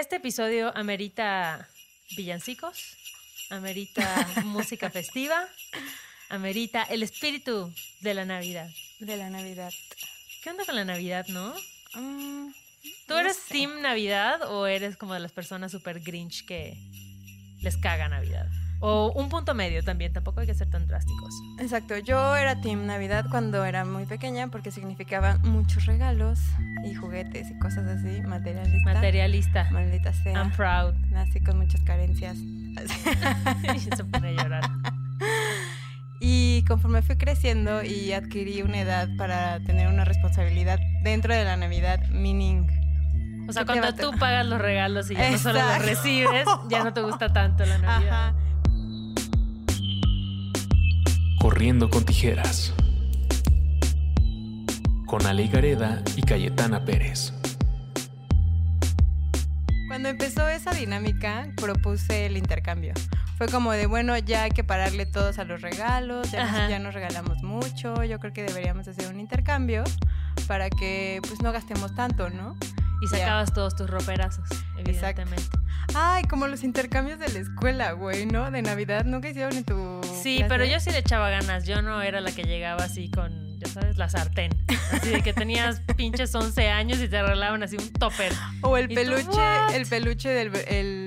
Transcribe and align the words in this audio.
Este 0.00 0.16
episodio 0.16 0.74
amerita 0.74 1.68
villancicos, 2.16 2.96
amerita 3.50 4.26
música 4.46 4.88
festiva, 4.88 5.46
amerita 6.30 6.84
el 6.84 7.02
espíritu 7.02 7.70
de 8.00 8.14
la 8.14 8.24
Navidad. 8.24 8.70
De 9.00 9.18
la 9.18 9.28
Navidad. 9.28 9.70
¿Qué 10.42 10.48
onda 10.48 10.64
con 10.64 10.76
la 10.76 10.86
Navidad, 10.86 11.26
no? 11.28 11.54
Mm, 11.92 12.50
¿Tú 13.06 13.12
no 13.12 13.18
eres 13.18 13.36
sé. 13.36 13.52
Team 13.52 13.82
Navidad 13.82 14.50
o 14.50 14.66
eres 14.66 14.96
como 14.96 15.12
de 15.12 15.20
las 15.20 15.32
personas 15.32 15.70
super 15.70 16.00
grinch 16.00 16.46
que 16.46 16.78
les 17.60 17.76
caga 17.76 18.08
Navidad? 18.08 18.46
O 18.82 19.12
un 19.14 19.28
punto 19.28 19.54
medio 19.54 19.84
también, 19.84 20.12
tampoco 20.12 20.40
hay 20.40 20.46
que 20.46 20.54
ser 20.54 20.70
tan 20.70 20.86
drásticos. 20.86 21.34
Exacto, 21.58 21.98
yo 21.98 22.34
era 22.34 22.60
Team 22.62 22.86
Navidad 22.86 23.26
cuando 23.30 23.64
era 23.64 23.84
muy 23.84 24.06
pequeña 24.06 24.48
porque 24.48 24.70
significaba 24.70 25.36
muchos 25.42 25.84
regalos 25.84 26.40
y 26.84 26.94
juguetes 26.94 27.50
y 27.50 27.58
cosas 27.58 27.86
así, 27.86 28.22
materialista. 28.22 28.94
Materialista. 28.94 29.70
Maldita 29.70 30.14
sea. 30.14 30.32
I'm 30.32 30.50
proud. 30.52 30.94
Nací 31.10 31.40
con 31.40 31.58
muchas 31.58 31.82
carencias. 31.82 32.38
y 33.74 33.78
se 33.80 34.04
pone 34.04 34.28
a 34.28 34.42
llorar. 34.42 34.62
Y 36.22 36.64
conforme 36.68 37.00
fui 37.00 37.16
creciendo 37.16 37.82
y 37.82 38.12
adquirí 38.12 38.60
una 38.60 38.80
edad 38.80 39.08
para 39.16 39.58
tener 39.60 39.88
una 39.88 40.04
responsabilidad 40.04 40.78
dentro 41.02 41.34
de 41.34 41.44
la 41.44 41.56
Navidad, 41.56 41.98
meaning. 42.10 42.66
O 43.48 43.52
sea, 43.54 43.64
¿Qué 43.64 43.72
te 43.72 43.80
cuando 43.80 43.94
tú 43.94 44.18
pagas 44.18 44.44
los 44.44 44.60
regalos 44.60 45.10
y 45.10 45.14
ya 45.14 45.30
no 45.30 45.38
solo 45.38 45.60
los 45.62 45.78
recibes, 45.86 46.44
ya 46.68 46.84
no 46.84 46.92
te 46.92 47.00
gusta 47.00 47.32
tanto 47.32 47.64
la 47.64 47.78
Navidad. 47.78 48.28
Ajá. 48.28 48.34
Corriendo 51.40 51.88
con 51.88 52.04
tijeras. 52.04 52.74
Con 55.06 55.24
Ale 55.24 55.46
Gareda 55.46 56.02
y 56.14 56.20
Cayetana 56.20 56.84
Pérez. 56.84 57.32
Cuando 59.88 60.10
empezó 60.10 60.46
esa 60.50 60.72
dinámica, 60.72 61.48
propuse 61.56 62.26
el 62.26 62.36
intercambio. 62.36 62.92
Fue 63.38 63.48
como 63.48 63.72
de, 63.72 63.86
bueno, 63.86 64.18
ya 64.18 64.42
hay 64.42 64.50
que 64.50 64.64
pararle 64.64 65.06
todos 65.06 65.38
a 65.38 65.44
los 65.44 65.62
regalos, 65.62 66.30
ya, 66.30 66.44
nos, 66.44 66.54
Ajá. 66.54 66.68
ya 66.68 66.78
nos 66.78 66.92
regalamos 66.92 67.42
mucho, 67.42 68.04
yo 68.04 68.18
creo 68.18 68.34
que 68.34 68.42
deberíamos 68.42 68.86
hacer 68.86 69.10
un 69.10 69.18
intercambio 69.18 69.82
para 70.46 70.68
que 70.68 71.20
pues 71.26 71.40
no 71.40 71.52
gastemos 71.52 71.94
tanto, 71.94 72.28
¿no? 72.28 72.54
Y 73.02 73.06
sacabas 73.08 73.52
todos 73.54 73.74
tus 73.76 73.88
roperazos, 73.88 74.44
evidentemente. 74.76 75.58
Ay, 75.94 76.24
como 76.24 76.46
los 76.46 76.62
intercambios 76.62 77.18
de 77.18 77.28
la 77.30 77.38
escuela, 77.40 77.92
güey, 77.92 78.26
¿no? 78.26 78.50
De 78.50 78.62
Navidad, 78.62 79.04
¿nunca 79.04 79.28
hicieron 79.30 79.56
en 79.56 79.64
tu 79.64 80.00
Sí, 80.22 80.36
clase? 80.36 80.48
pero 80.48 80.64
yo 80.64 80.78
sí 80.80 80.90
le 80.90 80.98
echaba 80.98 81.30
ganas. 81.30 81.66
Yo 81.66 81.82
no 81.82 82.02
era 82.02 82.20
la 82.20 82.30
que 82.30 82.42
llegaba 82.44 82.84
así 82.84 83.10
con, 83.10 83.58
ya 83.58 83.68
sabes, 83.68 83.96
la 83.96 84.08
sartén. 84.08 84.50
Así 84.92 85.08
de 85.08 85.22
que 85.22 85.32
tenías 85.32 85.80
pinches 85.96 86.34
11 86.34 86.68
años 86.68 86.98
y 87.00 87.08
te 87.08 87.20
regalaban 87.22 87.62
así 87.62 87.76
un 87.76 87.90
topper. 87.92 88.32
O 88.60 88.76
el 88.76 88.84
¿Y 88.84 88.94
tú, 88.94 89.00
peluche, 89.00 89.40
el 89.74 89.86
peluche 89.86 90.28
del... 90.28 90.52
El... 90.68 90.99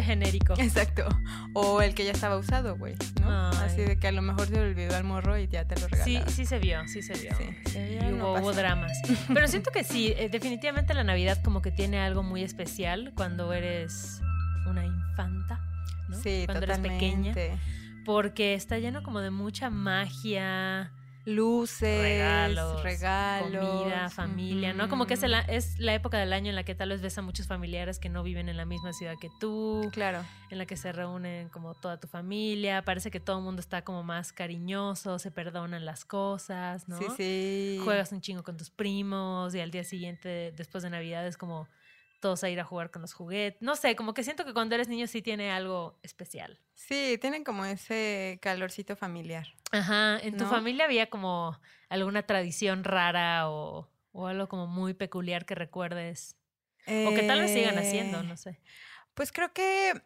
Genérico. 0.00 0.54
Exacto. 0.58 1.06
O 1.54 1.82
el 1.82 1.94
que 1.94 2.04
ya 2.04 2.12
estaba 2.12 2.36
usado, 2.38 2.76
güey, 2.76 2.94
¿no? 3.20 3.50
Ay. 3.50 3.58
Así 3.66 3.82
de 3.82 3.98
que 3.98 4.08
a 4.08 4.12
lo 4.12 4.22
mejor 4.22 4.46
se 4.46 4.52
le 4.54 4.60
olvidó 4.60 4.96
al 4.96 5.04
morro 5.04 5.36
y 5.38 5.48
ya 5.48 5.64
te 5.66 5.74
lo 5.80 5.88
Sí, 5.88 5.94
regalaron. 6.18 6.30
sí 6.32 6.46
se 6.46 6.58
vio, 6.58 6.86
sí 6.88 7.02
se 7.02 7.12
vio. 7.14 7.32
Sí, 7.36 7.70
se 7.70 7.88
vio, 7.88 8.08
Y 8.08 8.12
no 8.12 8.32
hubo, 8.34 8.52
dramas. 8.52 8.92
Pero 9.32 9.48
siento 9.48 9.70
que 9.70 9.84
sí, 9.84 10.14
eh, 10.16 10.28
definitivamente 10.30 10.94
la 10.94 11.04
Navidad 11.04 11.42
como 11.42 11.60
que 11.62 11.70
tiene 11.70 11.98
algo 12.00 12.22
muy 12.22 12.42
especial 12.42 13.12
cuando 13.16 13.52
eres 13.52 14.20
una 14.66 14.84
infanta. 14.86 15.60
¿no? 16.08 16.16
Sí, 16.16 16.44
cuando 16.46 16.64
eres 16.64 16.78
pequeña. 16.78 17.32
totalmente. 17.32 17.58
Porque 18.04 18.54
está 18.54 18.78
lleno 18.78 19.02
como 19.02 19.20
de 19.20 19.30
mucha 19.30 19.70
magia, 19.70 20.92
Luces, 21.24 22.00
regalos, 22.02 22.82
regalos, 22.82 23.64
comida, 23.64 24.08
familia, 24.10 24.72
¿no? 24.72 24.88
Como 24.88 25.06
que 25.06 25.14
es, 25.14 25.22
el 25.22 25.34
es 25.48 25.78
la 25.78 25.94
época 25.94 26.18
del 26.18 26.32
año 26.32 26.50
en 26.50 26.56
la 26.56 26.64
que 26.64 26.74
tal 26.74 26.88
vez 26.88 27.00
ves 27.00 27.16
a 27.18 27.22
muchos 27.22 27.46
familiares 27.46 27.98
que 27.98 28.08
no 28.08 28.22
viven 28.22 28.48
en 28.48 28.56
la 28.56 28.64
misma 28.64 28.92
ciudad 28.92 29.14
que 29.20 29.30
tú, 29.38 29.88
Claro. 29.92 30.24
en 30.50 30.58
la 30.58 30.66
que 30.66 30.76
se 30.76 30.90
reúnen 30.92 31.48
como 31.48 31.74
toda 31.74 32.00
tu 32.00 32.08
familia, 32.08 32.82
parece 32.84 33.10
que 33.10 33.20
todo 33.20 33.38
el 33.38 33.44
mundo 33.44 33.60
está 33.60 33.82
como 33.82 34.02
más 34.02 34.32
cariñoso, 34.32 35.18
se 35.20 35.30
perdonan 35.30 35.84
las 35.84 36.04
cosas, 36.04 36.88
¿no? 36.88 36.98
Sí, 36.98 37.06
sí. 37.16 37.80
Juegas 37.84 38.10
un 38.12 38.20
chingo 38.20 38.42
con 38.42 38.56
tus 38.56 38.70
primos 38.70 39.54
y 39.54 39.60
al 39.60 39.70
día 39.70 39.84
siguiente, 39.84 40.52
después 40.56 40.82
de 40.82 40.90
Navidad, 40.90 41.26
es 41.26 41.36
como 41.36 41.68
todos 42.22 42.42
a 42.42 42.48
ir 42.48 42.58
a 42.58 42.64
jugar 42.64 42.90
con 42.90 43.02
los 43.02 43.12
juguetes. 43.12 43.60
No 43.60 43.76
sé, 43.76 43.94
como 43.96 44.14
que 44.14 44.24
siento 44.24 44.46
que 44.46 44.54
cuando 44.54 44.74
eres 44.74 44.88
niño 44.88 45.06
sí 45.06 45.20
tiene 45.20 45.52
algo 45.52 45.98
especial. 46.02 46.58
Sí, 46.74 47.18
tienen 47.20 47.44
como 47.44 47.66
ese 47.66 48.38
calorcito 48.40 48.96
familiar. 48.96 49.48
Ajá, 49.72 50.18
¿en 50.18 50.38
tu 50.38 50.44
¿No? 50.44 50.50
familia 50.50 50.86
había 50.86 51.10
como 51.10 51.60
alguna 51.90 52.22
tradición 52.22 52.84
rara 52.84 53.50
o, 53.50 53.90
o 54.12 54.26
algo 54.26 54.48
como 54.48 54.66
muy 54.66 54.94
peculiar 54.94 55.44
que 55.44 55.54
recuerdes? 55.54 56.36
O 56.86 57.14
que 57.14 57.22
tal 57.22 57.40
vez 57.40 57.52
sigan 57.52 57.78
haciendo, 57.78 58.20
Eh, 58.20 58.24
no 58.24 58.36
sé. 58.36 58.58
Pues 59.14 59.30
creo 59.30 59.52
que 59.52 60.02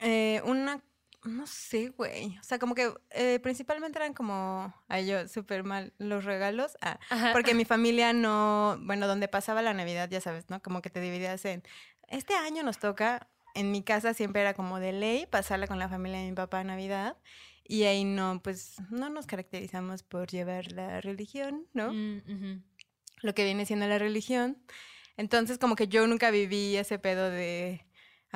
eh, 0.00 0.42
una, 0.44 0.82
no 1.24 1.46
sé, 1.46 1.88
güey. 1.88 2.38
O 2.38 2.42
sea, 2.42 2.58
como 2.58 2.74
que 2.74 2.92
eh, 3.10 3.38
principalmente 3.42 3.98
eran 3.98 4.14
como, 4.14 4.74
ay, 4.88 5.06
yo 5.06 5.26
súper 5.28 5.64
mal, 5.64 5.92
los 5.98 6.24
regalos. 6.24 6.76
Ah, 6.80 6.98
porque 7.32 7.54
mi 7.54 7.64
familia 7.64 8.12
no, 8.12 8.78
bueno, 8.82 9.06
donde 9.06 9.28
pasaba 9.28 9.62
la 9.62 9.74
Navidad, 9.74 10.08
ya 10.10 10.20
sabes, 10.20 10.48
¿no? 10.50 10.62
Como 10.62 10.82
que 10.82 10.90
te 10.90 11.00
dividías 11.00 11.44
en, 11.44 11.62
este 12.08 12.34
año 12.34 12.62
nos 12.62 12.78
toca, 12.78 13.28
en 13.54 13.70
mi 13.70 13.82
casa 13.82 14.14
siempre 14.14 14.42
era 14.42 14.54
como 14.54 14.80
de 14.80 14.92
ley 14.92 15.26
pasarla 15.26 15.66
con 15.66 15.78
la 15.78 15.88
familia 15.88 16.20
de 16.20 16.28
mi 16.28 16.34
papá 16.34 16.60
a 16.60 16.64
Navidad. 16.64 17.16
Y 17.66 17.84
ahí 17.84 18.04
no, 18.04 18.40
pues 18.42 18.76
no 18.90 19.08
nos 19.08 19.26
caracterizamos 19.26 20.02
por 20.02 20.28
llevar 20.28 20.70
la 20.72 21.00
religión, 21.00 21.66
¿no? 21.72 21.94
Mm, 21.94 22.62
lo 23.22 23.34
que 23.34 23.44
viene 23.44 23.64
siendo 23.64 23.86
la 23.86 23.98
religión. 23.98 24.58
Entonces, 25.16 25.56
como 25.56 25.76
que 25.76 25.88
yo 25.88 26.06
nunca 26.06 26.30
viví 26.30 26.76
ese 26.76 26.98
pedo 26.98 27.30
de 27.30 27.86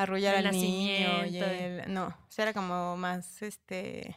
arrullar 0.03 0.36
El 0.36 0.47
al 0.47 0.53
niño 0.54 1.26
y 1.26 1.38
el... 1.38 1.92
No, 1.92 2.06
o 2.06 2.31
sea, 2.31 2.44
era 2.44 2.53
como 2.53 2.97
más, 2.97 3.42
este... 3.42 4.16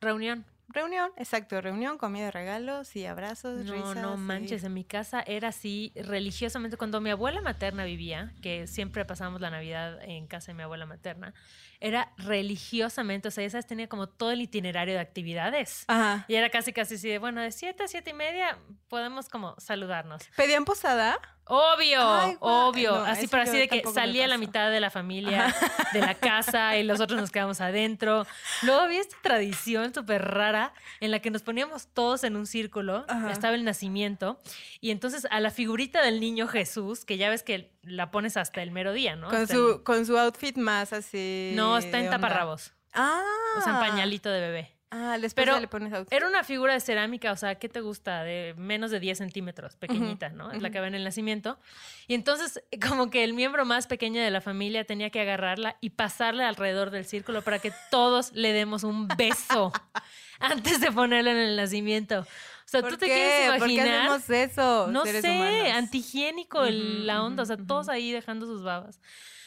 Reunión. 0.00 0.44
Reunión, 0.68 1.12
exacto, 1.16 1.60
reunión, 1.60 1.96
comida, 1.96 2.32
regalos 2.32 2.96
y 2.96 3.06
abrazos, 3.06 3.64
No, 3.64 3.72
risas. 3.72 3.96
no 3.96 4.16
manches, 4.16 4.64
en 4.64 4.74
mi 4.74 4.84
casa 4.84 5.22
era 5.24 5.48
así 5.48 5.92
religiosamente. 5.94 6.76
Cuando 6.76 7.00
mi 7.00 7.10
abuela 7.10 7.40
materna 7.40 7.84
vivía, 7.84 8.34
que 8.42 8.66
siempre 8.66 9.04
pasábamos 9.04 9.40
la 9.40 9.50
Navidad 9.50 10.02
en 10.02 10.26
casa 10.26 10.48
de 10.48 10.54
mi 10.54 10.64
abuela 10.64 10.84
materna, 10.84 11.34
era 11.78 12.12
religiosamente, 12.16 13.28
o 13.28 13.30
sea, 13.30 13.48
sabes, 13.48 13.66
tenía 13.66 13.88
como 13.88 14.08
todo 14.08 14.32
el 14.32 14.40
itinerario 14.40 14.94
de 14.94 15.00
actividades. 15.00 15.84
Ajá. 15.86 16.24
Y 16.26 16.34
era 16.34 16.50
casi, 16.50 16.72
casi 16.72 16.96
así 16.96 17.08
de, 17.08 17.18
bueno, 17.20 17.40
de 17.40 17.52
7 17.52 17.84
a 17.84 17.88
7 17.88 18.10
y 18.10 18.14
media 18.14 18.58
podemos 18.88 19.28
como 19.28 19.54
saludarnos. 19.58 20.24
¿Pedían 20.36 20.64
posada? 20.64 21.18
Obvio, 21.48 22.00
Ay, 22.02 22.36
obvio. 22.40 22.90
No, 22.96 23.04
así, 23.04 23.28
pero 23.28 23.44
así 23.44 23.56
de 23.56 23.68
que 23.68 23.82
salía 23.94 24.26
la 24.26 24.36
mitad 24.36 24.68
de 24.70 24.80
la 24.80 24.90
familia 24.90 25.54
de 25.92 26.00
la 26.00 26.14
casa 26.14 26.76
y 26.76 26.82
los 26.82 26.98
otros 27.00 27.20
nos 27.20 27.30
quedamos 27.30 27.60
adentro. 27.60 28.26
Luego 28.62 28.80
había 28.80 29.00
esta 29.00 29.16
tradición 29.22 29.94
súper 29.94 30.22
rara 30.24 30.72
en 30.98 31.12
la 31.12 31.20
que 31.20 31.30
nos 31.30 31.42
poníamos 31.42 31.86
todos 31.86 32.24
en 32.24 32.34
un 32.34 32.46
círculo. 32.46 33.04
Ajá. 33.08 33.30
Estaba 33.30 33.54
el 33.54 33.64
nacimiento. 33.64 34.40
Y 34.80 34.90
entonces 34.90 35.26
a 35.30 35.38
la 35.38 35.50
figurita 35.52 36.02
del 36.02 36.18
niño 36.18 36.48
Jesús, 36.48 37.04
que 37.04 37.16
ya 37.16 37.30
ves 37.30 37.44
que 37.44 37.70
la 37.82 38.10
pones 38.10 38.36
hasta 38.36 38.60
el 38.62 38.72
mero 38.72 38.92
día, 38.92 39.14
¿no? 39.14 39.28
Con 39.28 39.42
Hasta 39.42 39.54
su, 39.54 39.70
el- 39.74 39.82
con 39.84 40.04
su 40.04 40.18
outfit 40.18 40.56
más 40.56 40.92
así... 40.92 41.52
No, 41.54 41.78
está 41.78 41.98
en 41.98 42.06
onda. 42.06 42.16
taparrabos. 42.18 42.72
Ah. 42.92 43.22
O 43.58 43.60
sea, 43.62 43.74
en 43.74 43.78
pañalito 43.90 44.30
de 44.30 44.40
bebé. 44.40 44.75
Ah, 44.90 45.18
después 45.20 45.44
Pero 45.46 45.58
le 45.58 45.66
pones 45.66 45.92
outfit. 45.92 46.12
Era 46.12 46.28
una 46.28 46.44
figura 46.44 46.72
de 46.72 46.80
cerámica, 46.80 47.32
o 47.32 47.36
sea, 47.36 47.56
¿qué 47.56 47.68
te 47.68 47.80
gusta? 47.80 48.22
De 48.22 48.54
menos 48.56 48.90
de 48.92 49.00
10 49.00 49.18
centímetros, 49.18 49.74
pequeñita, 49.76 50.28
¿no? 50.28 50.52
Es 50.52 50.62
la 50.62 50.68
ujú. 50.68 50.72
que 50.74 50.80
va 50.80 50.86
en 50.86 50.94
el 50.94 51.02
nacimiento. 51.02 51.58
Y 52.06 52.14
entonces, 52.14 52.62
como 52.88 53.10
que 53.10 53.24
el 53.24 53.34
miembro 53.34 53.64
más 53.64 53.86
pequeño 53.88 54.20
de 54.22 54.30
la 54.30 54.40
familia 54.40 54.84
tenía 54.84 55.10
que 55.10 55.20
agarrarla 55.20 55.76
y 55.80 55.90
pasarla 55.90 56.48
alrededor 56.48 56.90
del 56.90 57.04
círculo 57.04 57.42
para 57.42 57.58
que 57.58 57.72
todos 57.90 58.32
le 58.32 58.52
demos 58.52 58.84
un 58.84 59.08
beso 59.08 59.72
antes 60.40 60.80
de 60.80 60.92
ponerla 60.92 61.32
en 61.32 61.38
el 61.38 61.56
nacimiento. 61.56 62.20
O 62.20 62.68
sea, 62.68 62.80
¿Por 62.80 62.90
¿tú 62.92 62.96
te 62.98 63.06
qué? 63.06 63.12
quieres 63.14 63.58
¿Por 63.58 63.68
qué 63.68 63.74
imaginar? 63.74 64.10
hacemos 64.10 64.30
eso, 64.30 64.86
no 64.88 65.04
seres 65.04 65.22
sé, 65.22 65.30
humanos? 65.30 65.72
antihigiénico 65.74 66.64
la 66.64 67.22
onda, 67.22 67.42
o 67.44 67.46
sea, 67.46 67.56
todos 67.56 67.88
ahí 67.88 68.12
dejando 68.12 68.46
sus 68.46 68.62
babas. 68.62 69.00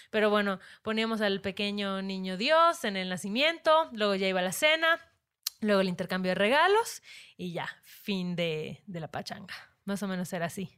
Pero 0.10 0.30
bueno, 0.30 0.60
poníamos 0.82 1.22
al 1.22 1.40
pequeño 1.42 2.02
niño 2.02 2.36
Dios 2.38 2.84
en 2.84 2.96
el 2.98 3.10
nacimiento, 3.10 3.90
luego 3.92 4.16
ya 4.16 4.28
iba 4.28 4.42
la 4.42 4.54
cena, 4.54 5.00
luego 5.62 5.82
el 5.82 5.90
intercambio 5.90 6.32
de 6.32 6.36
regalos 6.36 7.02
y 7.38 7.54
ya, 7.54 7.68
fin 7.84 8.36
de, 8.36 8.82
de 8.88 9.00
la 9.00 9.10
pachanga. 9.10 9.54
Más 9.86 10.02
o 10.04 10.08
menos 10.08 10.32
era 10.34 10.46
así. 10.48 10.70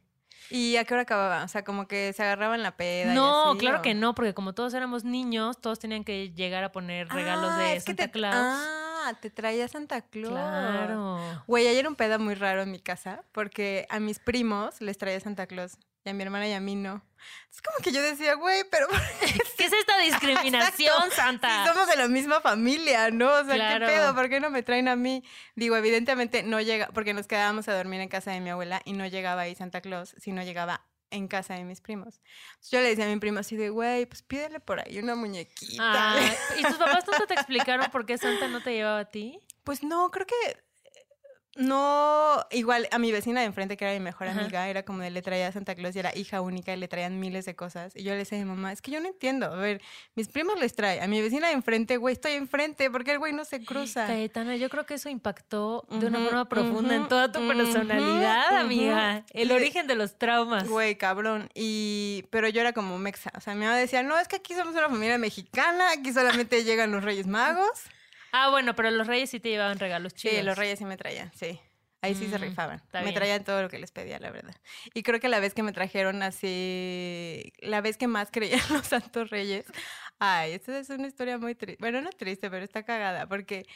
¿Y 0.50 0.76
a 0.76 0.84
qué 0.84 0.94
hora 0.94 1.02
acababa? 1.04 1.44
O 1.44 1.48
sea, 1.48 1.62
como 1.64 1.86
que 1.86 2.12
se 2.12 2.22
agarraban 2.22 2.62
la 2.62 2.76
peda 2.76 3.12
y 3.12 3.14
No, 3.14 3.50
así, 3.50 3.58
claro 3.58 3.78
¿o? 3.78 3.82
que 3.82 3.94
no, 3.94 4.14
porque 4.14 4.34
como 4.34 4.54
todos 4.54 4.74
éramos 4.74 5.04
niños, 5.04 5.60
todos 5.60 5.78
tenían 5.78 6.02
que 6.04 6.32
llegar 6.32 6.64
a 6.64 6.72
poner 6.72 7.08
regalos 7.08 7.50
Ah, 7.52 7.58
de 7.62 7.80
Santa 7.80 8.04
te- 8.06 8.10
Claus. 8.10 8.34
Ah, 8.36 9.12
te 9.20 9.30
traía 9.30 9.68
Santa 9.68 10.00
Claus. 10.02 10.32
claro. 10.32 11.42
Güey, 11.46 11.68
ayer 11.68 11.86
un 11.86 11.94
pedo 11.96 12.18
muy 12.18 12.34
raro 12.34 12.62
en 12.62 12.70
mi 12.70 12.80
casa, 12.80 13.24
porque 13.32 13.86
a 13.88 14.00
mis 14.00 14.18
primos 14.18 14.80
les 14.80 14.98
traía 14.98 15.20
Santa 15.20 15.46
Claus, 15.46 15.76
y 16.04 16.10
a 16.10 16.14
mi 16.14 16.22
hermana 16.22 16.48
y 16.48 16.52
a 16.52 16.60
mí 16.60 16.74
no. 16.74 17.02
Es 17.50 17.60
como 17.60 17.78
que 17.84 17.92
yo 17.92 18.00
decía, 18.02 18.34
güey, 18.34 18.64
pero 18.70 18.86
¿Qué 19.58 19.64
es 19.66 19.72
esta 19.72 19.98
discriminación, 20.02 20.94
Exacto. 21.04 21.14
Santa? 21.16 21.64
si 21.64 21.70
somos 21.70 21.86
de 21.88 21.96
la 21.96 22.08
misma 22.08 22.40
familia, 22.40 23.10
¿no? 23.10 23.30
O 23.32 23.44
sea, 23.44 23.54
Claro. 23.54 23.86
¿qué 23.86 23.92
pedo? 23.92 24.14
¿Por 24.14 24.28
qué 24.28 24.40
no 24.40 24.50
me 24.50 24.62
traen 24.62 24.88
a 24.88 24.96
mí? 24.96 25.22
Digo, 25.54 25.76
evidentemente 25.76 26.42
no 26.42 26.60
llega, 26.60 26.88
porque 26.94 27.14
nos 27.14 27.26
quedábamos 27.26 27.68
a 27.68 27.74
dormir 27.76 28.00
en 28.00 28.08
casa 28.08 28.30
de 28.32 28.40
mi 28.40 28.50
abuela 28.50 28.80
y 28.84 28.92
no 28.94 29.06
llegaba 29.06 29.42
ahí 29.42 29.54
Santa 29.54 29.80
Claus, 29.80 30.14
sino 30.18 30.42
llegaba 30.42 30.86
en 31.10 31.28
casa 31.28 31.52
de 31.54 31.64
mis 31.64 31.82
primos. 31.82 32.22
Yo 32.70 32.80
le 32.80 32.88
decía 32.88 33.04
a 33.04 33.08
mi 33.08 33.18
primo 33.20 33.38
así 33.40 33.54
de, 33.56 33.68
güey, 33.68 34.06
pues 34.06 34.22
pídele 34.22 34.60
por 34.60 34.80
ahí 34.80 34.98
una 34.98 35.14
muñequita. 35.14 35.82
Ah, 35.82 36.16
¿Y 36.58 36.62
tus 36.62 36.76
papás 36.76 37.04
nunca 37.06 37.26
te 37.26 37.34
explicaron 37.34 37.90
por 37.90 38.06
qué 38.06 38.16
Santa 38.16 38.48
no 38.48 38.62
te 38.62 38.72
llevaba 38.72 39.00
a 39.00 39.04
ti? 39.04 39.38
Pues 39.62 39.82
no, 39.82 40.10
creo 40.10 40.26
que 40.26 40.34
no, 41.54 42.46
igual 42.50 42.88
a 42.90 42.98
mi 42.98 43.12
vecina 43.12 43.40
de 43.40 43.46
enfrente, 43.46 43.76
que 43.76 43.84
era 43.84 43.92
mi 43.92 44.00
mejor 44.00 44.28
Ajá. 44.28 44.40
amiga, 44.40 44.68
era 44.68 44.84
como 44.84 45.00
de 45.00 45.10
le 45.10 45.20
traía 45.20 45.48
a 45.48 45.52
Santa 45.52 45.74
Claus 45.74 45.94
y 45.94 45.98
era 45.98 46.16
hija 46.16 46.40
única 46.40 46.72
y 46.72 46.78
le 46.78 46.88
traían 46.88 47.20
miles 47.20 47.44
de 47.44 47.54
cosas. 47.54 47.92
Y 47.94 48.04
yo 48.04 48.12
le 48.12 48.18
decía 48.18 48.38
a 48.38 48.40
mi 48.40 48.48
mamá, 48.48 48.72
es 48.72 48.80
que 48.80 48.90
yo 48.90 49.00
no 49.00 49.08
entiendo. 49.08 49.46
A 49.46 49.56
ver, 49.56 49.82
mis 50.14 50.28
primos 50.28 50.58
les 50.58 50.74
trae. 50.74 51.02
A 51.02 51.06
mi 51.06 51.20
vecina 51.20 51.48
de 51.48 51.52
enfrente, 51.52 51.98
güey, 51.98 52.14
estoy 52.14 52.32
enfrente, 52.32 52.90
porque 52.90 53.12
el 53.12 53.18
güey 53.18 53.34
no 53.34 53.44
se 53.44 53.62
cruza. 53.64 54.06
Cayetana, 54.06 54.56
yo 54.56 54.70
creo 54.70 54.86
que 54.86 54.94
eso 54.94 55.10
impactó 55.10 55.86
de 55.90 56.06
una 56.06 56.20
forma 56.20 56.48
profunda 56.48 56.94
en 56.94 57.08
toda 57.08 57.30
tu 57.30 57.46
personalidad, 57.46 58.56
amiga. 58.56 59.24
El 59.32 59.52
origen 59.52 59.86
de 59.86 59.94
los 59.94 60.18
traumas. 60.18 60.68
Güey, 60.68 60.96
cabrón. 60.96 61.50
Y, 61.54 62.24
pero 62.30 62.48
yo 62.48 62.62
era 62.62 62.72
como 62.72 62.98
mexa. 62.98 63.30
O 63.36 63.40
sea, 63.40 63.54
mi 63.54 63.66
mamá 63.66 63.76
decía, 63.76 64.02
no, 64.02 64.18
es 64.18 64.26
que 64.26 64.36
aquí 64.36 64.54
somos 64.54 64.74
una 64.74 64.88
familia 64.88 65.18
mexicana, 65.18 65.90
aquí 65.92 66.12
solamente 66.14 66.64
llegan 66.64 66.92
los 66.92 67.04
Reyes 67.04 67.26
Magos. 67.26 67.82
Ah, 68.32 68.50
bueno, 68.50 68.74
pero 68.74 68.90
los 68.90 69.06
reyes 69.06 69.30
sí 69.30 69.40
te 69.40 69.50
llevaban 69.50 69.78
regalos 69.78 70.14
chidos. 70.14 70.36
Sí, 70.38 70.42
los 70.42 70.56
Reyes 70.58 70.78
sí 70.78 70.84
me 70.84 70.96
traían, 70.96 71.32
sí. 71.34 71.60
Ahí 72.00 72.14
sí 72.14 72.28
se 72.28 72.38
Mm, 72.38 72.38
rifaban. 72.38 72.82
Me 72.98 73.04
bien. 73.04 73.14
traían 73.14 73.44
todo 73.44 73.62
lo 73.62 73.68
que 73.68 73.78
les 73.78 73.92
pedía, 73.92 74.18
la 74.18 74.30
verdad. 74.30 74.54
Y 74.94 75.02
creo 75.04 75.20
que 75.20 75.28
la 75.28 75.38
vez 75.40 75.54
que 75.54 75.62
me 75.62 75.72
trajeron 75.72 76.22
así, 76.22 77.52
la 77.60 77.80
vez 77.80 77.96
que 77.96 78.08
más 78.08 78.30
creía 78.32 78.56
en 78.56 78.74
los 78.74 78.86
Santos 78.86 79.30
Reyes, 79.30 79.66
ay, 80.18 80.52
esta 80.52 80.78
es 80.78 80.90
una 80.90 81.06
historia 81.08 81.38
muy 81.38 81.54
triste. 81.54 81.78
Bueno, 81.80 82.00
no 82.00 82.10
triste, 82.10 82.50
pero 82.50 82.64
está 82.64 82.82
cagada, 82.84 83.26
porque 83.28 83.66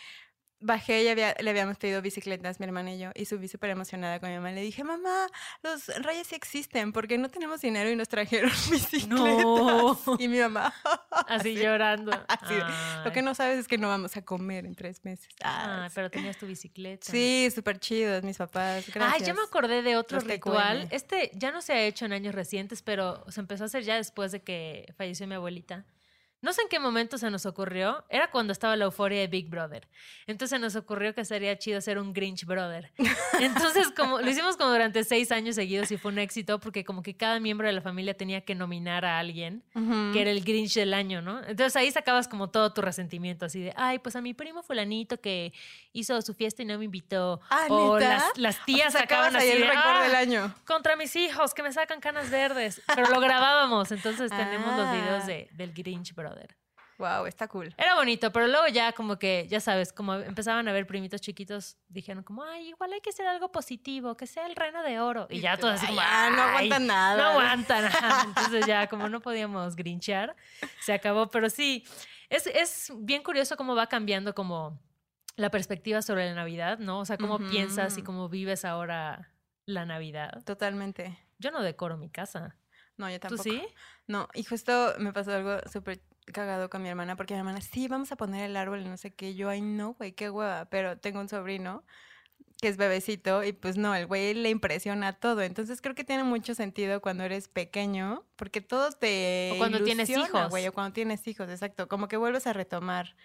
bajé 0.61 1.03
y 1.05 1.09
había- 1.09 1.35
le 1.39 1.51
habíamos 1.51 1.77
pedido 1.77 2.01
bicicletas, 2.03 2.59
mi 2.61 2.67
hermana 2.67 2.93
y 2.95 2.99
yo, 2.99 3.11
y 3.15 3.27
subí 3.27 3.49
súper 3.49 3.71
emocionada 3.71 4.21
con 4.21 4.29
mi 4.31 4.37
mamá. 4.37 4.51
Le 4.53 4.63
dije, 4.63 4.85
mamá, 4.85 5.27
los 5.63 5.87
Reyes 6.03 6.27
sí 6.29 6.35
existen, 6.35 6.93
porque 6.93 7.19
no 7.19 7.29
tenemos 7.29 7.61
dinero 7.61 7.91
y 7.91 7.97
nos 7.97 8.09
trajeron 8.09 8.51
bicicletas. 8.71 9.09
No. 9.09 9.99
Y 10.19 10.29
mi 10.29 10.39
mamá, 10.41 10.73
Así 11.29 11.55
llorando. 11.55 12.13
Así 12.29 12.55
lo 13.05 13.13
que 13.13 13.23
no 13.23 13.35
sabes 13.35 13.59
es 13.59 13.69
que 13.69 13.79
no 13.79 13.89
vamos 13.89 14.17
a 14.17 14.23
comer 14.23 14.65
en 14.67 14.75
tres 14.75 15.05
meses. 15.05 15.29
Ah, 15.43 15.85
Ay, 15.85 15.91
pero 15.95 16.11
tenías 16.11 16.37
tu 16.39 16.47
bicicleta. 16.47 17.07
Sí, 17.11 17.49
súper 17.55 17.79
chidos 17.79 18.23
mis 18.25 18.39
papás. 18.39 18.87
Gracias. 18.93 19.21
Ay, 19.21 19.27
ya 19.27 19.35
me 19.35 19.43
acordé 19.43 19.83
de 19.83 19.97
otro 19.97 20.17
Los 20.19 20.27
ritual. 20.27 20.89
Este 20.91 21.31
ya 21.35 21.51
no 21.53 21.61
se 21.63 21.73
ha 21.75 21.83
hecho 21.83 22.05
en 22.07 22.13
años 22.13 22.35
recientes, 22.35 22.83
pero 22.83 23.25
se 23.31 23.41
empezó 23.41 23.65
a 23.65 23.67
hacer 23.67 23.83
ya 23.85 23.97
después 23.97 24.33
de 24.33 24.43
que 24.43 24.93
falleció 24.97 25.27
mi 25.27 25.35
abuelita. 25.35 25.85
No 26.47 26.53
sé 26.53 26.63
en 26.63 26.69
qué 26.69 26.79
momento 26.79 27.19
se 27.19 27.29
nos 27.29 27.45
ocurrió. 27.45 28.05
Era 28.09 28.31
cuando 28.31 28.53
estaba 28.53 28.77
la 28.77 28.85
euforia 28.85 29.19
de 29.19 29.27
Big 29.27 29.49
Brother. 29.51 29.89
Entonces 30.29 30.51
se 30.57 30.61
nos 30.61 30.77
ocurrió 30.77 31.13
que 31.13 31.25
sería 31.25 31.59
chido 31.59 31.79
hacer 31.79 31.99
un 31.99 32.13
Grinch 32.13 32.45
Brother. 32.47 32.93
Entonces, 33.41 33.89
como 33.97 34.21
lo 34.21 34.31
hicimos 34.31 34.57
como 34.57 34.71
durante 34.71 35.03
seis 35.03 35.33
años 35.33 35.57
seguidos 35.57 35.91
y 35.91 35.97
fue 35.97 36.13
un 36.13 36.21
éxito 36.21 36.61
porque 36.61 36.85
como 36.85 37.03
que 37.03 37.17
cada 37.17 37.41
miembro 37.41 37.67
de 37.67 37.73
la 37.73 37.81
familia 37.81 38.15
tenía 38.15 38.43
que 38.43 38.55
nominar 38.55 39.05
a 39.05 39.19
alguien 39.19 39.65
Ujú. 39.75 40.13
que 40.13 40.21
era 40.23 40.31
el 40.31 40.45
Grinch 40.45 40.75
del 40.75 40.95
año, 40.95 41.21
¿no? 41.21 41.41
Entonces 41.41 41.75
ahí 41.75 41.91
sacabas 41.91 42.29
como 42.29 42.49
todo 42.49 42.73
tu 42.73 42.81
resentimiento, 42.81 43.47
así 43.47 43.61
de, 43.61 43.73
ay, 43.77 43.99
pues 43.99 44.15
a 44.15 44.21
mi 44.21 44.33
primo 44.33 44.63
fulanito 44.63 45.21
que 45.21 45.53
hizo 45.93 46.23
su 46.23 46.33
fiesta 46.33 46.63
y 46.63 46.67
no 46.67 46.79
me 46.79 46.85
invitó. 46.85 47.41
Ah, 47.51 47.67
o 47.71 47.99
las, 47.99 48.23
las 48.39 48.65
tías 48.65 48.93
Sacabas 48.93 49.33
sacaban 49.33 49.37
así 49.37 49.49
el 49.51 49.63
de, 49.63 49.69
"Ah, 49.75 50.03
del 50.05 50.15
año. 50.15 50.55
contra 50.65 50.95
mis 50.95 51.17
hijos 51.17 51.55
que 51.55 51.65
me 51.65 51.73
sacan 51.73 51.99
canas 51.99 52.31
verdes. 52.31 52.81
Pero 52.95 53.11
lo 53.11 53.19
grabábamos, 53.19 53.91
entonces 53.91 54.31
tenemos 54.31 54.77
los 54.77 54.93
videos 54.93 55.25
Ah. 55.25 55.27
de, 55.27 55.49
del 55.53 55.73
Grinch 55.73 56.15
Brother. 56.15 56.36
Wow, 56.99 57.27
está 57.27 57.47
cool. 57.49 57.75
Era 57.77 57.95
bonito, 57.95 58.33
pero 58.33 58.47
luego 58.47 58.69
ya 58.69 58.93
como 58.93 59.19
que, 59.19 59.47
ya 59.51 59.61
sabes, 59.61 59.93
como 59.93 60.15
empezaban 60.15 60.67
a 60.67 60.73
ver 60.73 60.87
primitos 60.87 61.21
chiquitos, 61.21 61.77
dijeron 61.89 62.25
como, 62.25 62.43
ay, 62.43 62.69
igual 62.69 62.91
hay 62.95 63.03
que 63.03 63.11
hacer 63.11 63.27
algo 63.27 63.53
positivo, 63.53 64.17
que 64.17 64.27
sea 64.27 64.47
el 64.47 64.57
reno 64.57 64.83
de 64.83 64.99
oro. 64.99 65.27
Y 65.29 65.41
ya 65.41 65.59
todos 65.59 65.75
así 65.75 65.85
Ay, 65.87 65.95
como, 65.95 66.01
ya, 66.01 66.31
no 66.31 66.43
"Ay, 66.43 66.49
aguantan 66.49 66.87
nada". 66.87 67.17
No 67.19 67.29
aguantan 67.29 67.85
nada. 67.85 68.23
Entonces 68.25 68.67
ya 68.67 68.87
como 68.87 69.11
no 69.11 69.21
podíamos 69.21 69.77
grinchear, 69.77 70.35
se 70.81 70.95
acabó. 70.95 71.31
Pero 71.31 71.51
sí, 71.51 71.85
es, 72.31 72.47
es 72.47 72.91
bien 72.97 73.23
curioso 73.23 73.59
cómo 73.59 73.75
va 73.75 73.89
cambiando 73.89 74.35
como 74.35 74.81
la 75.37 75.51
perspectiva 75.51 76.01
sobre 76.01 76.27
la 76.31 76.35
Navidad, 76.35 76.79
¿no? 76.79 77.01
O 77.01 77.05
sea, 77.05 77.19
cómo 77.19 77.39
piensas 77.39 77.99
y 77.99 78.03
cómo 78.03 78.31
vives 78.31 78.65
ahora 78.65 79.35
la 79.67 79.85
Navidad. 79.85 80.43
Totalmente. 80.47 81.19
Yo 81.39 81.51
no 81.51 81.61
decoro 81.63 81.99
mi 81.99 82.09
casa. 82.09 82.57
No, 82.97 83.11
yo 83.11 83.17
¿Tú 83.21 83.29
tampoco. 83.37 83.43
sí? 83.43 83.63
No, 84.07 84.29
y 84.33 84.45
justo 84.45 84.95
me 84.99 85.13
pasó 85.13 85.35
algo 85.35 85.59
súper 85.71 86.01
cagado 86.33 86.69
con 86.71 86.83
mi 86.83 86.89
hermana, 86.89 87.17
porque 87.17 87.35
mi 87.35 87.39
hermana, 87.39 87.61
sí, 87.61 87.89
vamos 87.89 88.13
a 88.13 88.17
poner 88.17 88.45
el 88.51 88.57
árbol 88.57 88.83
y 88.83 88.85
no 88.85 88.97
sé 88.97 89.15
qué. 89.15 89.35
Yo, 89.35 89.49
ay, 89.49 89.61
no, 89.61 89.95
güey, 89.95 90.13
qué 90.13 90.31
hueva. 90.31 90.67
Pero 90.67 90.99
tengo 90.99 91.21
un 91.21 91.29
sobrino 91.29 91.85
que 92.61 92.69
es 92.69 92.77
bebecito 92.77 93.45
y 93.45 93.53
pues 93.53 93.77
no, 93.77 93.95
el 93.95 94.07
güey 94.07 94.35
le 94.35 94.51
impresiona 94.51 95.13
todo. 95.13 95.43
Entonces 95.43 95.81
creo 95.81 95.95
que 95.95 96.05
tiene 96.05 96.25
mucho 96.25 96.55
sentido 96.55 97.01
cuando 97.01 97.25
eres 97.25 97.49
pequeño, 97.49 98.25
porque 98.37 98.61
todo 98.61 98.91
te. 98.93 99.53
O 99.55 99.59
cuando 99.59 99.83
tienes 99.83 100.09
hijos. 100.09 100.51
güey, 100.51 100.67
o 100.67 100.73
cuando 100.73 100.93
tienes 100.93 101.27
hijos, 101.27 101.49
exacto. 101.51 101.89
Como 101.89 102.09
que 102.09 102.17
vuelves 102.17 102.47
a 102.47 102.53
retomar 102.53 103.17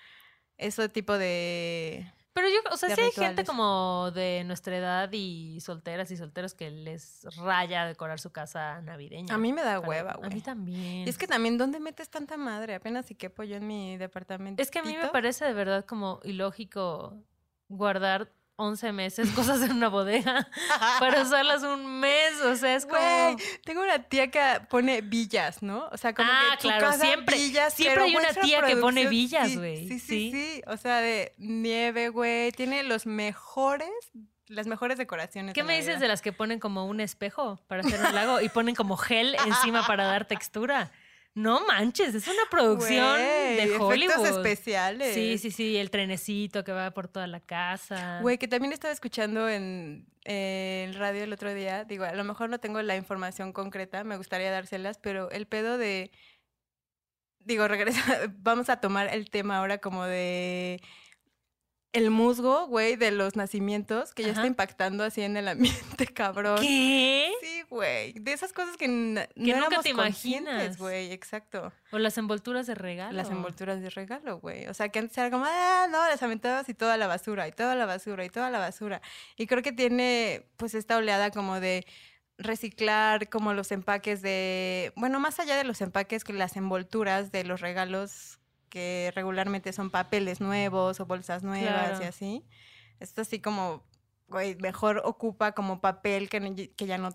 ese 0.57 0.89
tipo 0.89 1.17
de. 1.17 2.11
Pero 2.33 2.47
yo, 2.47 2.55
o 2.71 2.77
sea, 2.77 2.95
sí 2.95 3.01
hay 3.01 3.11
gente 3.11 3.43
como 3.43 4.09
de 4.11 4.43
nuestra 4.45 4.77
edad 4.77 5.09
y 5.11 5.59
solteras 5.59 6.11
y 6.11 6.17
solteros 6.17 6.53
que 6.53 6.71
les 6.71 7.27
raya 7.35 7.85
decorar 7.85 8.19
su 8.21 8.31
casa 8.31 8.81
navideña. 8.81 9.35
A 9.35 9.37
mí 9.37 9.51
me 9.51 9.61
da 9.63 9.79
hueva, 9.81 10.11
A 10.11 10.17
mí 10.17 10.27
güey. 10.29 10.41
también. 10.41 11.05
Y 11.05 11.09
es 11.09 11.17
que 11.17 11.27
también, 11.27 11.57
¿dónde 11.57 11.79
metes 11.81 12.09
tanta 12.09 12.37
madre? 12.37 12.75
Apenas 12.75 13.05
si 13.05 13.15
quepo 13.15 13.43
yo 13.43 13.57
en 13.57 13.67
mi 13.67 13.97
departamento. 13.97 14.61
Es 14.61 14.71
que 14.71 14.79
a 14.79 14.83
mí 14.83 14.95
me 14.95 15.09
parece 15.09 15.43
de 15.43 15.53
verdad 15.53 15.83
como 15.85 16.21
ilógico 16.23 17.17
guardar 17.67 18.31
11 18.57 18.91
meses 18.91 19.29
cosas 19.31 19.61
en 19.61 19.71
una 19.71 19.87
bodega 19.89 20.47
para 20.99 21.21
usarlas 21.23 21.63
un 21.63 21.99
mes. 21.99 22.39
O 22.45 22.55
sea, 22.55 22.75
es 22.75 22.85
como... 22.85 22.99
Güey, 22.99 23.35
tengo 23.65 23.81
una 23.81 24.03
tía 24.03 24.29
que 24.29 24.41
pone 24.69 25.01
villas, 25.01 25.63
¿no? 25.63 25.87
O 25.91 25.97
sea, 25.97 26.13
como 26.13 26.29
Ah, 26.31 26.55
que 26.59 26.67
claro, 26.67 26.87
casa, 26.91 27.05
siempre- 27.05 27.37
villas, 27.37 27.73
siempre 27.73 28.03
hay 28.03 28.15
una 28.15 28.33
tía 28.33 28.61
que 28.61 28.75
pone 28.77 29.07
villas, 29.07 29.57
güey. 29.57 29.87
Sí, 29.87 29.99
sí, 29.99 29.99
Sí. 29.99 30.31
sí, 30.31 30.61
O 30.67 30.77
sea, 30.77 30.97
de 30.97 31.33
nieve, 31.37 32.09
güey. 32.09 32.51
Tiene 32.51 32.83
los 32.83 33.05
mejores, 33.07 33.89
las 34.47 34.67
mejores 34.67 34.97
decoraciones. 34.97 35.55
¿Qué 35.55 35.63
me 35.63 35.75
dices 35.77 35.99
de 35.99 36.07
las 36.07 36.21
que 36.21 36.31
ponen 36.31 36.59
como 36.59 36.85
un 36.85 36.99
espejo 36.99 37.59
para 37.67 37.81
hacer 37.81 37.99
un 37.99 38.13
lago 38.13 38.41
y 38.41 38.49
ponen 38.49 38.75
como 38.75 38.95
gel 38.97 39.35
encima 39.47 39.87
para 39.87 40.03
dar 40.05 40.25
textura? 40.25 40.91
No 41.33 41.65
manches, 41.65 42.13
es 42.13 42.27
una 42.27 42.43
producción 42.49 43.17
de 43.17 43.77
Hollywood. 43.79 44.15
Efectos 44.15 44.37
especiales. 44.37 45.13
Sí, 45.13 45.37
sí, 45.37 45.49
sí, 45.49 45.77
el 45.77 45.89
trenecito 45.89 46.65
que 46.65 46.73
va 46.73 46.91
por 46.91 47.07
toda 47.07 47.25
la 47.27 47.39
casa. 47.39 48.19
Güey, 48.21 48.37
que 48.37 48.49
también 48.49 48.73
estaba 48.73 48.93
escuchando 48.93 49.47
en 49.47 50.05
el 50.25 50.93
radio 50.95 51.23
el 51.23 51.31
otro 51.31 51.53
día. 51.53 51.85
Digo, 51.85 52.03
a 52.03 52.13
lo 52.13 52.23
mejor 52.25 52.49
no 52.49 52.59
tengo 52.59 52.81
la 52.81 52.97
información 52.97 53.53
concreta, 53.53 54.03
me 54.03 54.17
gustaría 54.17 54.51
dárselas, 54.51 54.97
pero 54.97 55.31
el 55.31 55.47
pedo 55.47 55.77
de. 55.77 56.11
Digo, 57.39 57.67
regresa. 57.67 58.03
Vamos 58.39 58.69
a 58.69 58.81
tomar 58.81 59.13
el 59.13 59.29
tema 59.29 59.57
ahora 59.57 59.77
como 59.77 60.03
de. 60.03 60.81
El 61.93 62.09
musgo, 62.09 62.67
güey, 62.67 62.95
de 62.95 63.11
los 63.11 63.35
nacimientos, 63.35 64.13
que 64.13 64.23
ya 64.23 64.31
está 64.31 64.47
impactando 64.47 65.03
así 65.03 65.21
en 65.21 65.35
el 65.35 65.47
ambiente, 65.47 66.07
cabrón. 66.13 66.59
¿Qué? 66.61 67.31
Sí, 67.41 67.50
güey. 67.71 68.13
De 68.13 68.33
esas 68.33 68.53
cosas 68.53 68.77
que, 68.77 68.87
no 68.87 69.21
Que 69.33 69.55
nunca 69.55 69.81
te 69.81 69.89
imaginas. 69.89 70.77
güey. 70.77 71.11
Exacto. 71.11 71.71
O 71.91 71.97
las 71.97 72.17
envolturas 72.19 72.67
de 72.67 72.75
regalo. 72.75 73.13
Las 73.13 73.29
envolturas 73.31 73.81
de 73.81 73.89
regalo, 73.89 74.39
güey. 74.39 74.67
O 74.67 74.73
sea, 74.75 74.89
que 74.89 74.99
antes 74.99 75.17
era 75.17 75.31
como, 75.31 75.45
ah, 75.47 75.87
no, 75.89 75.97
las 76.07 76.21
aventabas 76.21 76.69
y 76.69 76.73
toda 76.75 76.97
la 76.97 77.07
basura, 77.07 77.47
y 77.47 77.51
toda 77.51 77.73
la 77.75 77.85
basura, 77.87 78.23
y 78.25 78.29
toda 78.29 78.49
la 78.51 78.59
basura. 78.59 79.01
Y 79.37 79.47
creo 79.47 79.63
que 79.63 79.71
tiene, 79.71 80.45
pues, 80.57 80.75
esta 80.75 80.97
oleada 80.97 81.31
como 81.31 81.59
de 81.59 81.85
reciclar 82.37 83.29
como 83.29 83.53
los 83.53 83.71
empaques 83.71 84.21
de, 84.21 84.93
bueno, 84.95 85.19
más 85.19 85.39
allá 85.39 85.55
de 85.55 85.63
los 85.63 85.79
empaques, 85.81 86.23
que 86.23 86.33
las 86.33 86.55
envolturas 86.57 87.31
de 87.31 87.43
los 87.43 87.61
regalos 87.61 88.39
que 88.69 89.11
regularmente 89.15 89.73
son 89.73 89.89
papeles 89.89 90.39
nuevos 90.41 90.99
o 90.99 91.05
bolsas 91.05 91.43
nuevas 91.43 91.89
Claro. 91.89 92.03
y 92.03 92.05
así. 92.05 92.45
Esto 92.99 93.21
así 93.21 93.39
como, 93.39 93.83
güey, 94.27 94.55
mejor 94.55 95.01
ocupa 95.05 95.51
como 95.53 95.81
papel 95.81 96.29
que, 96.29 96.71
que 96.75 96.85
ya 96.85 96.97
no, 96.97 97.09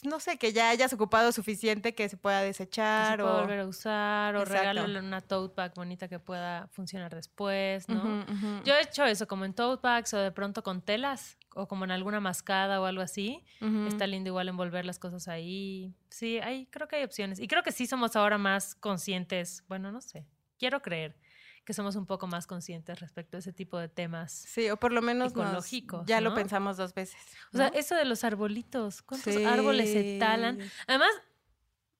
pues 0.00 0.10
no 0.10 0.20
sé, 0.20 0.38
que 0.38 0.52
ya 0.52 0.70
hayas 0.70 0.92
ocupado 0.92 1.30
suficiente 1.32 1.94
que 1.94 2.08
se 2.08 2.16
pueda 2.16 2.40
Que 2.40 2.52
se 2.52 2.64
desechar 2.64 3.20
pueda 3.20 3.36
o... 3.36 3.40
volver 3.40 3.60
a 3.60 3.66
usar 3.66 4.36
o 4.36 4.44
regálale 4.44 4.98
una 4.98 5.20
tote 5.20 5.54
bag 5.56 5.74
bonita 5.74 6.08
que 6.08 6.18
pueda 6.18 6.68
funcionar 6.68 7.14
después, 7.14 7.88
¿no? 7.88 8.26
Yo 8.64 8.74
he 8.74 8.82
hecho 8.82 9.04
eso 9.04 9.26
como 9.26 9.44
en 9.44 9.54
tote 9.54 9.80
bags 9.82 10.12
o 10.14 10.18
de 10.18 10.32
pronto 10.32 10.62
con 10.62 10.82
telas 10.82 11.38
o 11.54 11.68
como 11.68 11.84
en 11.84 11.90
alguna 11.90 12.20
mascada 12.20 12.80
o 12.80 12.84
algo 12.84 13.02
así. 13.02 13.44
Está 13.88 14.06
lindo 14.06 14.28
igual 14.28 14.48
envolver 14.48 14.84
las 14.84 14.98
cosas 14.98 15.28
ahí. 15.28 15.94
Sí, 16.10 16.38
hay, 16.40 16.66
creo 16.66 16.88
que 16.88 16.96
hay 16.96 17.04
opciones. 17.04 17.38
Y 17.38 17.46
creo 17.46 17.62
que 17.62 17.72
sí 17.72 17.86
somos 17.86 18.16
ahora 18.16 18.38
más 18.38 18.74
conscientes. 18.74 19.64
Bueno, 19.68 19.92
no 19.92 20.00
sé. 20.00 20.26
Quiero 20.58 20.82
creer 20.82 21.16
que 21.64 21.72
somos 21.72 21.96
un 21.96 22.04
poco 22.06 22.26
más 22.26 22.46
conscientes 22.46 23.00
respecto 23.00 23.36
a 23.36 23.40
ese 23.40 23.52
tipo 23.52 23.78
de 23.78 23.88
temas. 23.88 24.32
Sí, 24.32 24.68
o 24.70 24.76
por 24.76 24.92
lo 24.92 25.00
menos 25.02 25.34
nos- 25.34 25.46
ecológicos, 25.46 26.04
ya 26.06 26.20
lo 26.20 26.34
pensamos 26.34 26.76
dos 26.76 26.92
veces. 26.94 27.16
O 27.52 27.56
sea, 27.56 27.68
eso 27.68 27.94
de 27.94 28.04
los 28.04 28.22
arbolitos. 28.24 29.02
¿Cuántos 29.02 29.34
Sí. 29.34 29.44
árboles 29.44 29.90
se 29.92 30.18
talan? 30.18 30.58
Además, 30.86 31.10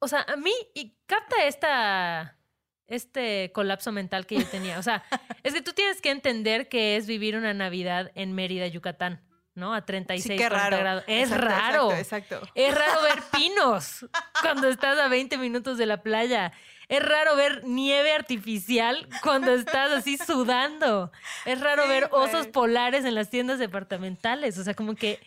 o 0.00 0.09
sea, 0.09 0.25
a 0.28 0.37
mí 0.37 0.52
y 0.75 0.97
capta 1.06 1.44
esta 1.47 2.37
este 2.87 3.50
colapso 3.54 3.92
mental 3.92 4.26
que 4.26 4.38
yo 4.38 4.47
tenía. 4.47 4.78
O 4.78 4.83
sea, 4.83 5.02
es 5.42 5.54
que 5.54 5.62
tú 5.62 5.73
tienes 5.73 6.02
que 6.02 6.11
entender 6.11 6.68
que 6.68 6.97
es 6.97 7.06
vivir 7.06 7.35
una 7.37 7.54
Navidad 7.54 8.12
en 8.14 8.35
Mérida, 8.35 8.66
Yucatán. 8.66 9.23
¿no? 9.56 9.73
A 9.73 9.87
36 9.87 10.25
Sí, 10.25 10.30
qué 10.42 10.49
40 10.49 10.59
raro. 10.71 10.76
grados. 10.78 11.04
Es 11.06 11.30
Exacto, 11.30 11.47
raro. 11.47 11.92
Exacto, 11.92 12.35
exacto. 12.35 12.52
Es 12.56 12.75
raro 12.75 13.02
ver 13.02 13.23
pinos 13.30 14.04
cuando 14.42 14.68
estás 14.68 14.99
a 14.99 15.06
20 15.06 15.38
minutos 15.38 15.78
de 15.78 15.87
la 15.87 16.02
playa. 16.02 16.50
Es 16.88 17.03
raro 17.03 17.37
ver 17.37 17.62
nieve 17.64 18.12
artificial 18.12 19.09
cuando 19.23 19.53
estás 19.53 19.91
así 19.93 20.17
sudando. 20.26 21.11
Es 21.45 21.61
raro 21.61 21.85
Sí, 21.85 21.88
ver 21.88 22.09
osos 22.12 22.41
güey. 22.41 22.53
polares 22.53 23.05
en 23.05 23.14
las 23.14 23.31
tiendas 23.31 23.59
departamentales. 23.59 24.59
O 24.59 24.64
sea, 24.64 24.75
como 24.75 24.95
que 24.95 25.19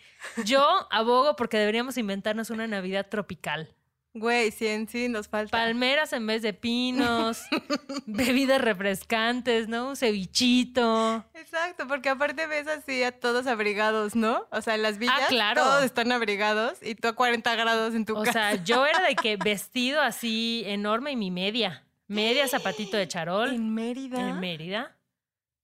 yo 0.46 0.66
abogo 0.92 1.36
porque 1.36 1.58
deberíamos 1.58 1.98
inventarnos 1.98 2.50
una 2.50 2.68
Navidad 2.68 3.08
tropical. 3.10 3.70
Güey, 4.14 4.50
sí, 4.52 4.66
en 4.66 4.88
sí 4.88 5.10
nos 5.10 5.28
falta. 5.28 5.56
Palmeras 5.56 6.12
en 6.12 6.26
vez 6.26 6.42
de 6.42 6.52
pinos, 6.54 7.40
bebidas 8.08 8.60
refrescantes, 8.60 9.68
¿no? 9.68 9.90
Un 9.90 9.96
cevichito. 9.96 11.24
Exacto, 11.36 11.88
porque 11.88 12.10
aparte 12.10 12.48
ves 12.48 12.68
así 12.68 13.04
a 13.04 13.12
todos 13.12 13.46
abrigados, 13.46 14.16
¿no? 14.16 14.48
O 14.52 14.62
sea, 14.62 14.74
en 14.76 14.82
las 14.82 14.98
villas 14.98 15.14
Ah, 15.22 15.26
claro. 15.30 15.62
todos 15.64 15.84
están 15.84 16.12
abrigados 16.12 16.80
y 16.82 16.96
tú 16.96 17.08
a 17.10 17.14
40 17.14 17.56
grados 17.56 17.94
en 17.94 18.06
tu 18.06 18.18
O 18.18 18.24
casa. 18.24 18.34
sea, 18.54 18.64
yo 18.64 18.86
era 18.88 19.02
de 19.02 19.16
que 19.16 19.38
vestido 19.44 20.02
así 20.02 20.64
enorme 20.66 21.12
y 21.12 21.16
mi 21.16 21.30
media. 21.30 21.84
Media 22.08 22.48
zapatito 22.48 22.98
de 22.98 23.08
charol. 23.08 23.54
en 23.54 23.74
Mérida. 23.74 24.30
En 24.30 24.40
Mérida. 24.40 24.97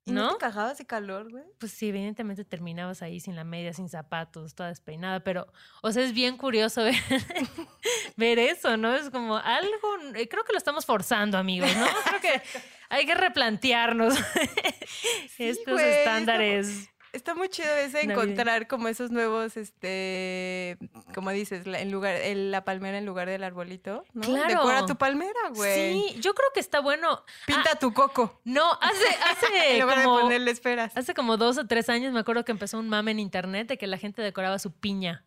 ¿Y 0.06 0.12
no, 0.12 0.24
¿no? 0.24 0.32
te 0.34 0.38
cagabas 0.40 0.78
de 0.78 0.86
calor, 0.86 1.32
güey? 1.32 1.46
Pues 1.60 1.72
sí, 1.72 1.88
evidentemente 1.88 2.44
terminabas 2.44 3.02
ahí 3.02 3.20
sin 3.22 3.36
la 3.36 3.46
media, 3.46 3.74
sin 3.74 3.88
zapatos, 3.88 4.54
toda 4.54 4.70
despeinada, 4.70 5.22
pero, 5.22 5.48
o 5.82 5.92
sea, 5.92 6.04
es 6.04 6.14
bien 6.14 6.36
curioso 6.36 6.84
ver, 6.84 6.96
ver 8.18 8.38
eso, 8.38 8.76
¿no? 8.76 8.94
Es 8.94 9.10
como 9.10 9.38
algo, 9.38 9.98
eh, 10.16 10.28
creo 10.28 10.44
que 10.44 10.52
lo 10.52 10.58
estamos 10.58 10.86
forzando, 10.86 11.38
amigos, 11.38 11.74
¿no? 11.78 11.86
Creo 12.06 12.22
que 12.22 12.42
hay 12.90 13.06
que 13.06 13.16
replantearnos 13.16 14.16
estos 15.38 15.82
es 15.82 15.98
estándares. 15.98 16.90
Está 17.14 17.36
muy 17.36 17.48
chido 17.48 17.70
ese 17.76 18.02
encontrar 18.02 18.68
como 18.68 18.88
esos 18.88 19.12
nuevos, 19.12 19.56
este, 19.56 20.78
como 21.14 21.30
dices, 21.30 21.68
la, 21.68 21.80
en 21.80 21.92
lugar, 21.92 22.16
el- 22.16 22.50
la 22.52 22.66
palmera 22.66 22.98
en 22.98 23.06
lugar 23.06 23.30
del 23.30 23.44
arbolito, 23.44 24.04
¿no? 24.14 24.22
Claro. 24.22 24.48
Decora 24.50 24.86
tu 24.88 24.96
palmera, 24.98 25.40
güey. 25.56 25.94
Sí, 25.94 26.20
yo 26.20 26.34
creo 26.34 26.50
que 26.54 26.60
está 26.60 26.80
bueno. 26.82 27.24
Pinta 27.46 27.70
Ah, 27.74 27.80
tu 27.80 27.94
coco. 27.94 28.42
no, 28.44 28.72
hace, 28.82 29.06
hace 29.32 29.46
en 29.76 29.82
lugar 29.82 30.00
de 30.00 30.04
como, 30.06 30.22
ponerle 30.22 30.52
esferas. 30.52 30.92
hace 30.98 31.14
como 31.14 31.38
dos 31.38 31.58
o 31.60 31.68
tres 31.68 31.88
años 31.88 32.12
me 32.14 32.20
acuerdo 32.20 32.44
que 32.44 32.52
empezó 32.52 32.80
un 32.80 32.90
mame 32.90 33.12
en 33.12 33.20
internet 33.20 33.68
de 33.68 33.78
que 33.78 33.86
la 33.88 33.98
gente 33.98 34.22
decoraba 34.22 34.58
su 34.60 34.72
piña. 34.72 35.24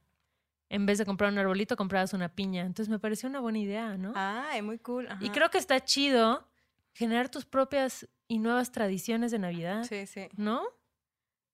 En 0.69 0.85
vez 0.87 0.99
de 0.99 1.07
comprar 1.07 1.31
un 1.31 1.38
arbolito, 1.38 1.76
comprabas 1.76 2.12
una 2.12 2.28
piña. 2.28 2.62
Entonces 2.62 2.88
me 2.90 2.99
pareció 2.99 3.28
una 3.28 3.38
buena 3.38 3.61
idea, 3.61 3.97
¿no? 3.97 4.12
Ay, 4.16 4.61
muy 4.62 4.78
cool. 4.81 5.09
Y 5.21 5.31
creo 5.31 5.49
que 5.50 5.59
está 5.59 5.78
chido 5.85 6.49
generar 6.93 7.28
tus 7.28 7.45
propias 7.45 8.09
y 8.26 8.38
nuevas 8.40 8.73
tradiciones 8.73 9.31
de 9.31 9.38
Navidad, 9.38 9.85
Sí, 9.85 10.07
sí. 10.09 10.28
¿no? 10.37 10.62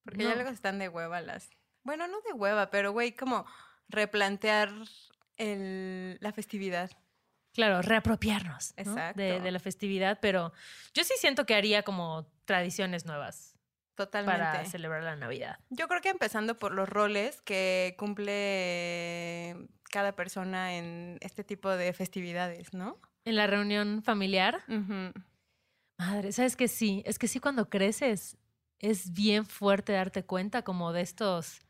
Porque 0.05 0.23
No. 0.25 0.31
ya 0.31 0.35
luego 0.35 0.51
están 0.51 0.79
de 0.79 0.89
hueva 0.89 1.21
las. 1.21 1.51
Bueno, 1.85 2.07
no 2.09 2.21
de 2.23 2.33
hueva, 2.33 2.71
pero 2.71 2.93
güey, 2.93 3.13
como 3.13 3.45
replantear 3.89 4.71
el, 5.37 6.19
la 6.21 6.33
festividad. 6.33 6.91
Claro, 7.55 7.83
reapropiarnos 7.83 8.75
de, 9.15 9.41
de 9.41 9.51
la 9.51 9.59
festividad, 9.61 10.19
pero 10.23 10.53
yo 10.95 11.05
sí 11.05 11.13
siento 11.19 11.45
que 11.45 11.55
haría 11.55 11.83
como 11.83 12.27
tradiciones 12.47 13.05
nuevas 13.05 13.59
Totalmente. 13.95 14.39
para 14.41 14.65
celebrar 14.65 15.03
la 15.03 15.17
Navidad. 15.17 15.59
Yo 15.69 15.87
creo 15.87 16.01
que 16.01 16.09
empezando 16.09 16.59
por 16.59 16.73
los 16.73 16.89
roles 16.89 17.43
que 17.43 17.95
cumple 17.99 19.69
cada 19.91 20.13
persona 20.17 20.77
en 20.79 21.19
este 21.21 21.45
tipo 21.45 21.69
de 21.71 21.93
festividades, 21.93 22.73
¿no? 22.73 22.99
En 23.27 23.37
la 23.37 23.47
reunión 23.47 24.03
familiar, 24.03 24.65
madre, 25.99 26.33
¿sabes 26.33 26.57
que 26.57 26.69
sí? 26.69 27.03
Es 27.07 27.19
que 27.19 27.29
sí 27.29 27.39
cuando 27.39 27.69
creces 27.69 28.39
es 28.83 29.13
bien 29.13 29.47
fuerte 29.47 29.93
darte 29.93 30.25
cuenta 30.25 30.63
como 30.63 30.93
de 30.93 31.01
estos 31.01 31.61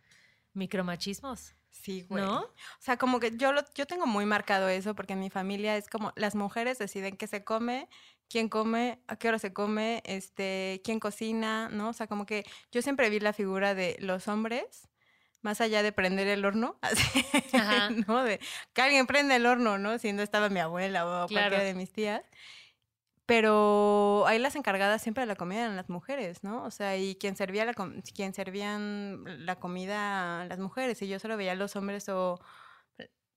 micromachismos, 0.55 1.55
Sí, 1.71 2.05
güey. 2.09 2.23
¿no? 2.23 2.41
O 2.41 2.51
sea, 2.81 2.97
como 2.97 3.19
que 3.19 3.37
yo, 3.37 3.53
lo, 3.53 3.63
yo 3.75 3.87
tengo 3.87 4.07
muy 4.07 4.27
marcado 4.27 4.69
eso 4.69 4.95
porque 4.95 5.15
en 5.15 5.21
mi 5.21 5.31
familia 5.31 5.77
es 5.77 5.89
como 5.89 6.13
las 6.17 6.35
mujeres 6.35 6.79
deciden 6.79 7.17
qué 7.17 7.27
se 7.27 7.45
come, 7.45 7.89
quién 8.29 8.49
come, 8.49 9.01
a 9.09 9.17
qué 9.17 9.29
hora 9.29 9.39
se 9.39 9.53
come, 9.53 10.03
este, 10.05 10.81
quién 10.85 11.01
cocina, 11.01 11.69
¿no? 11.71 11.89
O 11.89 11.93
sea, 11.93 12.07
como 12.07 12.27
que 12.27 12.45
yo 12.71 12.83
siempre 12.83 13.11
vi 13.11 13.21
la 13.21 13.33
figura 13.33 13.75
de 13.75 13.97
los 14.01 14.29
hombres, 14.29 14.89
más 15.41 15.61
allá 15.61 15.83
de 15.83 15.91
prender 15.93 16.29
el 16.29 16.45
horno, 16.45 16.79
así. 16.83 17.25
¿no? 18.07 18.23
De 18.23 18.39
que 18.75 18.83
alguien 18.83 19.07
prende 19.07 19.37
el 19.37 19.47
horno, 19.47 19.79
¿no? 19.79 19.99
Si 19.99 20.13
no 20.13 20.23
estaba 20.23 20.49
mi 20.51 20.61
abuela 20.61 21.05
o 21.07 21.27
Claro. 21.27 21.51
cualquiera 21.51 21.65
de 21.65 21.75
mis 21.75 21.93
tías. 21.93 22.23
Pero 23.27 24.25
ahí 24.27 24.39
las 24.39 24.57
encargadas 24.57 25.01
siempre 25.03 25.23
de 25.23 25.27
la 25.27 25.37
comida 25.37 25.61
eran 25.63 25.77
las 25.77 25.89
mujeres, 25.89 26.43
¿no? 26.43 26.65
O 26.65 26.71
sea, 26.71 26.97
y 26.97 27.15
quien 27.17 27.37
servía 27.37 27.65
la 27.65 27.75
com- 27.75 28.03
quien 28.15 28.35
servían 28.35 29.47
la 29.47 29.57
comida 29.57 30.45
las 30.47 30.59
mujeres, 30.59 31.01
y 31.03 31.09
yo 31.09 31.19
solo 31.19 31.37
veía 31.37 31.53
a 31.53 31.57
los 31.57 31.77
hombres 31.77 32.09
o 32.09 32.41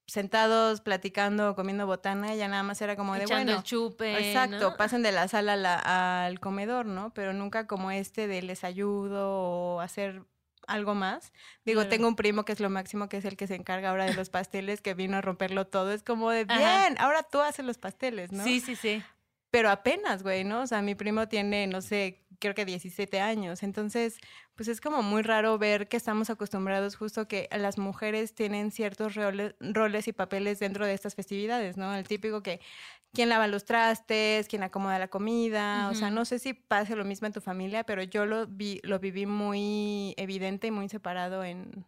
sentados 0.07 0.81
platicando 0.81 1.55
comiendo 1.55 1.87
botana, 1.87 2.35
y 2.35 2.37
ya 2.37 2.47
nada 2.47 2.63
más 2.63 2.81
era 2.81 2.95
como 2.95 3.15
de 3.15 3.25
bueno. 3.25 3.53
el 3.57 3.63
chupe. 3.63 4.19
Exacto, 4.19 4.71
¿no? 4.71 4.77
pasen 4.77 5.01
de 5.01 5.11
la 5.11 5.27
sala 5.27 5.53
a 5.53 5.55
la- 5.57 6.25
al 6.25 6.39
comedor, 6.39 6.85
¿no? 6.85 7.13
Pero 7.13 7.33
nunca 7.33 7.65
como 7.67 7.89
este 7.91 8.27
de 8.27 8.41
les 8.43 8.63
ayudo 8.63 9.29
o 9.31 9.81
hacer 9.81 10.23
algo 10.67 10.95
más. 10.95 11.31
Digo, 11.63 11.81
Claro. 11.81 11.89
tengo 11.89 12.07
un 12.07 12.15
primo 12.15 12.43
que 12.45 12.51
es 12.53 12.59
lo 12.59 12.69
máximo, 12.69 13.07
que 13.09 13.17
es 13.17 13.25
el 13.25 13.37
que 13.37 13.47
se 13.47 13.55
encarga 13.55 13.89
ahora 13.89 14.05
de 14.05 14.13
los 14.13 14.29
pasteles, 14.29 14.81
que 14.81 14.93
vino 14.93 15.17
a 15.17 15.21
romperlo 15.21 15.67
todo. 15.67 15.91
Es 15.91 16.03
como 16.03 16.31
de, 16.31 16.45
Ajá. 16.47 16.57
bien, 16.57 16.95
ahora 16.99 17.23
tú 17.23 17.39
haces 17.41 17.65
los 17.65 17.77
pasteles, 17.77 18.31
¿no? 18.31 18.43
Sí, 18.43 18.59
sí, 18.59 18.75
sí. 18.75 19.03
Pero 19.55 19.69
apenas, 19.69 20.21
güey, 20.21 20.43
¿no? 20.43 20.63
O 20.63 20.67
sea, 20.67 20.81
mi 20.81 20.95
primo 20.95 21.29
tiene, 21.29 21.65
no 21.65 21.79
sé, 21.79 22.25
creo 22.39 22.53
que 22.53 22.65
17 22.65 23.21
años. 23.21 23.63
Entonces, 23.63 24.19
pues 24.53 24.67
es 24.67 24.81
como 24.81 25.01
muy 25.01 25.21
raro 25.21 25.57
ver 25.57 25.87
que 25.87 25.95
estamos 25.95 26.29
acostumbrados 26.29 26.97
justo 26.97 27.29
que 27.29 27.47
las 27.57 27.77
mujeres 27.77 28.35
tienen 28.35 28.69
ciertos 28.71 29.15
roles, 29.15 29.55
roles 29.61 30.09
y 30.09 30.11
papeles 30.11 30.59
dentro 30.59 30.85
de 30.85 30.93
estas 30.93 31.15
festividades, 31.15 31.77
¿no? 31.77 31.95
El 31.95 32.05
típico 32.05 32.43
que 32.43 32.59
quién 33.13 33.29
lava 33.29 33.47
los 33.47 33.63
trastes, 33.63 34.49
quién 34.49 34.61
acomoda 34.61 34.99
la 34.99 35.07
comida. 35.07 35.87
O 35.89 35.93
sea, 35.93 36.09
no 36.09 36.25
sé 36.25 36.37
si 36.37 36.53
pase 36.53 36.97
lo 36.97 37.05
mismo 37.05 37.27
en 37.27 37.31
tu 37.31 37.39
familia, 37.39 37.85
pero 37.85 38.03
yo 38.03 38.25
lo 38.25 38.47
vi, 38.47 38.81
lo 38.83 38.99
viví 38.99 39.25
muy 39.25 40.15
evidente 40.17 40.67
y 40.67 40.71
muy 40.71 40.89
separado 40.89 41.45
en, 41.45 41.85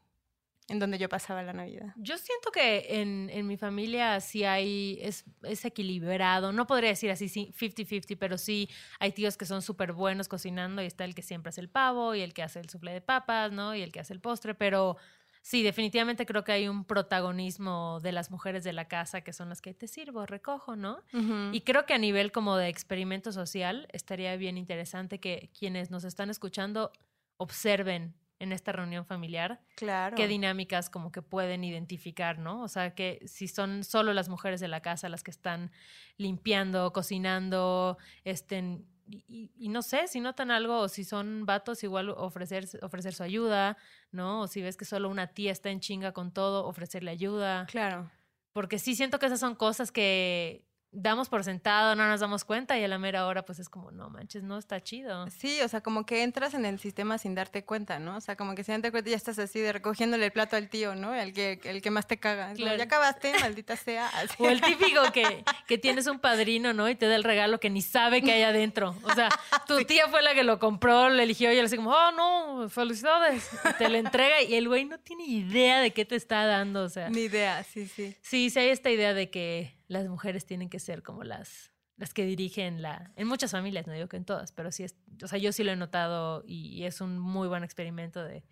en 0.70 0.80
donde 0.80 0.98
yo 0.98 1.08
pasaba 1.08 1.44
la 1.44 1.54
Navidad. 1.54 1.94
Yo 1.96 2.18
siento 2.18 2.52
que 2.52 3.02
en, 3.02 3.30
en 3.32 3.48
mi 3.48 3.58
familia 3.58 4.20
sí 4.20 4.44
hay, 4.44 5.00
es, 5.02 5.24
es 5.44 5.64
equilibrado. 5.64 6.52
No 6.52 6.68
podría 6.68 6.90
decir 6.90 7.10
así 7.10 7.30
sí, 7.30 7.54
50-50, 7.58 8.18
pero 8.20 8.38
sí 8.38 8.70
hay 9.00 9.14
tíos 9.14 9.38
que 9.38 9.46
son 9.46 9.62
súper 9.62 9.94
buenos 9.94 10.28
cocinando 10.28 10.82
y 10.82 10.86
está 10.86 11.06
el 11.06 11.16
que 11.16 11.22
siempre 11.22 11.50
hace 11.50 11.62
el 11.62 11.70
pavo 11.70 12.16
y 12.16 12.22
el 12.22 12.34
que 12.34 12.44
hace 12.44 12.60
el 12.60 12.70
soufflé 12.70 12.92
de 12.92 13.02
papas, 13.02 13.52
¿no? 13.52 13.76
Y 13.76 13.82
el 13.82 13.92
que 13.92 14.02
hace 14.02 14.14
el 14.14 14.20
postre, 14.20 14.56
pero 14.56 14.98
sí, 15.42 15.64
definitivamente 15.64 16.26
creo 16.26 16.44
que 16.44 16.52
hay 16.52 16.68
un 16.68 16.84
protagonismo 16.84 18.02
de 18.02 18.12
las 18.12 18.30
mujeres 18.30 18.66
de 18.66 18.74
la 18.74 18.90
casa 18.90 19.22
que 19.22 19.32
son 19.32 19.48
las 19.48 19.62
que 19.62 19.74
te 19.74 19.88
sirvo, 19.88 20.26
recojo, 20.26 20.76
¿no? 20.76 21.02
Ujú. 21.14 21.54
Y 21.54 21.62
creo 21.62 21.86
que 21.86 21.94
a 21.94 21.98
nivel 21.98 22.34
como 22.34 22.58
de 22.58 22.68
experimento 22.68 23.32
social 23.32 23.88
estaría 23.94 24.36
bien 24.36 24.58
interesante 24.58 25.22
que 25.22 25.50
quienes 25.58 25.92
nos 25.92 26.04
están 26.04 26.30
escuchando 26.30 26.92
observen 27.38 28.16
en 28.40 28.52
esta 28.52 28.72
reunión 28.72 29.06
familiar 29.06 29.62
claro. 29.76 30.16
qué 30.16 30.28
dinámicas 30.28 30.90
como 30.90 31.12
que 31.12 31.22
pueden 31.22 31.64
identificar, 31.64 32.38
¿no? 32.38 32.62
O 32.64 32.68
sea, 32.68 32.94
que 32.94 33.20
si 33.26 33.48
son 33.48 33.84
solo 33.84 34.14
las 34.14 34.30
mujeres 34.30 34.60
de 34.60 34.68
la 34.68 34.82
casa 34.82 35.10
las 35.10 35.24
que 35.24 35.32
están 35.32 35.72
limpiando, 36.18 36.94
cocinando, 36.94 37.98
estén, 38.24 38.86
y, 39.10 39.24
y- 39.28 39.52
y 39.58 39.70
no 39.70 39.82
sé, 39.82 40.08
si 40.08 40.20
notan 40.20 40.52
algo, 40.52 40.80
o 40.82 40.88
si 40.90 41.04
son 41.04 41.46
vatos, 41.46 41.84
igual 41.84 42.10
ofrecer, 42.10 42.68
ofrecer 42.82 43.14
su 43.14 43.24
ayuda, 43.24 43.78
¿no? 44.12 44.42
O 44.42 44.48
si 44.48 44.62
ves 44.62 44.78
que 44.78 44.86
solo 44.86 45.10
una 45.10 45.28
tía 45.28 45.52
está 45.52 45.70
en 45.70 45.80
chinga 45.80 46.12
con 46.12 46.32
todo, 46.32 46.66
ofrecerle 46.68 47.12
ayuda. 47.12 47.66
Claro. 47.68 48.12
Porque 48.54 48.80
sí 48.80 48.96
siento 48.96 49.18
que 49.20 49.28
esas 49.28 49.40
son 49.40 49.56
cosas 49.56 49.92
que 49.92 50.67
damos 51.00 51.30
por 51.30 51.44
sentado, 51.44 51.96
no 51.96 52.08
nos 52.08 52.20
damos 52.20 52.44
cuenta 52.44 52.78
y 52.78 52.84
a 52.84 52.88
la 52.88 52.98
mera 52.98 53.28
hora 53.28 53.46
pues 53.46 53.60
es 53.60 53.70
como, 53.70 53.92
no 53.92 54.10
manches, 54.10 54.42
no 54.44 54.58
está 54.58 54.82
chido. 54.82 55.30
Sí, 55.30 55.62
o 55.62 55.68
sea, 55.68 55.82
como 55.82 56.06
que 56.06 56.24
entras 56.24 56.56
en 56.56 56.66
el 56.66 56.80
sistema 56.80 57.18
sin 57.20 57.36
darte 57.36 57.64
cuenta, 57.64 58.00
¿no? 58.00 58.18
O 58.18 58.22
sea, 58.22 58.36
como 58.36 58.56
que 58.56 58.64
sin 58.64 58.74
darte 58.76 58.92
cuenta 58.92 59.12
ya 59.12 59.16
estás 59.16 59.38
así 59.38 59.60
de 59.60 59.74
recogiéndole 59.74 60.26
el 60.26 60.32
plato 60.32 60.56
al 60.56 60.70
tío, 60.70 60.96
¿no? 60.96 61.14
El 61.14 61.34
que, 61.34 61.60
el 61.66 61.82
que 61.84 61.92
más 61.92 62.08
te 62.08 62.18
caga. 62.18 62.46
Como, 62.46 62.58
Claro. 62.58 62.78
ya 62.78 62.86
acabaste, 62.86 63.32
maldita 63.40 63.76
sea. 63.76 64.08
Así. 64.08 64.36
O 64.40 64.50
el 64.50 64.60
típico 64.62 65.02
que, 65.14 65.44
que 65.68 65.78
tienes 65.78 66.08
un 66.08 66.20
padrino, 66.20 66.74
¿no? 66.74 66.90
Y 66.90 66.96
te 66.96 67.08
da 67.08 67.16
el 67.16 67.24
regalo 67.24 67.60
que 67.60 67.70
ni 67.70 67.82
sabe 67.82 68.22
que 68.22 68.32
hay 68.32 68.42
adentro. 68.44 68.96
O 69.04 69.14
sea, 69.14 69.30
tu 69.68 69.84
tía 69.86 70.08
fue 70.08 70.22
la 70.24 70.34
que 70.34 70.44
lo 70.44 70.58
compró, 70.60 71.10
lo 71.10 71.22
eligió 71.22 71.52
y 71.54 71.58
él 71.58 71.66
así 71.66 71.76
como, 71.76 71.92
oh, 71.92 72.12
no, 72.12 72.70
felicidades. 72.70 73.48
Y 73.70 73.74
te 73.78 73.90
lo 73.90 73.98
entrega 73.98 74.42
y 74.42 74.56
el 74.56 74.68
güey 74.68 74.86
no 74.86 74.98
tiene 75.00 75.26
idea 75.26 75.80
de 75.80 75.92
qué 75.94 76.06
te 76.06 76.16
está 76.16 76.46
dando. 76.46 76.84
O 76.84 76.90
sea, 76.90 77.10
Ni 77.10 77.22
idea, 77.22 77.64
sí, 77.64 77.88
sí. 77.88 78.16
sí, 78.22 78.50
sí 78.50 78.60
hay 78.60 78.70
esta 78.70 78.90
idea 78.90 79.14
de 79.14 79.30
que 79.30 79.77
las 79.88 80.08
mujeres 80.08 80.46
tienen 80.46 80.70
que 80.70 80.80
ser 80.80 81.04
como 81.04 81.24
las 81.24 81.72
las 81.96 82.14
que 82.14 82.26
dirigen 82.26 82.82
la 82.82 83.12
en 83.16 83.28
muchas 83.28 83.52
familias 83.52 83.88
no 83.88 83.94
digo 83.94 84.08
que 84.08 84.18
en 84.18 84.26
todas 84.26 84.52
pero 84.52 84.72
sí 84.72 84.84
es 84.84 84.96
o 85.24 85.28
sea 85.28 85.40
yo 85.40 85.52
sí 85.52 85.64
lo 85.64 85.72
he 85.72 85.76
notado 85.76 86.44
y, 86.46 86.70
y 86.70 86.86
es 86.86 87.02
un 87.02 87.18
muy 87.18 87.48
buen 87.48 87.64
experimento 87.64 88.24
de, 88.24 88.44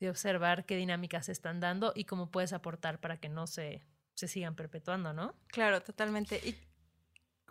de 0.00 0.10
observar 0.10 0.64
qué 0.66 0.76
dinámicas 0.76 1.26
se 1.26 1.32
están 1.32 1.60
dando 1.60 1.92
y 1.94 2.04
cómo 2.04 2.30
puedes 2.30 2.52
aportar 2.52 3.00
para 3.00 3.18
que 3.18 3.28
no 3.28 3.46
se, 3.46 3.86
se 4.14 4.28
sigan 4.28 4.54
perpetuando 4.54 5.12
no 5.12 5.34
Claro, 5.48 5.82
totalmente. 5.82 6.40
Y, 6.44 6.56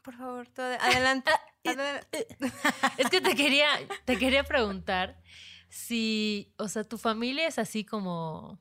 por 0.03 0.15
favor, 0.15 0.47
adelante. 0.57 1.31
Ah, 1.31 1.69
adelante. 1.69 2.27
Es 2.97 3.09
que 3.09 3.21
te 3.21 3.35
quería, 3.35 3.67
te 4.05 4.17
quería 4.17 4.43
preguntar 4.43 5.21
si, 5.69 6.53
o 6.57 6.67
sea, 6.67 6.83
tu 6.83 6.97
familia 6.97 7.47
es 7.47 7.57
así 7.57 7.85
como 7.85 8.59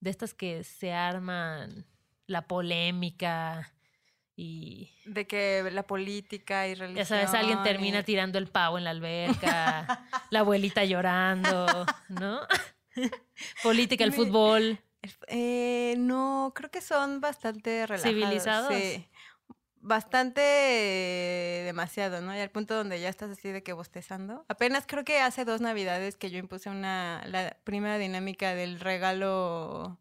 de 0.00 0.10
estas 0.10 0.34
que 0.34 0.62
se 0.62 0.92
arman 0.92 1.86
la 2.26 2.46
polémica 2.46 3.74
y 4.36 4.90
De 5.04 5.26
que 5.26 5.68
la 5.72 5.82
política 5.82 6.66
y 6.66 6.74
religión. 6.74 6.96
ya 6.96 7.04
sabes, 7.04 7.34
alguien 7.34 7.62
termina 7.62 8.00
y- 8.00 8.04
tirando 8.04 8.38
el 8.38 8.46
pavo 8.48 8.78
en 8.78 8.84
la 8.84 8.90
alberca, 8.90 10.06
la 10.30 10.40
abuelita 10.40 10.84
llorando, 10.84 11.86
¿no? 12.08 12.40
Política, 13.62 14.04
el 14.04 14.12
fútbol. 14.12 14.78
Eh, 15.26 15.94
no, 15.98 16.52
creo 16.54 16.70
que 16.70 16.80
son 16.80 17.20
bastante 17.20 17.86
relajados. 17.86 18.02
¿Civilizados? 18.02 18.74
Sí. 18.74 19.06
Bastante 19.84 20.40
eh, 20.44 21.64
demasiado, 21.64 22.20
¿no? 22.20 22.36
Y 22.36 22.38
al 22.38 22.50
punto 22.50 22.76
donde 22.76 23.00
ya 23.00 23.08
estás 23.08 23.30
así 23.30 23.48
de 23.50 23.64
que 23.64 23.72
bostezando. 23.72 24.44
Apenas 24.48 24.84
creo 24.86 25.04
que 25.04 25.20
hace 25.20 25.44
dos 25.44 25.60
navidades 25.60 26.16
que 26.16 26.30
yo 26.30 26.38
impuse 26.38 26.70
una, 26.70 27.20
la 27.26 27.56
primera 27.64 27.98
dinámica 27.98 28.54
del 28.54 28.78
regalo 28.78 29.98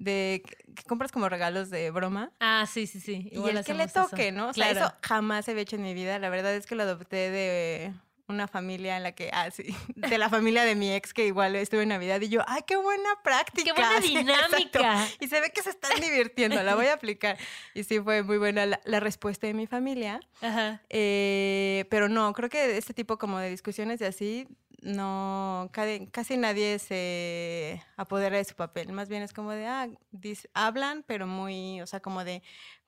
de 0.00 0.42
que 0.74 0.82
compras 0.84 1.12
como 1.12 1.28
regalos 1.28 1.68
de 1.70 1.90
broma. 1.90 2.32
Ah, 2.40 2.66
sí, 2.66 2.86
sí, 2.86 3.00
sí. 3.00 3.28
Y 3.30 3.48
el 3.48 3.64
que 3.64 3.74
le 3.74 3.84
eso. 3.84 4.08
toque, 4.08 4.32
¿no? 4.32 4.48
O 4.48 4.52
sea, 4.54 4.70
eso 4.70 4.92
jamás 5.02 5.46
he 5.46 5.60
hecho 5.60 5.76
en 5.76 5.82
mi 5.82 5.94
vida. 5.94 6.18
La 6.18 6.30
verdad 6.30 6.54
es 6.54 6.66
que 6.66 6.74
lo 6.74 6.82
adopté 6.84 7.30
de 7.30 7.92
una 8.26 8.48
familia 8.48 8.96
en 8.96 9.02
la 9.02 9.12
que, 9.12 9.28
ah, 9.32 9.50
sí, 9.50 9.64
de 9.96 10.16
la 10.16 10.30
familia 10.30 10.64
de 10.64 10.74
mi 10.74 10.90
ex 10.92 11.12
que 11.12 11.26
igual 11.26 11.54
estuve 11.54 11.82
en 11.82 11.90
Navidad 11.90 12.20
y 12.22 12.30
yo, 12.30 12.40
ay, 12.46 12.62
qué 12.66 12.76
buena 12.76 13.10
práctica. 13.22 13.64
¡Qué 13.64 13.72
buena 13.72 14.00
Sí, 14.02 14.16
dinámica! 14.16 15.06
Y 15.20 15.28
se 15.28 15.40
ve 15.40 15.50
que 15.50 15.62
se 15.62 15.70
están 15.70 16.00
divirtiendo, 16.00 16.62
la 16.62 16.74
voy 16.74 16.86
a 16.86 16.94
aplicar. 16.94 17.36
Y 17.74 17.84
sí, 17.84 18.00
fue 18.00 18.22
muy 18.22 18.38
buena 18.38 18.64
la, 18.64 18.80
la 18.84 19.00
respuesta 19.00 19.46
de 19.46 19.52
mi 19.52 19.66
familia. 19.66 20.20
Ajá. 20.40 20.80
Eh, 20.88 21.84
pero 21.90 22.08
no, 22.08 22.32
creo 22.32 22.48
que 22.48 22.78
este 22.78 22.94
tipo 22.94 23.18
como 23.18 23.38
de 23.38 23.50
discusiones 23.50 24.00
y 24.00 24.04
así, 24.04 24.48
no, 24.82 25.70
casi, 25.72 26.36
nadie 26.36 26.78
se 26.78 27.82
apodera 27.96 28.36
de 28.36 28.44
su 28.44 28.54
papel. 28.54 28.92
Más 28.92 29.08
bien 29.08 29.22
es 29.22 29.32
como 29.32 29.52
de, 29.52 29.66
ah, 29.66 29.88
dis- 30.12 30.48
hablan, 30.54 31.04
pero 31.06 31.26
muy, 31.26 31.80
o 31.80 31.86
sea, 31.86 32.00
como 32.00 32.24
de 32.24 32.42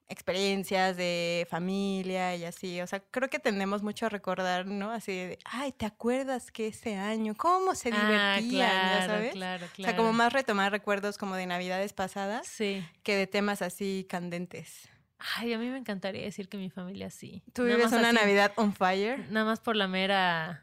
experiencias 0.08 0.96
de 0.96 1.46
familia 1.50 2.37
y 2.37 2.44
así. 2.44 2.80
O 2.82 2.87
sea, 2.87 3.00
creo 3.00 3.30
que 3.30 3.38
tendemos 3.38 3.82
mucho 3.82 4.06
a 4.06 4.08
recordar, 4.11 4.66
¿no? 4.66 4.90
Así 4.90 5.12
de, 5.12 5.38
ay, 5.44 5.72
¿te 5.72 5.87
acuerdas 5.87 6.50
que 6.50 6.66
ese 6.68 6.96
año, 6.96 7.34
cómo 7.34 7.75
se 7.75 7.90
Ah, 7.92 8.00
divertían? 8.00 8.49
claro, 8.49 8.90
¿Ya 9.00 9.06
sabes? 9.06 9.32
claro, 9.32 9.66
O 9.66 9.82
sea, 9.82 9.96
como 9.96 10.08
claro. 10.08 10.12
más 10.12 10.32
retomar 10.32 10.70
recuerdos 10.70 11.16
como 11.18 11.34
de 11.37 11.46
navidades 11.46 11.92
pasadas 11.94 12.46
Sí. 12.46 12.84
que 13.02 13.16
de 13.16 13.26
temas 13.26 13.62
así 13.62 14.06
candentes. 14.08 14.88
Ay, 15.37 15.52
a 15.52 15.58
mí 15.58 15.68
me 15.68 15.78
encantaría 15.78 16.22
decir 16.22 16.49
que 16.49 16.56
mi 16.58 16.68
familia 16.68 17.08
sí. 17.08 17.42
¿Tú 17.52 17.62
Nada 17.62 17.76
vives 17.76 17.92
una 17.92 18.08
así, 18.08 18.16
Navidad 18.16 18.52
on 18.56 18.75
fire? 18.75 19.18
Nada 19.30 19.46
más 19.46 19.61
por 19.61 19.76
la 19.76 19.87
mera 19.88 20.62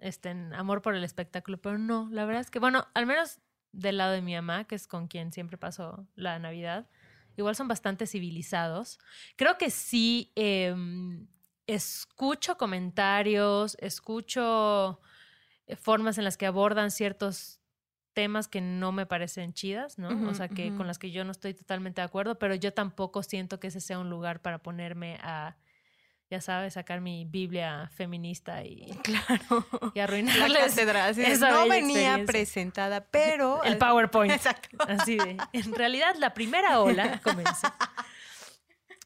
este, 0.00 0.30
en 0.30 0.54
amor 0.54 0.82
por 0.82 0.94
el 0.94 1.04
espectáculo, 1.04 1.58
pero 1.58 1.78
no, 1.78 2.08
la 2.10 2.24
verdad 2.24 2.40
es 2.40 2.50
que, 2.50 2.58
bueno, 2.58 2.86
al 2.94 3.06
menos 3.06 3.38
del 3.72 3.98
lado 3.98 4.12
de 4.12 4.22
mi 4.22 4.34
mamá, 4.34 4.64
que 4.64 4.74
es 4.74 4.86
con 4.86 5.06
quien 5.06 5.32
siempre 5.32 5.58
paso 5.58 6.06
la 6.14 6.38
Navidad, 6.38 6.88
igual 7.36 7.54
son 7.56 7.68
bastante 7.68 8.06
civilizados. 8.06 8.98
Creo 9.36 9.58
que 9.58 9.70
sí 9.70 10.32
em, 10.34 11.26
escucho 11.66 12.56
comentarios, 12.56 13.76
escucho 13.80 15.00
eh, 15.66 15.76
formas 15.76 16.18
en 16.18 16.24
las 16.24 16.36
que 16.36 16.46
abordan 16.46 16.90
ciertos 16.90 17.60
temas 18.12 18.48
que 18.48 18.60
no 18.60 18.90
me 18.90 19.06
parecen 19.06 19.52
chidas, 19.54 19.96
¿no? 19.96 20.28
O 20.28 20.34
sea, 20.34 20.48
que 20.48 20.74
con 20.74 20.88
las 20.88 20.98
que 20.98 21.12
yo 21.12 21.24
no 21.24 21.30
estoy 21.30 21.54
totalmente 21.54 22.00
de 22.00 22.06
acuerdo, 22.06 22.38
pero 22.40 22.56
yo 22.56 22.72
tampoco 22.72 23.22
siento 23.22 23.60
que 23.60 23.68
ese 23.68 23.80
sea 23.80 24.00
un 24.00 24.10
lugar 24.10 24.42
para 24.42 24.58
ponerme 24.58 25.18
a, 25.22 25.56
ya 26.30 26.40
sabes, 26.40 26.74
sacar 26.74 27.00
mi 27.00 27.24
Biblia 27.24 27.90
feminista 27.92 28.62
y, 28.64 28.86
Claro. 29.02 29.66
y 29.94 29.98
La 29.98 30.04
arruinarles 30.04 30.78
así 30.78 31.20
de, 31.22 31.32
esa 31.32 31.50
no 31.50 31.66
venía 31.68 32.22
presentada, 32.24 33.04
pero... 33.10 33.62
el 33.64 33.76
PowerPoint. 33.78 34.32
Exacto. 34.32 34.76
Así 34.88 35.16
de, 35.16 35.36
en 35.52 35.74
realidad 35.74 36.14
la 36.18 36.32
primera 36.32 36.80
ola 36.80 37.20
comenzó. 37.22 37.68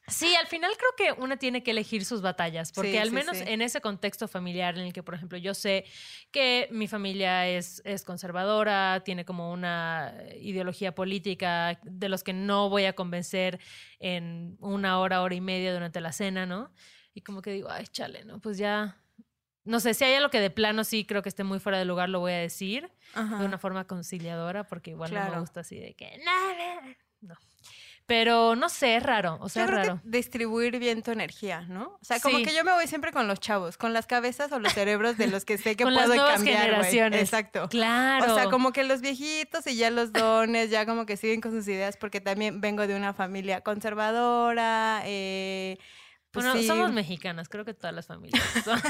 Sí, 0.06 0.34
al 0.36 0.46
final 0.48 0.70
creo 0.76 1.14
que 1.14 1.22
una 1.22 1.38
tiene 1.38 1.62
que 1.62 1.70
elegir 1.70 2.04
sus 2.04 2.20
batallas, 2.20 2.72
porque 2.72 2.92
Sí, 2.92 2.98
al 2.98 3.08
sí, 3.08 3.14
menos 3.14 3.38
sí. 3.38 3.44
en 3.46 3.62
ese 3.62 3.80
contexto 3.80 4.28
familiar 4.28 4.76
en 4.76 4.84
el 4.84 4.92
que, 4.92 5.02
por 5.02 5.14
ejemplo, 5.14 5.38
yo 5.38 5.54
sé 5.54 5.86
que 6.30 6.68
mi 6.70 6.88
familia 6.88 7.48
es, 7.48 7.80
es 7.86 8.04
conservadora, 8.04 9.00
tiene 9.02 9.24
como 9.24 9.50
una 9.50 10.14
ideología 10.38 10.94
política 10.94 11.80
de 11.84 12.10
los 12.10 12.22
que 12.22 12.34
no 12.34 12.68
voy 12.68 12.84
a 12.84 12.92
convencer 12.92 13.60
en 13.98 14.58
una 14.60 14.98
hora, 14.98 15.22
hora 15.22 15.34
y 15.34 15.40
media 15.40 15.72
durante 15.72 16.02
la 16.02 16.12
cena, 16.12 16.44
¿no? 16.44 16.70
Y 17.14 17.20
como 17.22 17.40
que 17.42 17.50
digo, 17.52 17.70
ay, 17.70 17.86
chale, 17.86 18.24
¿no? 18.24 18.40
Pues 18.40 18.58
ya, 18.58 18.96
no 19.64 19.80
sé, 19.80 19.94
si 19.94 20.04
hay 20.04 20.14
algo 20.14 20.30
que 20.30 20.40
de 20.40 20.50
plano 20.50 20.84
sí 20.84 21.06
creo 21.06 21.22
que 21.22 21.28
esté 21.28 21.44
muy 21.44 21.60
fuera 21.60 21.78
de 21.78 21.84
lugar, 21.84 22.08
lo 22.08 22.20
voy 22.20 22.32
a 22.32 22.38
decir 22.38 22.90
Ajá. 23.14 23.38
de 23.38 23.44
una 23.46 23.56
forma 23.58 23.86
conciliadora, 23.86 24.64
porque 24.64 24.90
igual 24.90 25.14
no 25.14 25.30
me 25.30 25.40
gusta 25.40 25.60
así 25.60 25.78
de 25.78 25.94
que 25.94 26.18
nada. 26.24 26.82
No. 27.20 27.34
Pero 28.06 28.54
no 28.54 28.68
sé, 28.68 28.96
es 28.96 29.02
raro. 29.02 29.38
O 29.40 29.48
sea, 29.48 29.62
yo 29.62 29.64
es 29.64 29.70
creo 29.70 29.82
raro. 29.94 30.00
que 30.02 30.10
distribuir 30.10 30.78
bien 30.78 31.02
tu 31.02 31.10
energía, 31.10 31.62
¿no? 31.62 31.96
O 32.02 32.04
sea, 32.04 32.20
como 32.20 32.36
Sí. 32.36 32.44
que 32.44 32.52
yo 32.54 32.62
me 32.62 32.72
voy 32.72 32.86
siempre 32.86 33.12
con 33.12 33.26
los 33.28 33.40
chavos, 33.40 33.78
con 33.78 33.94
las 33.94 34.06
cabezas 34.06 34.52
o 34.52 34.58
los 34.58 34.74
cerebros 34.74 35.16
de 35.16 35.28
los 35.28 35.46
que 35.46 35.56
sé 35.56 35.74
que 35.76 35.84
Con 35.84 35.94
las 35.94 36.04
puedo 36.04 36.16
nuevas 36.16 36.34
cambiar, 36.36 36.64
generaciones. 36.66 37.20
Exacto. 37.22 37.66
Claro. 37.70 38.30
O 38.30 38.34
sea, 38.34 38.50
como 38.50 38.72
que 38.72 38.84
los 38.84 39.00
viejitos 39.00 39.66
y 39.68 39.76
ya 39.76 39.90
los 39.90 40.12
dones 40.12 40.68
ya 40.68 40.84
como 40.84 41.06
que 41.06 41.16
siguen 41.16 41.40
con 41.40 41.52
sus 41.52 41.66
ideas 41.66 41.96
porque 41.96 42.20
también 42.20 42.60
vengo 42.60 42.86
de 42.86 42.94
una 42.94 43.14
familia 43.14 43.62
conservadora. 43.62 45.00
Eh, 45.06 45.78
pues 46.34 46.44
bueno, 46.44 46.60
sí, 46.60 46.66
somos 46.66 46.92
mexicanas, 46.92 47.48
creo 47.48 47.64
que 47.64 47.74
todas 47.74 47.94
las 47.94 48.06
familias 48.06 48.42
son 48.64 48.80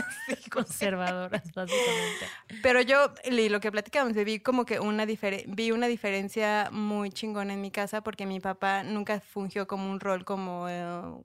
conservadoras, 0.51 1.43
básicamente. 1.55 2.27
Pero 2.63 2.81
yo, 2.81 3.13
y 3.25 3.49
lo 3.49 3.61
que 3.61 3.71
platicábamos, 3.71 4.17
vi 4.25 4.41
como 4.41 4.65
que 4.65 4.81
una 4.81 5.05
vi 5.05 5.71
una 5.71 5.87
diferencia 5.87 6.71
muy 6.73 7.11
chingona 7.11 7.53
en 7.53 7.61
mi 7.61 7.71
casa 7.71 8.03
porque 8.03 8.27
mi 8.27 8.41
papá 8.41 8.83
nunca 8.83 9.21
fungió 9.21 9.67
como 9.67 9.91
un 9.91 10.01
rol 10.01 10.25
como, 10.25 10.69
eh, 10.69 10.85
o 10.85 11.25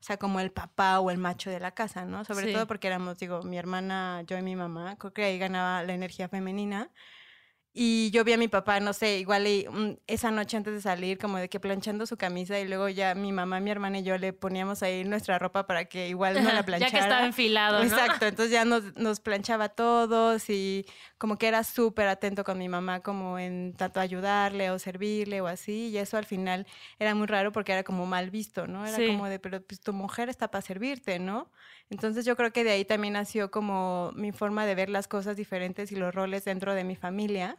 sea, 0.00 0.16
como 0.16 0.40
el 0.40 0.50
papá 0.50 0.98
o 1.00 1.10
el 1.10 1.18
macho 1.18 1.50
de 1.50 1.60
la 1.60 1.72
casa, 1.72 2.04
¿no? 2.04 2.24
Sobre 2.24 2.46
Sí. 2.46 2.52
todo 2.52 2.66
porque 2.66 2.86
éramos, 2.88 3.18
digo, 3.18 3.42
mi 3.42 3.58
hermana, 3.58 4.22
yo 4.26 4.38
y 4.38 4.42
mi 4.42 4.56
mamá, 4.56 4.96
creo 4.96 5.12
que 5.12 5.24
ahí 5.24 5.38
ganaba 5.38 5.82
la 5.82 5.92
energía 5.92 6.28
femenina. 6.28 6.90
Y 7.72 8.10
yo 8.10 8.24
vi 8.24 8.32
a 8.32 8.36
mi 8.36 8.48
papá, 8.48 8.80
no 8.80 8.92
sé, 8.92 9.18
igual 9.20 9.46
y, 9.46 9.64
mm, 9.70 9.98
esa 10.08 10.32
noche 10.32 10.56
antes 10.56 10.74
de 10.74 10.80
salir, 10.80 11.18
como 11.18 11.38
de 11.38 11.48
que 11.48 11.60
planchando 11.60 12.04
su 12.04 12.16
camisa 12.16 12.58
y 12.58 12.66
luego 12.66 12.88
ya 12.88 13.14
mi 13.14 13.30
mamá, 13.30 13.60
mi 13.60 13.70
hermana 13.70 14.00
y 14.00 14.02
yo 14.02 14.18
le 14.18 14.32
poníamos 14.32 14.82
ahí 14.82 15.04
nuestra 15.04 15.38
ropa 15.38 15.68
para 15.68 15.84
que 15.84 16.08
igual 16.08 16.34
no 16.42 16.50
la 16.50 16.56
ya 16.60 16.62
planchara. 16.66 16.90
que 16.90 16.98
estaba 16.98 17.24
enfilado, 17.26 17.78
¿no? 17.78 17.84
Exacto, 17.84 18.26
entonces 18.26 18.50
ya 18.52 18.64
nos, 18.64 18.96
nos 18.96 19.20
planchaba 19.20 19.66
a 19.66 19.68
todos 19.68 20.50
y 20.50 20.84
como 21.16 21.36
que 21.38 21.46
era 21.46 21.62
súper 21.62 22.08
atento 22.08 22.42
con 22.42 22.58
mi 22.58 22.68
mamá 22.68 23.00
como 23.04 23.38
en 23.38 23.72
tanto 23.76 24.00
ayudarle 24.00 24.70
o 24.72 24.78
servirle 24.80 25.40
o 25.40 25.46
así 25.46 25.90
y 25.90 25.98
eso 25.98 26.16
al 26.16 26.24
final 26.24 26.66
era 26.98 27.14
muy 27.14 27.28
raro 27.28 27.52
porque 27.52 27.70
era 27.72 27.84
como 27.84 28.04
mal 28.04 28.30
visto, 28.30 28.66
¿no? 28.66 28.84
Era 28.84 28.96
Sí. 28.96 29.06
como 29.06 29.28
de, 29.28 29.38
pero 29.38 29.62
pues 29.62 29.78
tu 29.80 29.92
mujer 29.92 30.28
está 30.28 30.50
para 30.50 30.62
servirte, 30.62 31.20
¿no? 31.20 31.52
Entonces 31.90 32.24
yo 32.24 32.36
creo 32.36 32.52
que 32.52 32.64
de 32.64 32.70
ahí 32.70 32.84
también 32.84 33.14
nació 33.14 33.50
como 33.50 34.12
mi 34.14 34.32
forma 34.32 34.64
de 34.64 34.74
ver 34.76 34.88
las 34.88 35.08
cosas 35.08 35.36
diferentes 35.36 35.90
y 35.92 35.96
los 35.96 36.14
roles 36.14 36.44
dentro 36.44 36.74
de 36.74 36.84
mi 36.84 36.96
familia. 36.96 37.58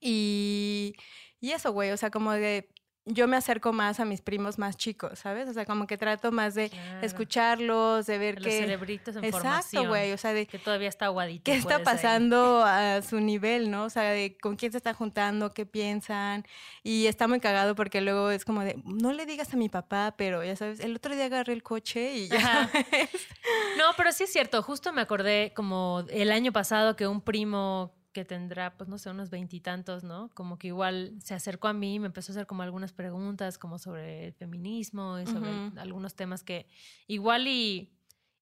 Y, 0.00 0.94
y 1.40 1.52
eso, 1.52 1.72
güey, 1.72 1.92
o 1.92 1.96
sea, 1.96 2.10
como 2.10 2.32
de 2.32 2.68
yo 3.04 3.26
me 3.26 3.36
acerco 3.36 3.72
más 3.72 3.98
a 3.98 4.04
mis 4.04 4.20
primos 4.20 4.58
más 4.58 4.76
chicos, 4.76 5.18
¿sabes? 5.18 5.48
O 5.48 5.52
sea, 5.52 5.64
como 5.66 5.86
que 5.88 5.98
trato 5.98 6.30
más 6.30 6.54
de 6.54 6.70
Claro. 6.70 7.04
escucharlos, 7.04 8.06
de 8.06 8.18
ver 8.18 8.36
Los 8.36 8.44
qué... 8.44 8.60
cerebritos 8.60 9.16
en 9.16 9.24
Exacto, 9.24 9.48
formación. 9.48 9.88
güey, 9.88 10.12
o 10.12 10.18
sea, 10.18 10.32
de 10.32 10.46
Que 10.46 10.58
todavía 10.58 10.88
está 10.88 11.06
aguadito. 11.06 11.42
qué 11.44 11.54
está 11.54 11.76
ahí. 11.76 11.84
pasando 11.84 12.62
a 12.64 13.02
su 13.02 13.18
nivel, 13.20 13.70
¿no? 13.70 13.84
O 13.84 13.90
sea, 13.90 14.04
de 14.10 14.36
con 14.40 14.54
quién 14.56 14.70
se 14.70 14.78
están 14.78 14.94
juntando, 14.94 15.52
qué 15.52 15.66
piensan. 15.66 16.46
Y 16.84 17.06
está 17.06 17.26
muy 17.26 17.40
cagado 17.40 17.74
porque 17.74 18.00
luego 18.00 18.30
es 18.30 18.44
como 18.44 18.62
de, 18.62 18.80
no 18.84 19.12
le 19.12 19.26
digas 19.26 19.52
a 19.52 19.56
mi 19.56 19.68
papá, 19.68 20.14
pero 20.16 20.44
ya 20.44 20.54
sabes, 20.54 20.78
el 20.80 20.94
otro 20.94 21.14
día 21.14 21.24
agarré 21.24 21.52
el 21.54 21.62
coche 21.62 22.14
y 22.14 22.28
ya. 22.28 22.70
No, 23.78 23.84
pero 23.96 24.12
sí 24.12 24.24
es 24.24 24.32
cierto. 24.32 24.62
Justo 24.62 24.92
me 24.92 25.00
acordé 25.00 25.52
como 25.56 26.04
el 26.10 26.30
año 26.30 26.52
pasado 26.52 26.94
que 26.96 27.06
un 27.06 27.20
primo 27.20 27.92
que 28.12 28.24
tendrá, 28.24 28.76
pues 28.76 28.88
no 28.88 28.98
sé, 28.98 29.10
unos 29.10 29.30
veintitantos, 29.30 30.04
¿no? 30.04 30.30
Como 30.34 30.58
que 30.58 30.68
igual 30.68 31.14
se 31.22 31.34
acercó 31.34 31.68
a 31.68 31.72
mí 31.72 31.94
y 31.94 31.98
me 31.98 32.06
empezó 32.06 32.32
a 32.32 32.34
hacer 32.34 32.46
como 32.46 32.62
algunas 32.62 32.92
preguntas 32.92 33.58
como 33.58 33.78
sobre 33.78 34.26
el 34.28 34.32
feminismo 34.34 35.18
y 35.18 35.26
sobre 35.26 35.70
algunos 35.78 36.14
temas 36.14 36.42
que 36.42 36.66
igual 37.06 37.46
y, 37.48 37.92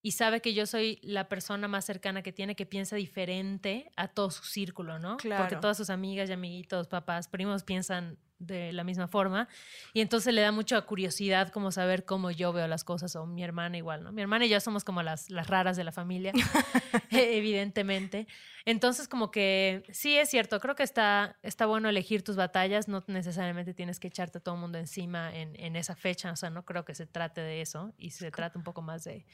y 0.03 0.13
sabe 0.13 0.41
que 0.41 0.55
yo 0.55 0.67
soy 0.67 0.99
la 1.03 1.29
persona 1.29 1.69
más 1.69 1.85
cercana 1.85 2.23
que 2.23 2.33
tiene 2.33 2.57
que 2.57 2.67
piensa 2.67 2.97
diferente 2.97 3.91
a 3.97 4.09
todo 4.09 4.31
su 4.31 4.45
círculo, 4.45 4.99
¿no? 4.99 5.11
Porque 5.13 5.29
Claro. 5.29 5.61
todas 5.61 5.77
sus 5.77 5.91
amigas 5.91 6.29
y 6.29 6.33
amiguitos, 6.33 6.89
papás, 6.89 7.29
primos 7.29 7.65
piensan 7.65 8.19
de 8.41 8.73
la 8.73 8.83
misma 8.83 9.07
forma 9.07 9.49
y 9.93 10.01
entonces 10.01 10.35
le 10.35 10.41
da 10.41 10.51
mucha 10.51 10.81
curiosidad 10.83 11.51
como 11.51 11.71
saber 11.71 12.05
cómo 12.05 12.31
yo 12.31 12.53
veo 12.53 12.67
las 12.67 12.83
cosas 12.83 13.15
o 13.15 13.27
mi 13.27 13.45
hermana 13.45 13.77
igual, 13.77 14.03
¿no? 14.03 14.13
Mi 14.13 14.23
hermana 14.23 14.47
y 14.47 14.49
yo 14.49 14.59
somos 14.61 14.83
como 14.83 15.03
las, 15.03 15.31
las 15.31 15.47
raras 15.47 15.77
de 15.77 15.85
la 15.85 15.93
familia, 15.93 16.33
evidentemente. 17.11 18.27
Entonces 18.65 19.09
como 19.09 19.31
que 19.31 19.85
sí 19.91 20.17
es 20.17 20.29
cierto, 20.29 20.59
creo 20.61 20.75
que 20.75 20.83
está, 20.83 21.39
está 21.43 21.67
bueno 21.67 21.89
elegir 21.89 22.23
tus 22.23 22.37
batallas, 22.37 22.89
no 22.89 23.05
necesariamente 23.07 23.75
tienes 23.75 24.01
que 24.01 24.09
echarte 24.09 24.39
a 24.39 24.41
todo 24.41 24.55
el 24.57 24.61
mundo 24.61 24.79
encima 24.79 25.35
en, 25.35 25.55
en 25.61 25.77
esa 25.77 25.95
fecha, 25.95 26.33
o 26.33 26.37
sea, 26.37 26.51
no 26.51 26.65
creo 26.65 26.85
que 26.85 26.95
se 26.95 27.07
trate 27.07 27.41
de 27.41 27.61
eso 27.61 27.93
y 27.97 28.11
se 28.11 28.31
trata 28.31 28.59
un 28.59 28.65
poco 28.65 28.83
más 28.83 29.05
de, 29.05 29.27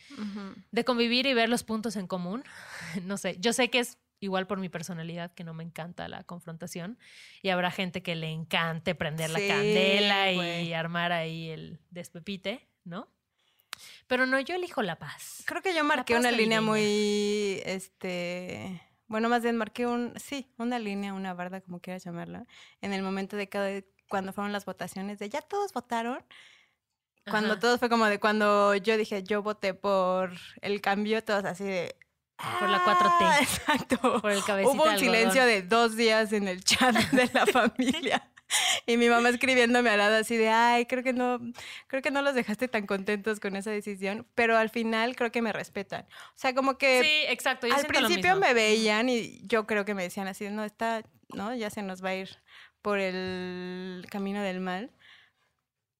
de 0.70 0.84
convivir 0.84 1.26
y 1.26 1.34
ver 1.34 1.48
los 1.48 1.64
puntos 1.64 1.96
en 1.96 2.06
común. 2.06 2.44
No 3.04 3.16
sé, 3.16 3.36
yo 3.38 3.52
sé 3.52 3.68
que 3.68 3.78
es 3.78 3.98
igual 4.20 4.46
por 4.46 4.58
mi 4.58 4.68
personalidad, 4.68 5.32
que 5.32 5.44
no 5.44 5.54
me 5.54 5.64
encanta 5.64 6.08
la 6.08 6.24
confrontación, 6.24 6.98
y 7.42 7.50
habrá 7.50 7.70
gente 7.70 8.02
que 8.02 8.14
le 8.14 8.30
encante 8.30 8.94
prender 8.94 9.30
la 9.30 9.40
candela 9.40 10.32
y 10.32 10.72
armar 10.72 11.12
ahí 11.12 11.50
el 11.50 11.80
despepite, 11.90 12.66
¿no? 12.84 13.08
Pero 14.06 14.26
no, 14.26 14.40
yo 14.40 14.54
elijo 14.54 14.82
la 14.82 14.98
paz. 14.98 15.42
Creo 15.46 15.62
que 15.62 15.74
yo 15.74 15.84
marqué 15.84 16.16
una 16.16 16.30
línea 16.30 16.60
muy, 16.60 17.60
este, 17.64 18.80
bueno, 19.06 19.28
más 19.28 19.42
bien 19.42 19.56
marqué 19.56 19.86
un, 19.86 20.14
sí, 20.16 20.50
una 20.56 20.78
línea, 20.78 21.12
una 21.12 21.34
barda, 21.34 21.60
como 21.60 21.80
quieras 21.80 22.04
llamarla, 22.04 22.46
en 22.80 22.92
el 22.92 23.02
momento 23.02 23.36
de 23.36 23.48
cada, 23.48 23.70
cuando 24.08 24.32
fueron 24.32 24.52
las 24.52 24.64
votaciones, 24.64 25.18
de 25.18 25.28
ya 25.28 25.42
todos 25.42 25.72
votaron. 25.72 26.24
Cuando 27.28 27.54
Ajá. 27.54 27.60
todo 27.60 27.78
fue 27.78 27.88
como 27.88 28.06
de 28.06 28.20
cuando 28.20 28.76
yo 28.76 28.96
dije, 28.96 29.24
yo 29.24 29.42
voté 29.42 29.74
por 29.74 30.30
el 30.62 30.80
cambio, 30.80 31.24
todos 31.24 31.44
así 31.44 31.64
de... 31.64 31.96
Por 32.60 32.68
la 32.68 32.82
4T. 32.84 33.24
"Ah", 33.24 33.38
Exacto. 33.40 34.20
Por 34.20 34.30
el 34.32 34.44
cabecita 34.44 34.74
Hubo 34.74 34.84
un 34.84 34.98
silencio 34.98 35.42
algodón. 35.42 35.62
de 35.62 35.62
dos 35.62 35.96
días 35.96 36.32
en 36.32 36.48
el 36.48 36.62
chat 36.64 36.94
de 36.94 37.30
la 37.32 37.46
familia. 37.46 38.30
Y 38.86 38.96
mi 38.96 39.08
mamá 39.08 39.30
escribiéndome 39.30 39.90
al 39.90 39.98
lado 39.98 40.16
así 40.18 40.36
de, 40.36 40.48
ay, 40.50 40.86
creo 40.86 41.02
que 41.02 41.12
no, 41.12 41.40
creo 41.88 42.00
que 42.02 42.12
no 42.12 42.22
los 42.22 42.34
dejaste 42.36 42.68
tan 42.68 42.86
contentos 42.86 43.40
con 43.40 43.56
esa 43.56 43.72
decisión, 43.72 44.24
pero 44.36 44.56
al 44.56 44.70
final 44.70 45.16
creo 45.16 45.32
que 45.32 45.42
me 45.42 45.52
respetan. 45.52 46.02
O 46.28 46.36
sea, 46.36 46.54
como 46.54 46.78
que 46.78 47.02
Sí, 47.02 47.32
exacto. 47.32 47.66
yo 47.66 47.74
al 47.74 47.82
lo 47.82 47.88
principio 47.88 48.36
mismo. 48.36 48.46
me 48.46 48.54
veían 48.54 49.08
y 49.08 49.40
yo 49.48 49.66
creo 49.66 49.84
que 49.84 49.94
me 49.94 50.04
decían 50.04 50.28
así, 50.28 50.48
no, 50.48 50.62
está, 50.62 51.02
no, 51.34 51.54
ya 51.56 51.70
se 51.70 51.82
nos 51.82 52.04
va 52.04 52.10
a 52.10 52.14
ir 52.14 52.38
por 52.82 53.00
el 53.00 54.06
camino 54.10 54.40
del 54.42 54.60
mal. 54.60 54.92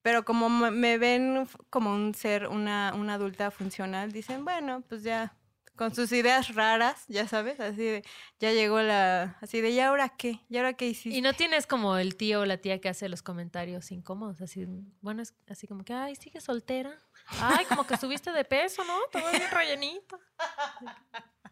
Pero 0.02 0.24
como 0.24 0.48
me- 0.48 0.98
ven 0.98 1.48
como 1.68 1.90
un 1.92 2.14
ser, 2.14 2.46
una, 2.46 2.92
una 2.94 3.14
adulta 3.14 3.50
funcional, 3.50 4.12
dicen, 4.12 4.44
bueno, 4.44 4.84
pues 4.88 5.02
ya, 5.02 5.34
con 5.76 5.94
sus 5.94 6.10
ideas 6.12 6.54
raras, 6.54 7.04
ya 7.08 7.28
sabes, 7.28 7.60
así 7.60 7.82
de, 7.82 8.04
ya 8.40 8.52
llegó 8.52 8.80
la, 8.80 9.36
así 9.40 9.60
de, 9.60 9.70
¿y 9.70 9.80
ahora 9.80 10.08
qué? 10.08 10.40
¿Y 10.48 10.56
ahora 10.56 10.72
qué 10.72 10.88
hiciste? 10.88 11.16
Y 11.16 11.20
no 11.20 11.34
tienes 11.34 11.66
como 11.66 11.96
el 11.98 12.16
tío 12.16 12.40
o 12.40 12.46
la 12.46 12.56
tía 12.56 12.80
que 12.80 12.88
hace 12.88 13.08
los 13.08 13.22
comentarios 13.22 13.92
incómodos, 13.92 14.40
así, 14.40 14.66
bueno, 15.00 15.22
es 15.22 15.34
así 15.48 15.66
como 15.66 15.84
que, 15.84 15.92
ay, 15.92 16.16
sigue 16.16 16.40
soltera. 16.40 17.00
Ay, 17.40 17.64
como 17.66 17.86
que 17.86 17.96
subiste 17.96 18.32
de 18.32 18.44
peso, 18.44 18.82
¿no? 18.84 18.98
Ves 19.12 19.32
bien 19.32 19.50
rellenito. 19.50 20.18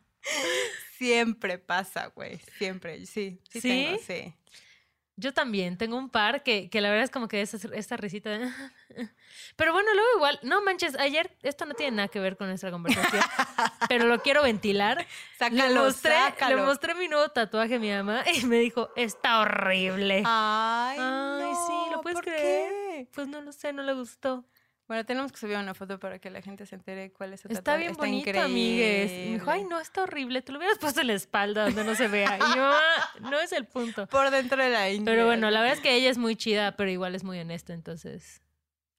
Siempre 0.97 1.59
pasa, 1.59 2.07
güey, 2.15 2.39
siempre, 2.59 3.05
sí, 3.05 3.39
sí, 3.51 3.61
¿Sí? 3.61 3.69
tengo, 3.69 3.99
sí. 3.99 4.35
Yo 5.16 5.33
también 5.33 5.79
tengo 5.79 5.96
un 5.96 6.11
par 6.11 6.42
que, 6.42 6.68
que 6.68 6.81
la 6.81 6.88
verdad 6.88 7.05
es 7.05 7.11
como 7.11 7.29
que 7.29 7.40
esa, 7.40 7.57
esta 7.72 7.96
risita 7.96 8.31
de... 8.31 8.50
Pero 9.57 9.72
bueno, 9.72 9.88
luego 9.94 10.09
igual, 10.16 10.40
no 10.42 10.62
manches, 10.62 10.96
ayer, 10.98 11.37
esto 11.42 11.66
no 11.66 11.74
tiene 11.74 11.96
nada 11.96 12.09
que 12.09 12.18
ver 12.18 12.37
con 12.37 12.48
nuestra 12.48 12.70
conversación, 12.72 13.22
pero 13.88 14.07
lo 14.07 14.20
quiero 14.20 14.42
ventilar. 14.42 14.98
le, 14.98 15.07
Sácalo, 15.38 15.85
mostré, 15.85 16.16
le 16.48 16.57
mostré 16.57 16.94
mi 16.94 17.07
nuevo 17.09 17.29
tatuaje 17.29 17.77
a 17.77 17.79
mi 17.79 17.90
mamá 17.90 18.24
y 18.35 18.44
me 18.46 18.59
dijo, 18.59 18.90
está 18.96 19.40
horrible. 19.40 20.22
Ay, 20.27 20.98
Ay, 21.00 21.53
sí, 21.66 21.90
¿lo 21.90 21.96
no, 21.96 22.00
puedes 22.03 22.16
¿por 22.16 22.24
creer? 22.24 22.70
qué? 22.72 23.09
Pues 23.14 23.29
no 23.29 23.40
lo 23.40 23.53
sé, 23.53 23.72
no 23.72 23.83
le 23.83 23.92
gustó. 23.92 24.44
Bueno, 24.87 25.05
tenemos 25.07 25.33
que 25.33 25.38
subir 25.38 25.57
una 25.57 25.73
foto 25.73 25.99
para 25.99 26.18
que 26.18 26.29
la 26.29 26.42
gente 26.42 26.66
se 26.66 26.75
entere 26.75 27.11
cuál 27.11 27.33
es 27.33 27.40
su 27.40 27.49
Está 27.49 27.62
tatuaje. 27.62 27.79
bien 27.85 27.94
bonito, 27.94 28.38
amigues. 28.40 29.11
Y 29.11 29.14
me 29.31 29.33
dijo, 29.38 29.51
ay, 29.51 29.64
no, 29.64 29.81
está 29.81 30.03
horrible. 30.03 30.42
Te 30.42 30.53
lo 30.53 30.59
hubieras 30.59 30.79
puesto 30.79 31.01
en 31.01 31.07
la 31.07 31.14
espalda 31.14 31.64
donde 31.64 31.85
no 31.85 31.94
se 31.94 32.07
vea. 32.09 32.37
Y 32.37 32.40
yo, 32.57 32.64
"Ah, 32.75 33.11
no 33.20 33.40
es 33.40 33.53
el 33.53 33.66
punto. 33.66 34.07
Por 34.09 34.31
dentro 34.31 34.62
de 34.62 34.68
la 34.68 34.90
ingle. 34.90 35.11
Pero 35.11 35.25
bueno, 35.27 35.51
la 35.51 35.61
verdad 35.61 35.77
es 35.77 35.83
que 35.83 35.94
ella 35.94 36.11
es 36.11 36.18
muy 36.18 36.37
chida, 36.37 36.77
pero 36.77 36.90
igual 36.90 37.14
es 37.14 37.25
muy 37.25 37.38
honesta, 37.38 37.73
entonces. 37.73 38.42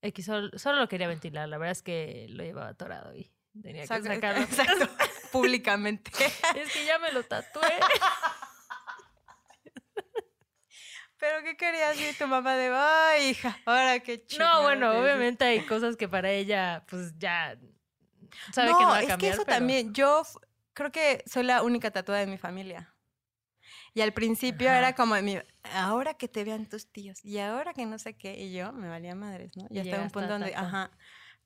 X, 0.02 0.26
solo, 0.26 0.58
solo 0.58 0.80
lo 0.80 0.88
quería 0.88 1.08
ventilar. 1.08 1.48
La 1.50 1.58
verdad 1.60 1.72
es 1.74 1.84
que 1.84 2.26
lo 2.30 2.44
llevaba 2.44 2.70
atorado 2.70 3.16
y 3.16 3.32
tenía 3.62 3.84
que 3.84 3.88
Saca- 3.88 4.16
sacarlo. 4.16 4.42
Exacto, 4.44 4.88
públicamente. 5.32 6.10
Es 6.56 6.74
que 6.74 6.84
ya 6.86 6.98
me 6.98 7.12
lo 7.12 7.22
tatué. 7.24 7.62
Pero 11.28 11.44
¿qué 11.44 11.58
querías 11.58 11.98
decir 11.98 12.16
tu 12.20 12.28
mamá 12.28 12.56
de, 12.56 12.70
ay, 12.72 13.30
hija, 13.30 13.58
ahora 13.66 14.00
qué 14.00 14.24
chido? 14.24 14.46
No, 14.46 14.62
bueno, 14.62 14.92
obviamente 15.00 15.44
hay 15.44 15.66
cosas 15.66 15.98
que 15.98 16.08
para 16.08 16.30
ella, 16.30 16.86
pues 16.88 17.18
ya 17.18 17.58
sabe 18.54 18.72
no, 18.74 18.78
que 18.78 18.84
no 18.84 18.90
va 18.92 18.98
a 18.98 19.02
es 19.02 19.08
cambiar. 19.08 19.18
que 19.32 19.36
eso 19.36 19.44
pero- 19.44 19.58
también, 19.58 19.92
yo 19.92 20.22
creo 20.74 20.92
que 20.92 21.24
soy 21.26 21.42
la 21.42 21.64
única 21.64 21.90
tatuada 21.90 22.22
de 22.22 22.28
mi 22.28 22.38
familia. 22.38 22.94
Y 23.96 24.02
al 24.02 24.14
principio 24.14 24.70
Ajá. 24.70 24.78
era 24.78 24.94
como, 24.94 25.16
mi, 25.24 25.40
ahora 25.74 26.14
que 26.14 26.28
te 26.28 26.44
vean 26.44 26.70
tus 26.70 26.92
tíos, 26.92 27.26
y 27.26 27.40
ahora 27.40 27.74
que 27.74 27.88
no 27.88 27.98
sé 27.98 28.16
qué, 28.16 28.40
y 28.40 28.54
yo 28.54 28.72
me 28.72 28.88
valía 28.88 29.16
madres, 29.16 29.58
¿no? 29.58 29.66
Y 29.72 29.78
Y 29.78 29.80
hasta 29.80 30.00
un 30.04 30.12
punto 30.12 30.28
donde, 30.28 30.54
ajá. 30.54 30.92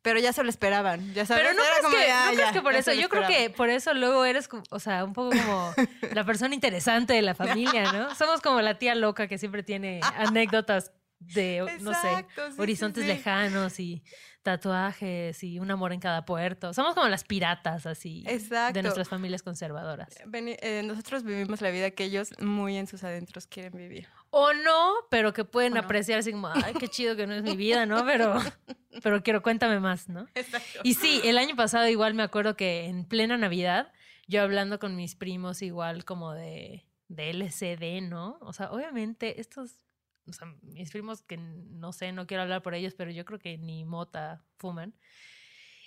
Pero 0.02 0.20
ya 0.20 0.32
se 0.32 0.44
lo 0.44 0.50
esperaban, 0.50 1.14
ya 1.14 1.26
sabes. 1.26 1.44
Pero 1.44 1.54
no 1.56 1.62
Era 1.62 1.72
crees, 1.74 1.84
como 1.86 1.98
que, 1.98 2.12
"Ah, 2.12 2.20
no 2.28 2.32
crees 2.34 2.48
ya, 2.48 2.54
que 2.54 2.62
por 2.62 2.74
eso, 2.74 2.94
yo 2.94 3.10
creo 3.10 3.22
esperaban". 3.24 3.50
que 3.50 3.50
por 3.58 3.70
eso 3.70 3.94
luego 3.94 4.24
eres, 4.26 4.48
o 4.70 4.80
sea, 4.80 5.04
un 5.04 5.12
poco 5.14 5.32
como 5.32 5.74
la 6.14 6.24
persona 6.26 6.56
interesante 6.56 7.14
de 7.14 7.22
la 7.22 7.36
familia, 7.36 7.92
¿no? 7.92 8.16
Somos 8.16 8.40
como 8.42 8.62
la 8.62 8.80
tía 8.80 8.96
loca 8.96 9.28
que 9.28 9.38
siempre 9.38 9.62
tiene 9.64 10.00
anécdotas 10.16 10.94
de, 11.20 11.66
no 11.82 11.94
sé, 11.94 12.26
sí, 12.34 12.62
horizontes 12.62 13.04
sí. 13.04 13.10
lejanos 13.10 13.78
y 13.82 14.02
tatuajes 14.42 15.44
y 15.44 15.60
un 15.60 15.70
amor 15.70 15.94
en 15.94 16.00
cada 16.00 16.26
puerto. 16.26 16.74
Somos 16.74 16.96
como 16.96 17.08
las 17.08 17.24
piratas 17.24 17.86
así 17.86 18.24
Exacto. 18.28 18.74
de 18.74 18.84
nuestras 18.84 19.08
familias 19.10 19.44
conservadoras. 19.44 20.16
Veni- 20.26 20.58
eh, 20.62 20.82
nosotros 20.84 21.24
vivimos 21.24 21.62
la 21.62 21.72
vida 21.72 21.92
que 21.92 22.06
ellos 22.06 22.30
muy 22.40 22.78
en 22.78 22.88
sus 22.88 23.04
adentros 23.04 23.48
quieren 23.48 23.74
vivir. 23.78 24.08
O 24.32 24.54
no, 24.54 24.94
pero 25.10 25.34
que 25.34 25.44
pueden 25.46 25.74
no. 25.74 25.80
apreciar 25.80 26.20
así 26.20 26.32
como, 26.32 26.48
ay, 26.54 26.74
qué 26.80 26.88
chido 26.88 27.16
que 27.16 27.26
no 27.28 27.34
es 27.34 27.44
mi 27.44 27.56
vida, 27.56 27.86
¿no? 27.86 28.06
Pero, 28.06 28.36
pero 29.04 29.24
quiero, 29.24 29.42
cuéntame 29.42 29.80
más, 29.80 30.08
¿no? 30.10 30.28
Exacto. 30.36 30.80
Y 30.84 30.94
sí, 30.96 31.22
el 31.24 31.38
año 31.38 31.56
pasado 31.56 31.88
igual 31.88 32.14
me 32.14 32.24
acuerdo 32.24 32.56
que 32.56 32.86
en 32.86 33.06
plena 33.06 33.38
Navidad, 33.38 33.92
yo 34.28 34.42
hablando 34.44 34.78
con 34.80 34.96
mis 34.96 35.16
primos 35.16 35.62
igual 35.62 36.06
como 36.06 36.34
de, 36.34 36.86
de 37.08 37.30
LCD, 37.32 38.02
¿no? 38.08 38.38
O 38.42 38.54
sea, 38.54 38.72
obviamente 38.72 39.42
estos, 39.42 39.80
o 40.28 40.34
sea, 40.34 40.48
mis 40.62 40.92
primos 40.92 41.24
que 41.24 41.38
no 41.38 41.92
sé, 41.92 42.12
no 42.12 42.28
quiero 42.28 42.44
hablar 42.44 42.62
por 42.62 42.76
ellos, 42.76 42.94
pero 42.94 43.10
yo 43.10 43.26
creo 43.26 43.40
que 43.40 43.58
ni 43.58 43.84
mota 43.86 44.44
fuman. 44.58 44.94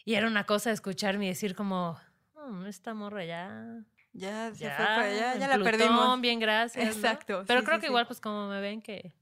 Y 0.04 0.14
era 0.14 0.26
una 0.26 0.44
cosa 0.46 0.72
escucharme 0.72 1.26
y 1.26 1.28
decir 1.28 1.54
como, 1.54 1.96
"Mm, 2.34 2.66
esta 2.66 2.92
morra 2.92 3.24
ya... 3.24 3.84
Ya 4.12 4.52
se 4.54 4.64
Ya, 4.64 4.76
fue 4.76 4.86
en 5.34 5.40
ya 5.40 5.48
la 5.48 5.58
perdimos. 5.64 6.20
bien, 6.20 6.38
gracias. 6.38 6.84
¿no? 6.84 6.92
Exacto, 6.92 7.44
Pero 7.46 7.60
sí, 7.60 7.66
creo 7.66 7.76
sí, 7.76 7.80
que 7.80 7.86
sí. 7.86 7.90
igual, 7.90 8.06
pues 8.06 8.20
como 8.20 8.48
me 8.48 8.60
ven 8.60 8.82
que, 8.82 9.12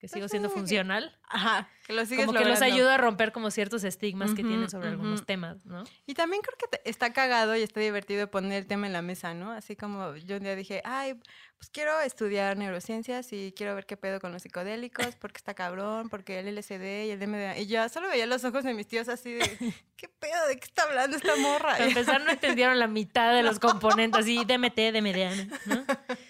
que 0.00 0.08
sigo 0.08 0.22
Pues 0.22 0.30
siendo 0.30 0.48
sí, 0.48 0.54
que- 0.54 0.60
funcional, 0.60 1.16
Ajá, 1.28 1.68
que 1.86 1.92
lo 1.92 2.04
sigues 2.06 2.24
como 2.26 2.38
que 2.38 2.44
los 2.44 2.54
logrando. 2.58 2.74
ayuda 2.74 2.94
a 2.94 2.98
romper 2.98 3.32
como 3.32 3.50
ciertos 3.50 3.84
estigmas 3.84 4.30
que 4.34 4.42
tienen 4.42 4.68
sobre 4.70 4.88
algunos 4.88 5.26
temas, 5.26 5.64
¿no? 5.66 5.84
Y 6.06 6.14
también 6.14 6.40
creo 6.42 6.56
que 6.56 6.80
está 6.88 7.12
cagado 7.12 7.54
y 7.54 7.62
está 7.62 7.80
divertido 7.80 8.30
poner 8.30 8.52
el 8.54 8.66
tema 8.66 8.86
en 8.86 8.94
la 8.94 9.02
mesa, 9.02 9.34
¿no? 9.34 9.52
Así 9.52 9.76
como 9.76 10.16
yo 10.16 10.36
un 10.38 10.42
día 10.42 10.56
dije, 10.56 10.80
ay, 10.84 11.14
pues 11.58 11.68
quiero 11.70 12.00
estudiar 12.00 12.56
neurociencias 12.56 13.30
y 13.34 13.52
quiero 13.54 13.74
ver 13.74 13.84
qué 13.84 13.98
pedo 13.98 14.18
con 14.20 14.32
los 14.32 14.40
psicodélicos, 14.42 15.14
porque 15.16 15.36
está 15.36 15.52
cabrón, 15.52 16.08
porque 16.08 16.38
el 16.40 16.48
LSD 16.48 17.04
y 17.06 17.10
el 17.10 17.18
MDA. 17.28 17.58
Y 17.58 17.66
yo 17.66 17.86
solo 17.90 18.08
veía 18.08 18.26
los 18.26 18.42
ojos 18.44 18.64
de 18.64 18.72
mis 18.72 18.86
tíos 18.88 19.08
así 19.10 19.34
de, 19.34 19.40
¿qué 19.98 20.08
pedo? 20.08 20.46
¿De 20.48 20.56
qué 20.56 20.64
está 20.64 20.84
hablando 20.84 21.18
esta 21.18 21.36
morra? 21.36 21.72
Para 21.72 21.84
empezar, 21.84 22.22
no 22.24 22.30
entendieron 22.30 22.78
la 22.78 22.86
mitad 22.86 23.34
de 23.34 23.42
los 23.42 23.58
componentes, 23.58 24.22
así, 24.22 24.42
DMT, 24.46 24.92
DMDA, 24.94 25.34
¿no? 25.66 25.84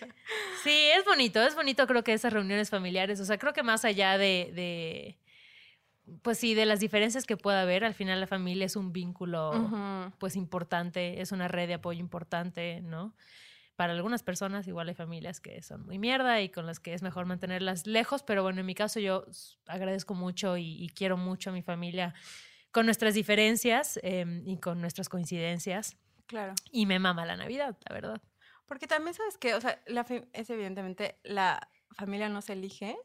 Sí, 0.63 0.89
es 0.97 1.05
bonito, 1.05 1.43
es 1.43 1.55
bonito 1.55 1.87
creo 1.87 2.05
que 2.05 2.13
esas 2.13 2.33
reuniones 2.33 2.71
familiares, 2.71 3.21
o 3.21 3.25
sea, 3.25 3.39
creo 3.39 3.53
que 3.53 3.63
más 3.63 3.85
allá 3.85 4.19
de, 4.19 4.51
de 4.55 5.19
pues 6.23 6.39
sí, 6.39 6.55
de 6.55 6.67
las 6.67 6.81
diferencias 6.81 7.25
que 7.27 7.37
pueda 7.37 7.63
haber, 7.63 7.85
al 7.85 7.95
final 7.95 8.21
la 8.21 8.27
familia 8.27 8.67
es 8.67 8.77
un 8.77 8.93
vínculo, 8.93 10.13
pues 10.19 10.37
importante, 10.37 11.21
es 11.21 11.33
una 11.33 11.49
red 11.49 11.69
de 11.69 11.75
apoyo 11.75 12.01
importante, 12.01 12.81
¿no? 12.83 13.15
Para 13.77 13.95
algunas 13.95 14.23
personas 14.23 14.69
igual 14.69 14.89
hay 14.89 14.95
familias 14.95 15.41
que 15.41 15.63
son 15.63 15.87
muy 15.87 15.99
mierda 15.99 16.41
y 16.43 16.51
con 16.51 16.67
las 16.67 16.81
que 16.81 16.93
es 16.93 17.03
mejor 17.03 17.25
mantenerlas 17.25 17.87
lejos, 17.87 18.23
pero 18.23 18.43
bueno, 18.43 18.61
en 18.61 18.67
mi 18.67 18.75
caso 18.75 19.01
yo 19.01 19.25
agradezco 19.67 20.15
mucho 20.15 20.59
y, 20.59 20.83
y 20.83 20.91
quiero 20.91 21.17
mucho 21.17 21.51
a 21.51 21.53
mi 21.53 21.63
familia 21.63 22.15
con 22.73 22.87
nuestras 22.87 23.15
diferencias 23.15 23.99
em, 24.03 24.47
y 24.47 24.59
con 24.59 24.81
nuestras 24.81 25.09
coincidencias. 25.09 25.97
Claro. 26.27 26.55
Y 26.71 26.87
me 26.87 26.99
mama 26.99 27.27
la 27.27 27.37
Navidad, 27.37 27.77
la 27.89 27.95
verdad. 27.95 28.23
Porque 28.71 28.87
también 28.87 29.15
sabes 29.15 29.37
que, 29.37 29.57
o 29.57 29.61
sea, 29.61 29.83
la 29.87 30.07
es 30.33 30.49
evidentemente 30.49 31.19
la 31.25 31.69
familia 31.91 32.29
no 32.29 32.41
se 32.41 32.53
elige, 32.53 32.97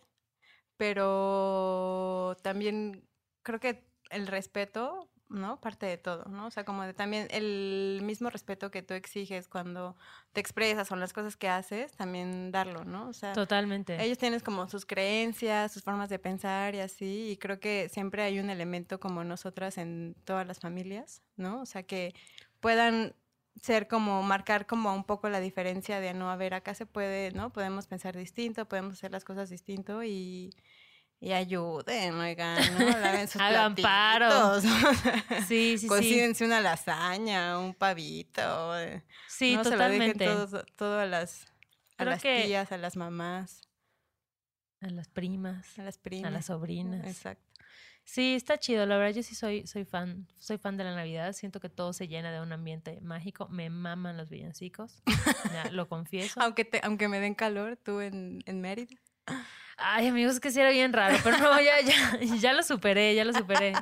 pero 0.78 2.38
también 2.44 3.10
creo 3.42 3.60
que 3.60 3.84
el 4.12 4.28
respeto, 4.28 5.10
¿no? 5.28 5.60
Parte 5.60 5.88
de 5.88 5.98
todo, 5.98 6.26
¿no? 6.26 6.46
O 6.46 6.52
sea, 6.52 6.66
como 6.66 6.84
de 6.84 6.94
también 6.94 7.28
el 7.32 8.02
mismo 8.04 8.30
respeto 8.30 8.70
que 8.70 8.84
tú 8.84 8.94
exiges 8.94 9.48
cuando 9.48 9.96
te 10.34 10.40
expresas 10.40 10.92
o 10.92 10.96
las 10.98 11.14
cosas 11.14 11.36
que 11.36 11.50
haces, 11.50 11.94
también 11.94 12.52
darlo, 12.52 12.86
¿no? 12.86 13.10
O 13.10 13.14
sea, 13.14 13.34
Totalmente. 13.34 14.00
ellos 14.00 14.20
tienen 14.20 14.42
como 14.42 14.70
sus 14.70 14.86
creencias, 14.86 15.72
sus 15.72 15.82
formas 15.82 16.10
de 16.10 16.20
pensar 16.20 16.76
y 16.76 16.82
así, 16.82 17.32
y 17.32 17.38
creo 17.38 17.60
que 17.60 17.90
siempre 17.90 18.22
hay 18.22 18.38
un 18.38 18.52
elemento 18.52 19.00
como 19.00 19.24
nosotras 19.24 19.80
en 19.80 20.16
todas 20.26 20.46
las 20.46 20.60
familias, 20.60 21.24
¿no? 21.38 21.62
O 21.62 21.66
sea, 21.66 21.82
que 21.82 22.14
puedan 22.60 23.16
ser 23.62 23.88
como 23.88 24.22
marcar 24.24 24.66
como 24.66 24.94
un 24.94 25.04
poco 25.06 25.30
la 25.30 25.40
diferencia 25.40 26.00
de 26.00 26.14
no, 26.14 26.30
a 26.30 26.36
ver, 26.36 26.54
acá 26.54 26.74
se 26.76 26.86
puede, 26.86 27.32
¿no? 27.32 27.52
Podemos 27.52 27.88
pensar 27.88 28.16
distinto, 28.16 28.68
podemos 28.68 28.94
hacer 28.94 29.12
las 29.12 29.24
cosas 29.24 29.50
distinto 29.50 30.04
y, 30.04 30.50
Y 31.22 31.32
ayuden, 31.32 32.14
oigan, 32.16 32.60
¿no? 32.78 32.86
Laven 33.00 33.28
sus 33.30 33.42
Hagan 33.42 33.74
paro. 33.76 34.28
platitos. 34.62 34.64
Sí, 35.48 35.78
sí, 35.78 35.78
sí. 35.80 35.88
Cocínense 35.88 36.46
una 36.46 36.60
lasaña, 36.60 37.58
un 37.58 37.74
pavito. 37.74 38.78
eh. 38.78 39.04
Sí, 39.28 39.56
no 39.56 39.64
se 39.64 39.70
lo 39.72 39.76
totalmente. 39.78 40.26
todo, 40.26 40.64
todo 40.76 41.00
a 41.00 41.06
las, 41.06 41.46
a 41.98 42.04
Creo 42.04 42.10
las 42.12 42.22
que- 42.22 42.44
tías, 42.44 42.72
a 42.74 42.78
las 42.78 42.98
mamás, 42.98 43.62
A 44.82 44.90
las 44.90 45.08
primas, 45.08 45.80
a 45.80 45.84
las 45.84 45.98
a 45.98 46.02
primas. 46.02 46.32
las 46.34 46.46
sobrinas. 46.48 47.08
Exacto. 47.08 47.45
Sí, 48.06 48.36
está 48.36 48.58
chido. 48.58 48.86
La 48.86 48.98
verdad, 48.98 49.16
yo 49.16 49.24
sí 49.24 49.36
soy, 49.36 49.66
soy 49.68 49.84
fan. 49.84 50.28
Soy 50.38 50.58
fan 50.58 50.78
de 50.78 50.84
la 50.84 50.96
Navidad. 50.96 51.34
Siento 51.34 51.60
que 51.60 51.70
todo 51.70 51.92
se 51.92 52.08
llena 52.08 52.32
de 52.32 52.40
un 52.40 52.54
ambiente 52.54 53.02
mágico. 53.02 53.50
Me 53.50 53.70
maman 53.70 54.16
los 54.16 54.30
villancicos. 54.30 55.02
Ya, 55.52 55.72
lo 55.72 55.90
confieso. 55.90 56.40
Aunque, 56.40 56.66
te, 56.66 56.80
aunque 56.84 57.08
me 57.08 57.20
den 57.20 57.34
calor, 57.34 57.78
tú 57.78 58.00
en, 58.00 58.44
en 58.46 58.62
Mérida. 58.62 58.96
Ay, 59.78 60.08
amigos, 60.08 60.40
que 60.40 60.52
sí 60.52 60.60
era 60.60 60.70
bien 60.70 60.94
raro. 60.94 61.18
Pero 61.24 61.38
no, 61.40 61.60
ya, 61.60 61.82
ya, 61.82 62.20
ya 62.38 62.54
lo 62.54 62.64
superé, 62.64 63.16
ya 63.16 63.26
lo 63.26 63.34
superé. 63.34 63.74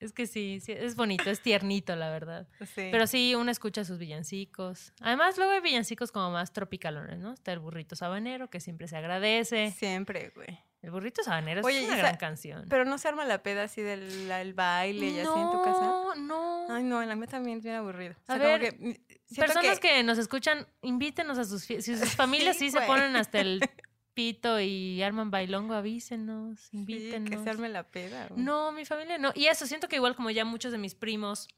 Es 0.00 0.12
que 0.12 0.26
sí, 0.26 0.60
sí, 0.60 0.72
es 0.72 0.96
bonito, 0.96 1.28
es 1.30 1.40
tiernito, 1.40 1.96
la 1.96 2.10
verdad. 2.10 2.48
Sí. 2.60 2.88
Pero 2.90 3.06
sí, 3.06 3.34
uno 3.34 3.50
escucha 3.50 3.84
sus 3.84 3.98
villancicos. 3.98 4.92
Además, 5.00 5.36
luego 5.36 5.52
hay 5.52 5.60
villancicos 5.60 6.12
como 6.12 6.30
más 6.30 6.52
tropicalones, 6.52 7.18
¿no? 7.18 7.32
Está 7.32 7.52
el 7.52 7.58
burrito 7.58 7.96
sabanero, 7.96 8.48
que 8.48 8.60
siempre 8.60 8.88
se 8.88 8.96
agradece. 8.96 9.72
Siempre, 9.72 10.32
güey. 10.34 10.58
El 10.84 10.90
burrito 10.90 11.22
sabanero 11.22 11.62
Oye, 11.64 11.78
es 11.78 11.84
una 11.84 11.94
esa- 11.94 12.02
gran 12.02 12.16
canción. 12.16 12.66
Pero 12.68 12.84
no 12.84 12.98
se 12.98 13.08
arma 13.08 13.24
la 13.24 13.42
peda 13.42 13.62
así 13.64 13.80
del 13.80 14.28
la- 14.28 14.40
el 14.42 14.52
baile 14.54 15.06
y 15.06 15.18
así 15.20 15.38
en 15.38 15.50
tu 15.50 15.62
casa. 15.62 15.80
No, 15.80 16.14
no. 16.14 16.66
Ay, 16.70 16.82
no, 16.84 17.00
en 17.02 17.08
la 17.08 17.16
mía 17.16 17.26
también 17.26 17.58
es 17.58 17.64
bien 17.64 17.76
aburrido. 17.76 18.14
O 18.28 18.32
A 18.32 18.36
sea, 18.36 18.38
como 18.38 18.58
ver, 18.58 18.78
que, 18.78 19.00
Personas 19.34 19.80
que... 19.80 20.02
nos 20.02 20.18
escuchan, 20.18 20.66
invítenos 20.82 21.38
a 21.38 21.44
sus 21.44 21.64
fiestas. 21.66 21.98
Si 21.98 22.04
sus 22.04 22.14
familias 22.16 22.56
sí, 22.58 22.66
Sí, 22.70 22.78
se 22.78 22.82
ponen 22.82 23.16
hasta 23.16 23.40
el 23.40 23.60
pito 24.14 24.60
y 24.60 25.02
arman 25.02 25.30
bailongo, 25.30 25.74
avísenos, 25.74 26.60
sí, 26.60 26.76
invítenos. 26.76 27.30
que 27.30 27.38
se 27.42 27.50
arme 27.50 27.68
la 27.70 27.84
peda. 27.90 28.28
güey. 28.28 28.42
No, 28.42 28.70
mi 28.70 28.84
familia 28.84 29.16
no. 29.18 29.32
Y 29.34 29.46
eso, 29.46 29.66
siento 29.66 29.88
que 29.88 29.96
igual 29.96 30.14
como 30.14 30.30
ya 30.30 30.44
muchos 30.44 30.70
de 30.70 30.78
mis 30.78 30.94
primos 30.94 31.48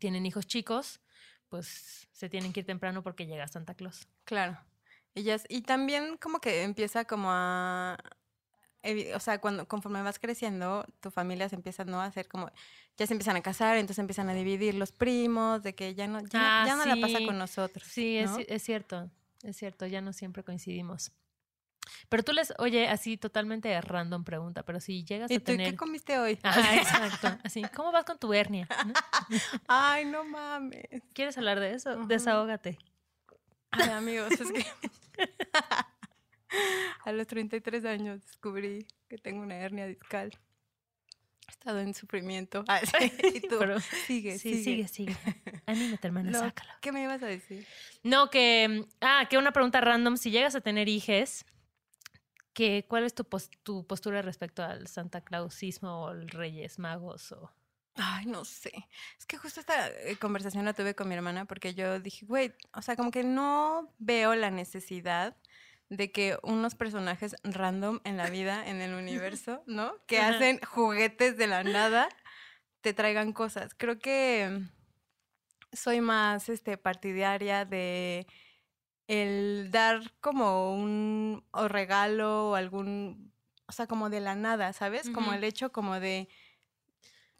tienen 0.00 0.26
hijos 0.26 0.46
chicos, 0.46 1.00
pues 1.48 2.08
se 2.12 2.28
tienen 2.28 2.52
que 2.52 2.60
ir 2.60 2.66
temprano 2.66 3.02
porque 3.02 3.26
llega 3.26 3.46
Santa 3.48 3.74
Claus. 3.74 4.08
Claro. 4.24 4.58
Es- 5.14 5.46
y 5.48 5.62
también 5.62 6.16
como 6.18 6.40
que 6.40 6.62
empieza 6.62 7.04
como 7.06 7.28
a... 7.32 7.98
O 9.14 9.20
sea, 9.20 9.40
cuando 9.40 9.66
conforme 9.66 10.02
vas 10.02 10.18
creciendo, 10.18 10.86
tu 11.00 11.10
familia 11.10 11.48
se 11.48 11.56
empieza 11.56 11.84
¿no? 11.84 12.00
a 12.00 12.06
hacer 12.06 12.28
como... 12.28 12.50
Ya 12.96 13.06
se 13.06 13.12
empiezan 13.14 13.36
a 13.36 13.42
casar, 13.42 13.76
entonces 13.76 14.00
empiezan 14.00 14.28
a 14.28 14.34
dividir 14.34 14.74
los 14.74 14.92
primos, 14.92 15.62
de 15.62 15.74
que 15.74 15.94
ya 15.94 16.06
no, 16.08 16.20
ya, 16.20 16.62
Ah, 16.62 16.66
ya 16.66 16.76
no 16.76 16.84
la 16.84 16.96
pasa 16.96 17.18
sí. 17.18 17.26
con 17.26 17.38
nosotros. 17.38 17.86
Sí, 17.88 18.16
es, 18.18 18.30
¿no? 18.30 18.38
es 18.38 18.62
cierto, 18.62 19.10
es 19.42 19.56
cierto, 19.56 19.86
ya 19.86 20.00
no 20.00 20.12
siempre 20.12 20.42
coincidimos. 20.42 21.12
Pero 22.08 22.22
tú 22.22 22.32
les, 22.32 22.52
oye, 22.58 22.88
así 22.88 23.16
totalmente 23.16 23.80
random 23.80 24.24
pregunta, 24.24 24.62
pero 24.62 24.80
si 24.80 25.04
llegas 25.04 25.30
¿Y 25.30 25.34
a 25.36 25.38
tú 25.38 25.44
tener... 25.44 25.70
qué 25.70 25.76
comiste 25.76 26.18
hoy? 26.18 26.38
Ajá, 26.42 26.76
exacto. 26.76 27.38
Así, 27.44 27.62
¿cómo 27.74 27.92
vas 27.92 28.04
con 28.04 28.18
tu 28.18 28.32
hernia? 28.32 28.68
¿No? 28.86 28.92
Ay, 29.68 30.04
no 30.04 30.24
mames. 30.24 30.84
¿Quieres 31.12 31.36
hablar 31.38 31.60
de 31.60 31.74
eso? 31.74 31.94
Ujú. 31.94 32.06
Desahógate. 32.08 32.78
Ay, 33.70 33.90
amigos, 33.90 34.32
es 34.32 34.50
que 34.50 34.64
a 37.04 37.12
los 37.12 37.26
33 37.26 37.84
años 37.84 38.22
descubrí 38.22 38.86
que 39.08 39.18
tengo 39.18 39.42
una 39.42 39.56
hernia 39.56 39.86
discal. 39.86 40.38
He 41.46 41.50
estado 41.50 41.80
en 41.80 41.94
sufrimiento. 41.94 42.64
Ah, 42.68 42.80
sí, 42.80 43.12
y 43.36 43.40
tú, 43.40 43.56
Pero- 43.58 43.80
sigue, 43.80 44.38
Sí, 44.38 44.62
sigue, 44.62 44.86
sigue. 44.88 45.16
Anímate, 45.66 46.06
hermana, 46.08 46.30
No, 46.30 46.40
sácalo. 46.40 46.72
¿Qué 46.80 46.92
me 46.92 47.02
ibas 47.02 47.22
a 47.22 47.26
decir? 47.26 47.66
No, 48.02 48.28
que. 48.30 48.84
Ah, 49.00 49.26
que 49.30 49.38
una 49.38 49.52
pregunta 49.52 49.80
random. 49.80 50.16
Si 50.16 50.30
llegas 50.30 50.54
a 50.54 50.60
tener 50.60 50.88
hijes, 50.88 51.46
que, 52.52 52.84
¿cuál 52.88 53.04
es 53.04 53.14
tu, 53.14 53.24
tu 53.62 53.86
postura 53.86 54.20
respecto 54.20 54.62
al 54.62 54.88
Santa 54.88 55.20
Clausismo 55.22 56.02
o 56.04 56.10
el 56.10 56.28
Reyes 56.28 56.78
Magos? 56.78 57.32
O... 57.32 57.50
Ay, 57.94 58.26
no 58.26 58.44
sé. 58.44 58.72
Es 59.18 59.24
que 59.26 59.38
justo 59.38 59.60
esta 59.60 59.88
eh, 59.88 60.16
conversación 60.20 60.64
la 60.64 60.74
tuve 60.74 60.94
con 60.94 61.08
mi 61.08 61.14
hermana 61.14 61.46
porque 61.46 61.72
yo 61.74 61.98
dije, 61.98 62.26
güey, 62.26 62.52
o 62.74 62.82
sea, 62.82 62.94
como 62.94 63.10
que 63.10 63.24
no 63.24 63.94
veo 63.98 64.34
la 64.34 64.50
necesidad 64.50 65.36
de 65.90 66.12
que 66.12 66.38
unos 66.42 66.74
personajes 66.74 67.36
random 67.44 68.00
en 68.04 68.16
la 68.16 68.28
vida, 68.30 68.68
en 68.68 68.80
el 68.80 68.94
universo, 69.02 69.62
¿no? 69.66 69.94
Que 70.06 70.20
hacen 70.20 70.60
juguetes 70.60 71.36
de 71.36 71.46
la 71.46 71.64
nada, 71.64 72.08
te 72.80 72.92
traigan 72.94 73.32
cosas. 73.32 73.74
Creo 73.74 73.98
que 73.98 74.60
soy 75.72 76.00
más 76.00 76.48
este 76.48 76.76
partidaria 76.78 77.64
de 77.64 78.26
el 79.06 79.70
dar 79.70 80.00
como 80.20 80.74
un 80.74 81.46
o 81.50 81.68
regalo 81.68 82.50
o 82.50 82.54
algún 82.54 83.32
o 83.66 83.72
sea, 83.72 83.86
como 83.86 84.08
de 84.08 84.20
la 84.20 84.34
nada, 84.34 84.72
¿sabes? 84.72 85.10
Como 85.10 85.32
el 85.34 85.44
hecho 85.44 85.72
como 85.72 86.00
de 86.00 86.28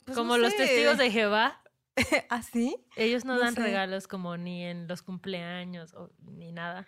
pues, 0.05 0.17
Como 0.17 0.37
no 0.37 0.39
los 0.39 0.53
sé, 0.53 0.59
testigos 0.59 0.99
de 0.99 1.11
Jehová, 1.11 1.63
¿Así? 2.29 2.77
ellos 2.97 3.25
no, 3.25 3.35
No 3.35 3.41
dan 3.41 3.55
sé. 3.55 3.63
regalos 3.63 4.07
como 4.09 4.37
ni 4.37 4.65
en 4.65 4.89
los 4.89 5.03
cumpleaños 5.03 5.95
o, 5.95 6.11
ni 6.21 6.53
nada, 6.53 6.87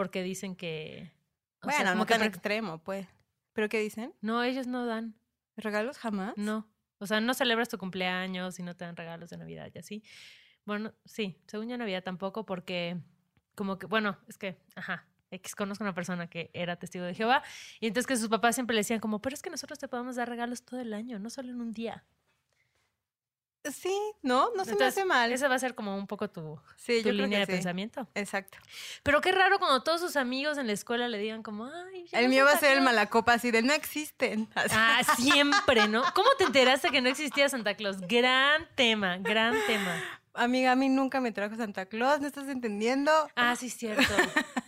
porque 0.00 0.22
dicen 0.22 0.56
que. 0.56 1.12
sea, 1.62 1.72
Bueno, 1.76 1.90
como 1.90 1.94
no 1.96 2.06
que 2.06 2.14
tan 2.14 2.22
extremo, 2.22 2.82
pues. 2.82 3.06
¿Pero 3.52 3.68
qué 3.68 3.80
dicen? 3.80 4.14
No, 4.22 4.42
ellos 4.42 4.66
no 4.66 4.86
dan. 4.86 5.14
¿Regalos 5.58 5.98
jamás? 5.98 6.32
No. 6.38 6.66
O 6.96 7.06
sea, 7.06 7.20
no 7.20 7.34
celebras 7.34 7.68
tu 7.68 7.76
cumpleaños 7.76 8.58
y 8.58 8.62
no 8.62 8.74
te 8.74 8.86
dan 8.86 8.96
regalos 8.96 9.28
de 9.28 9.36
Navidad 9.36 9.70
y 9.74 9.78
así. 9.78 10.02
Bueno, 10.64 10.94
sí, 11.04 11.36
según 11.48 11.68
yo 11.68 11.76
Navidad 11.76 12.02
tampoco 12.02 12.46
porque 12.46 12.98
como 13.54 13.78
que, 13.78 13.84
bueno, 13.84 14.16
es 14.26 14.38
que, 14.38 14.56
ajá, 14.74 15.06
X 15.32 15.54
conozco 15.54 15.84
una 15.84 15.92
persona 15.92 16.30
que 16.30 16.50
era 16.54 16.76
testigo 16.76 17.04
de 17.04 17.12
Jehová 17.12 17.42
y 17.78 17.86
entonces 17.86 18.06
que 18.06 18.16
sus 18.16 18.30
papás 18.30 18.54
siempre 18.54 18.72
le 18.72 18.80
decían 18.80 19.00
como, 19.00 19.20
pero 19.20 19.34
es 19.34 19.42
que 19.42 19.50
nosotros 19.50 19.78
te 19.78 19.86
podemos 19.86 20.16
dar 20.16 20.30
regalos 20.30 20.62
todo 20.62 20.80
el 20.80 20.94
año, 20.94 21.18
no 21.18 21.28
solo 21.28 21.50
en 21.50 21.60
un 21.60 21.72
día. 21.72 22.06
Sí, 23.70 23.94
no, 24.22 24.50
no 24.56 24.64
se 24.64 24.74
me 24.74 24.84
hace 24.86 25.04
mal. 25.04 25.32
Esa 25.32 25.46
va 25.48 25.54
a 25.54 25.58
ser 25.58 25.74
como 25.74 25.96
un 25.96 26.06
poco 26.06 26.30
tu, 26.30 26.58
Sí, 26.76 27.02
tu 27.02 27.12
línea 27.12 27.40
de 27.40 27.46
sí. 27.46 27.52
pensamiento. 27.52 28.08
Exacto. 28.14 28.56
Pero 29.02 29.20
qué 29.20 29.32
raro 29.32 29.58
cuando 29.58 29.82
todos 29.82 30.00
sus 30.00 30.16
amigos 30.16 30.56
en 30.56 30.66
la 30.66 30.72
escuela 30.72 31.08
le 31.08 31.18
digan 31.18 31.42
como, 31.42 31.66
ay, 31.66 32.06
El 32.12 32.20
llegó 32.22 32.28
mío 32.30 32.44
va 32.46 32.52
a 32.52 32.56
ser 32.58 32.70
el 32.70 32.74
Claus". 32.78 32.84
malacopa 32.86 33.34
así 33.34 33.50
de 33.50 33.62
no 33.62 33.72
existen. 33.74 34.48
Así. 34.54 34.74
Ah, 34.76 35.00
siempre, 35.16 35.88
¿no? 35.88 36.02
¿Cómo 36.14 36.28
te 36.38 36.44
enteraste 36.44 36.88
que 36.90 37.00
no 37.02 37.08
existía 37.10 37.48
Santa 37.48 37.74
Claus? 37.74 38.00
Gran 38.00 38.66
tema, 38.76 39.18
gran 39.18 39.54
tema. 39.66 40.02
Amiga, 40.34 40.72
a 40.72 40.76
mí 40.76 40.88
nunca 40.88 41.20
me 41.20 41.32
trajo 41.32 41.56
Santa 41.56 41.86
Claus, 41.86 42.20
¿no 42.20 42.26
estás 42.28 42.48
entendiendo? 42.48 43.10
Ah, 43.34 43.56
sí, 43.56 43.66
es 43.66 43.76
cierto. 43.76 44.14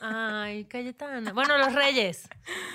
Ay, 0.01 0.65
Cayetana. 0.65 1.33
Bueno, 1.33 1.57
los 1.57 1.73
reyes, 1.73 2.29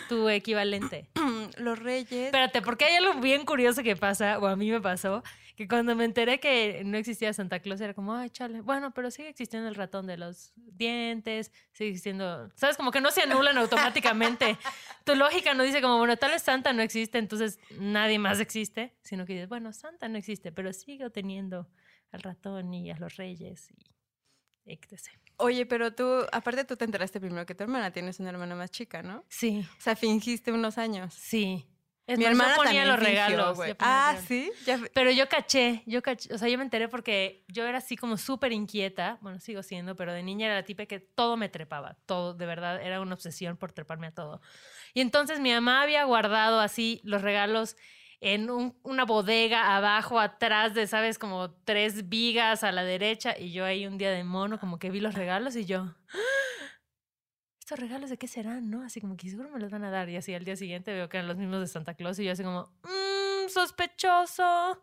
tu 0.08 0.30
equivalente. 0.30 1.10
Los 1.58 1.80
reyes. 1.80 2.28
Espérate, 2.28 2.62
porque 2.62 2.86
hay 2.86 2.96
algo 2.96 3.20
bien 3.20 3.46
curioso 3.46 3.82
que 3.84 3.96
pasa, 3.96 4.38
o 4.40 4.48
a 4.48 4.56
mí 4.56 4.70
me 4.70 4.80
pasó, 4.80 5.24
que 5.56 5.68
cuando 5.68 5.96
me 5.96 6.06
enteré 6.06 6.40
que 6.40 6.84
no 6.86 6.98
existía 6.98 7.34
Santa 7.34 7.60
Claus 7.60 7.82
era 7.82 7.94
como, 7.94 8.14
ay, 8.14 8.30
chale. 8.30 8.62
Bueno, 8.62 8.92
pero 8.92 9.10
sigue 9.12 9.30
existiendo 9.30 9.68
el 9.68 9.76
ratón 9.76 10.06
de 10.06 10.18
los 10.18 10.54
dientes, 10.56 11.52
sigue 11.74 11.90
existiendo. 11.90 12.50
¿Sabes? 12.56 12.78
Como 12.78 12.92
que 12.92 13.02
no 13.02 13.12
se 13.12 13.22
anulan 13.24 13.58
automáticamente. 13.58 14.58
Tu 15.04 15.16
lógica 15.16 15.54
no 15.54 15.64
dice 15.64 15.82
como, 15.82 15.98
bueno, 15.98 16.16
tal 16.16 16.32
vez 16.32 16.44
Santa 16.44 16.74
no 16.74 16.82
existe, 16.82 17.18
entonces 17.18 17.60
nadie 17.72 18.20
más 18.20 18.40
existe, 18.40 18.94
sino 19.02 19.26
que 19.26 19.34
dices, 19.34 19.50
bueno, 19.50 19.74
Santa 19.74 20.08
no 20.08 20.18
existe, 20.18 20.52
pero 20.52 20.72
sigo 20.74 21.10
teniendo 21.10 21.68
al 22.12 22.22
ratón 22.22 22.74
y 22.74 22.92
a 22.92 22.98
los 22.98 23.16
reyes 23.18 23.70
y 23.72 24.72
etc. 24.72 25.10
Oye, 25.38 25.66
pero 25.66 25.94
tú, 25.94 26.26
aparte 26.32 26.66
tú 26.66 26.76
te 26.76 26.86
enteraste 26.86 27.20
primero 27.20 27.46
que 27.46 27.56
tu 27.56 27.64
hermana, 27.64 27.92
tienes 27.92 28.20
una 28.20 28.30
hermana 28.30 28.56
más 28.56 28.72
chica, 28.72 29.04
¿no? 29.04 29.24
Sí, 29.30 29.66
O 29.78 29.82
sea, 29.82 29.96
fingiste 29.96 30.52
unos 30.52 30.78
años. 30.78 31.14
sí. 31.14 31.66
Es 32.10 32.18
Mi 32.18 32.24
más, 32.24 32.32
yo 32.38 32.40
hermana 32.40 32.56
ponía 32.56 32.72
también 32.72 32.88
los 32.88 33.00
fingió, 33.00 33.14
regalos. 33.28 33.58
los 33.68 33.76
Ah, 33.80 34.16
sí. 34.26 34.50
Ya, 34.66 34.80
Pero 34.94 35.12
yo 35.12 35.28
caché, 35.28 35.84
yo 35.86 36.02
caché, 36.02 36.34
o 36.34 36.38
sea, 36.38 36.48
yo 36.48 36.58
me 36.58 36.64
enteré 36.64 36.88
porque 36.88 37.44
yo 37.50 37.66
era 37.68 37.80
así 37.80 37.98
como 37.98 38.16
súper 38.16 38.54
inquieta, 38.54 39.18
bueno, 39.20 39.42
sigo 39.42 39.62
siendo, 39.62 39.94
pero 39.98 40.14
de 40.14 40.24
niña 40.24 40.46
era 40.46 40.56
la 40.56 40.64
tipa 40.64 40.86
que 40.86 41.02
todo 41.02 41.36
me 41.36 41.50
trepaba, 41.50 41.98
todo, 42.06 42.34
de 42.34 42.46
verdad, 42.46 42.82
era 42.82 43.02
una 43.02 43.14
obsesión 43.14 43.58
por 43.58 43.74
treparme 43.74 44.08
a 44.08 44.12
todo. 44.14 44.40
Y 44.94 45.02
entonces 45.02 45.42
mi 45.42 45.52
mamá 45.52 45.82
había 45.82 46.06
guardado 46.06 46.62
así 46.62 47.02
los 47.04 47.22
regalos 47.22 47.76
en 48.20 48.50
un- 48.50 48.76
una 48.84 49.06
bodega 49.06 49.76
abajo, 49.76 50.20
atrás 50.20 50.74
de, 50.74 50.88
¿sabes? 50.88 51.20
Como 51.20 51.52
tres 51.66 52.10
vigas 52.10 52.64
a 52.64 52.72
la 52.72 52.84
derecha 52.84 53.38
y 53.38 53.52
yo 53.52 53.64
ahí 53.66 53.86
un 53.86 53.98
día 53.98 54.12
de 54.12 54.24
mono 54.24 54.60
como 54.60 54.80
que 54.80 54.90
vi 54.90 55.00
los 55.00 55.14
regalos 55.14 55.56
y 55.56 55.66
yo... 55.66 55.94
"¡Ah! 56.14 56.18
¿Estos 57.60 57.80
regalos 57.80 58.10
de 58.10 58.18
qué 58.18 58.28
serán, 58.30 58.70
no? 58.70 58.82
Así 58.84 59.02
como 59.02 59.18
que 59.18 59.30
seguro 59.30 59.50
me 59.50 59.60
los 59.60 59.70
van 59.70 59.84
a 59.84 59.92
dar. 59.92 60.08
Y 60.10 60.16
así 60.16 60.34
al 60.34 60.46
día 60.46 60.56
siguiente 60.56 60.94
veo 60.94 61.10
que 61.10 61.18
eran 61.18 61.28
los 61.28 61.36
mismos 61.38 61.60
de 61.60 61.68
Santa 61.68 61.96
Claus 61.96 62.18
y 62.20 62.24
yo 62.24 62.32
así 62.32 62.42
como, 62.44 62.72
mmm, 62.84 63.50
sospechoso. 63.50 64.82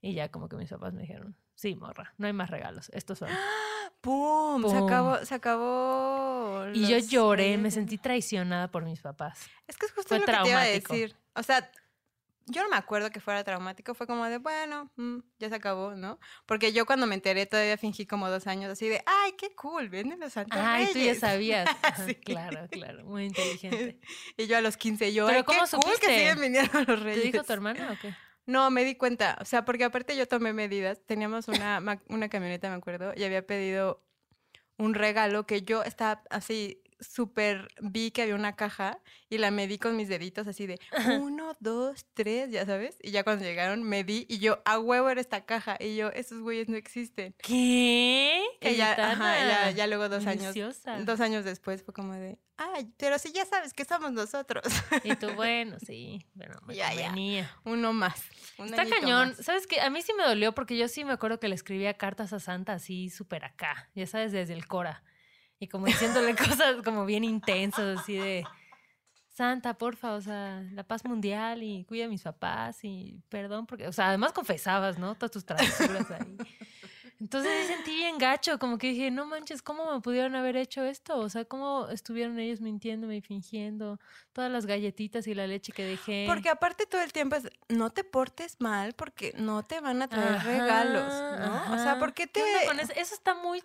Y 0.00 0.14
ya 0.14 0.30
como 0.30 0.48
que 0.48 0.56
mis 0.56 0.70
papás 0.70 0.94
me 0.94 1.02
dijeron, 1.02 1.36
sí, 1.54 1.74
morra, 1.76 2.14
no 2.16 2.26
hay 2.26 2.32
más 2.32 2.48
regalos, 2.50 2.88
estos 2.94 3.18
son. 3.18 3.28
¡Pum! 4.00 4.66
Se 4.70 4.76
acabó, 4.78 5.16
se 5.24 5.34
acabó. 5.34 6.64
Y 6.72 6.86
yo 6.86 6.98
lloré, 6.98 7.58
me 7.58 7.70
sentí 7.70 7.98
traicionada 7.98 8.68
por 8.70 8.84
mis 8.84 9.00
papás. 9.00 9.40
Es 9.66 9.76
que 9.76 9.86
es 9.86 9.92
justo 9.92 10.08
Fue 10.08 10.20
lo 10.20 10.24
que 10.26 10.32
te 10.32 10.32
iba 10.32 10.42
a 10.42 10.44
traumático. 10.64 10.92
decir. 10.94 11.16
O 11.34 11.42
sea, 11.42 11.70
yo 12.50 12.62
no 12.62 12.68
me 12.70 12.76
acuerdo 12.76 13.10
que 13.10 13.20
fuera 13.20 13.44
traumático, 13.44 13.94
fue 13.94 14.06
como 14.06 14.24
de, 14.26 14.38
bueno, 14.38 14.90
mm, 14.96 15.18
ya 15.38 15.48
se 15.48 15.54
acabó, 15.56 15.94
¿no? 15.94 16.18
Porque 16.46 16.72
yo 16.72 16.86
cuando 16.86 17.06
me 17.06 17.14
enteré 17.14 17.46
todavía 17.46 17.76
fingí 17.78 18.06
como 18.06 18.28
dos 18.30 18.46
años 18.46 18.70
así 18.70 18.88
de, 18.88 19.02
ay, 19.06 19.32
qué 19.38 19.54
cool, 19.54 19.88
vienen 19.88 20.20
los 20.20 20.32
Santa 20.32 20.62
Ay, 20.74 20.86
tú 20.92 20.98
ya 20.98 21.04
Reyes". 21.04 21.20
sabías. 21.20 21.68
Ajá, 21.82 22.06
Sí. 22.06 22.14
Claro, 22.16 22.68
claro, 22.70 23.04
muy 23.04 23.24
inteligente. 23.24 24.00
Y 24.36 24.46
yo 24.46 24.56
a 24.56 24.60
los 24.60 24.76
15, 24.76 25.12
yo, 25.12 25.26
¿Pero 25.26 25.38
"Ay, 25.38 25.44
qué 25.44 25.46
cómo 25.46 25.66
cool 25.66 25.82
supiste? 25.82 26.06
que 26.06 26.18
siguen 26.18 26.40
viniendo 26.40 26.72
los 26.86 26.86
¿Te 26.86 27.04
reyes. 27.04 27.32
dijo 27.32 27.44
tu 27.44 27.52
hermana 27.52 27.92
o 27.92 27.98
qué? 27.98 28.14
No, 28.46 28.70
me 28.70 28.84
di 28.84 28.94
cuenta, 28.94 29.36
o 29.40 29.44
sea, 29.44 29.64
porque 29.64 29.84
aparte 29.84 30.16
yo 30.16 30.26
tomé 30.26 30.52
medidas, 30.54 31.02
teníamos 31.06 31.48
una, 31.48 31.82
una 32.08 32.28
camioneta, 32.30 32.70
me 32.70 32.76
acuerdo, 32.76 33.12
y 33.14 33.24
había 33.24 33.46
pedido 33.46 34.02
un 34.78 34.94
regalo 34.94 35.46
que 35.46 35.62
yo 35.62 35.82
estaba 35.84 36.22
así 36.30 36.82
súper, 37.00 37.68
vi 37.80 38.10
que 38.10 38.22
había 38.22 38.34
una 38.34 38.56
caja 38.56 38.98
y 39.30 39.38
la 39.38 39.50
medí 39.50 39.78
con 39.78 39.96
mis 39.96 40.08
deditos 40.08 40.46
así 40.48 40.66
de 40.66 40.78
uno, 41.20 41.52
dos, 41.60 42.06
tres, 42.14 42.50
ya 42.50 42.64
sabes, 42.66 42.96
y 43.02 43.10
ya 43.10 43.24
cuando 43.24 43.44
llegaron 43.44 43.82
medí 43.82 44.26
y 44.28 44.38
yo, 44.38 44.60
a 44.64 44.78
huevo 44.78 45.08
era 45.10 45.20
esta 45.20 45.44
caja, 45.44 45.76
y 45.80 45.96
yo, 45.96 46.08
esos 46.10 46.40
güeyes 46.40 46.68
no 46.68 46.76
existen. 46.76 47.34
¿Qué? 47.42 48.42
Ya, 48.60 48.92
ajá, 48.92 48.98
ya, 48.98 49.14
Cayetana. 49.18 49.70
ya 49.72 49.86
luego 49.86 50.08
dos 50.08 50.26
años, 50.26 50.54
dos 51.04 51.20
años 51.20 51.44
después 51.44 51.82
fue 51.82 51.94
como 51.94 52.14
de, 52.14 52.38
ay, 52.56 52.92
pero 52.96 53.18
si 53.18 53.32
ya 53.32 53.44
sabes 53.46 53.72
que 53.74 53.84
somos 53.84 54.12
nosotros, 54.12 54.64
Y 55.04 55.14
tú, 55.16 55.28
bueno, 55.34 55.76
sí, 55.84 56.26
pero 56.36 56.60
me 56.66 56.74
Ya, 56.74 56.92
ya. 56.94 57.14
uno 57.64 57.92
más. 57.92 58.20
un 58.58 58.66
Está 58.66 58.86
cañón. 58.88 59.28
más. 59.36 59.44
¿Sabes 59.44 59.66
qué? 59.66 59.80
A 59.80 59.90
mí 59.90 60.02
sí 60.02 60.12
me 60.14 60.24
dolió 60.24 60.52
porque 60.54 60.76
yo 60.76 60.88
sí 60.88 61.04
me 61.04 61.12
acuerdo 61.12 61.38
que 61.40 61.48
le 61.48 61.54
escribía 61.54 61.94
cartas 61.94 62.32
a 62.32 62.40
Santa 62.40 62.72
así 62.74 63.10
súper 63.10 63.44
acá, 63.44 63.90
ya 63.94 64.06
sabes, 64.06 64.32
desde 64.32 64.54
el 64.54 64.66
Cora. 64.66 65.02
Y 65.58 65.68
como 65.68 65.86
diciéndole 65.86 66.34
cosas 66.36 66.82
como 66.84 67.04
bien 67.04 67.24
intensas, 67.24 68.00
así 68.00 68.16
de 68.16 68.44
Santa, 69.38 69.74
porfa, 69.74 70.14
o 70.14 70.20
sea, 70.20 70.64
la 70.72 70.82
paz 70.82 71.04
mundial 71.04 71.62
y 71.62 71.84
cuida 71.84 72.06
a 72.06 72.08
mis 72.08 72.22
papás 72.22 72.82
y 72.82 73.22
perdón, 73.28 73.66
porque, 73.66 73.86
o 73.86 73.92
sea, 73.92 74.08
además 74.08 74.32
confesabas, 74.32 74.98
¿no? 74.98 75.14
Todas 75.14 75.30
tus 75.30 75.44
travesuras 75.44 76.10
ahí. 76.10 76.36
Entonces 77.20 77.52
sí 77.66 77.72
sentí 77.72 77.96
bien 77.96 78.18
gacho, 78.18 78.58
como 78.58 78.78
que 78.78 78.90
dije, 78.90 79.10
no 79.10 79.26
manches, 79.26 79.60
¿cómo 79.60 79.92
me 79.92 80.00
pudieron 80.00 80.36
haber 80.36 80.56
hecho 80.56 80.84
esto? 80.84 81.18
O 81.18 81.28
sea, 81.28 81.44
¿cómo 81.44 81.88
estuvieron 81.88 82.38
ellos 82.38 82.60
mintiéndome 82.60 83.16
y 83.16 83.20
fingiendo 83.20 83.98
todas 84.32 84.50
las 84.52 84.66
galletitas 84.66 85.26
y 85.26 85.34
la 85.34 85.46
leche 85.48 85.72
que 85.72 85.84
dejé? 85.84 86.24
Porque 86.28 86.48
aparte 86.48 86.86
todo 86.86 87.02
el 87.02 87.12
tiempo 87.12 87.34
es, 87.36 87.48
no 87.68 87.90
te 87.90 88.04
portes 88.04 88.56
mal 88.60 88.92
porque 88.94 89.34
no 89.36 89.64
te 89.64 89.80
van 89.80 90.02
a 90.02 90.08
traer 90.08 90.42
regalos, 90.44 91.12
¿no? 91.40 91.74
O 91.74 91.78
sea. 91.78 91.98
¿por 91.98 92.14
qué 92.14 92.28
te...? 92.28 92.40
¿Qué 92.40 92.46
onda 92.46 92.66
con 92.66 92.80
eso? 92.80 92.92
Eso 92.94 93.14
está 93.14 93.34
muy 93.34 93.62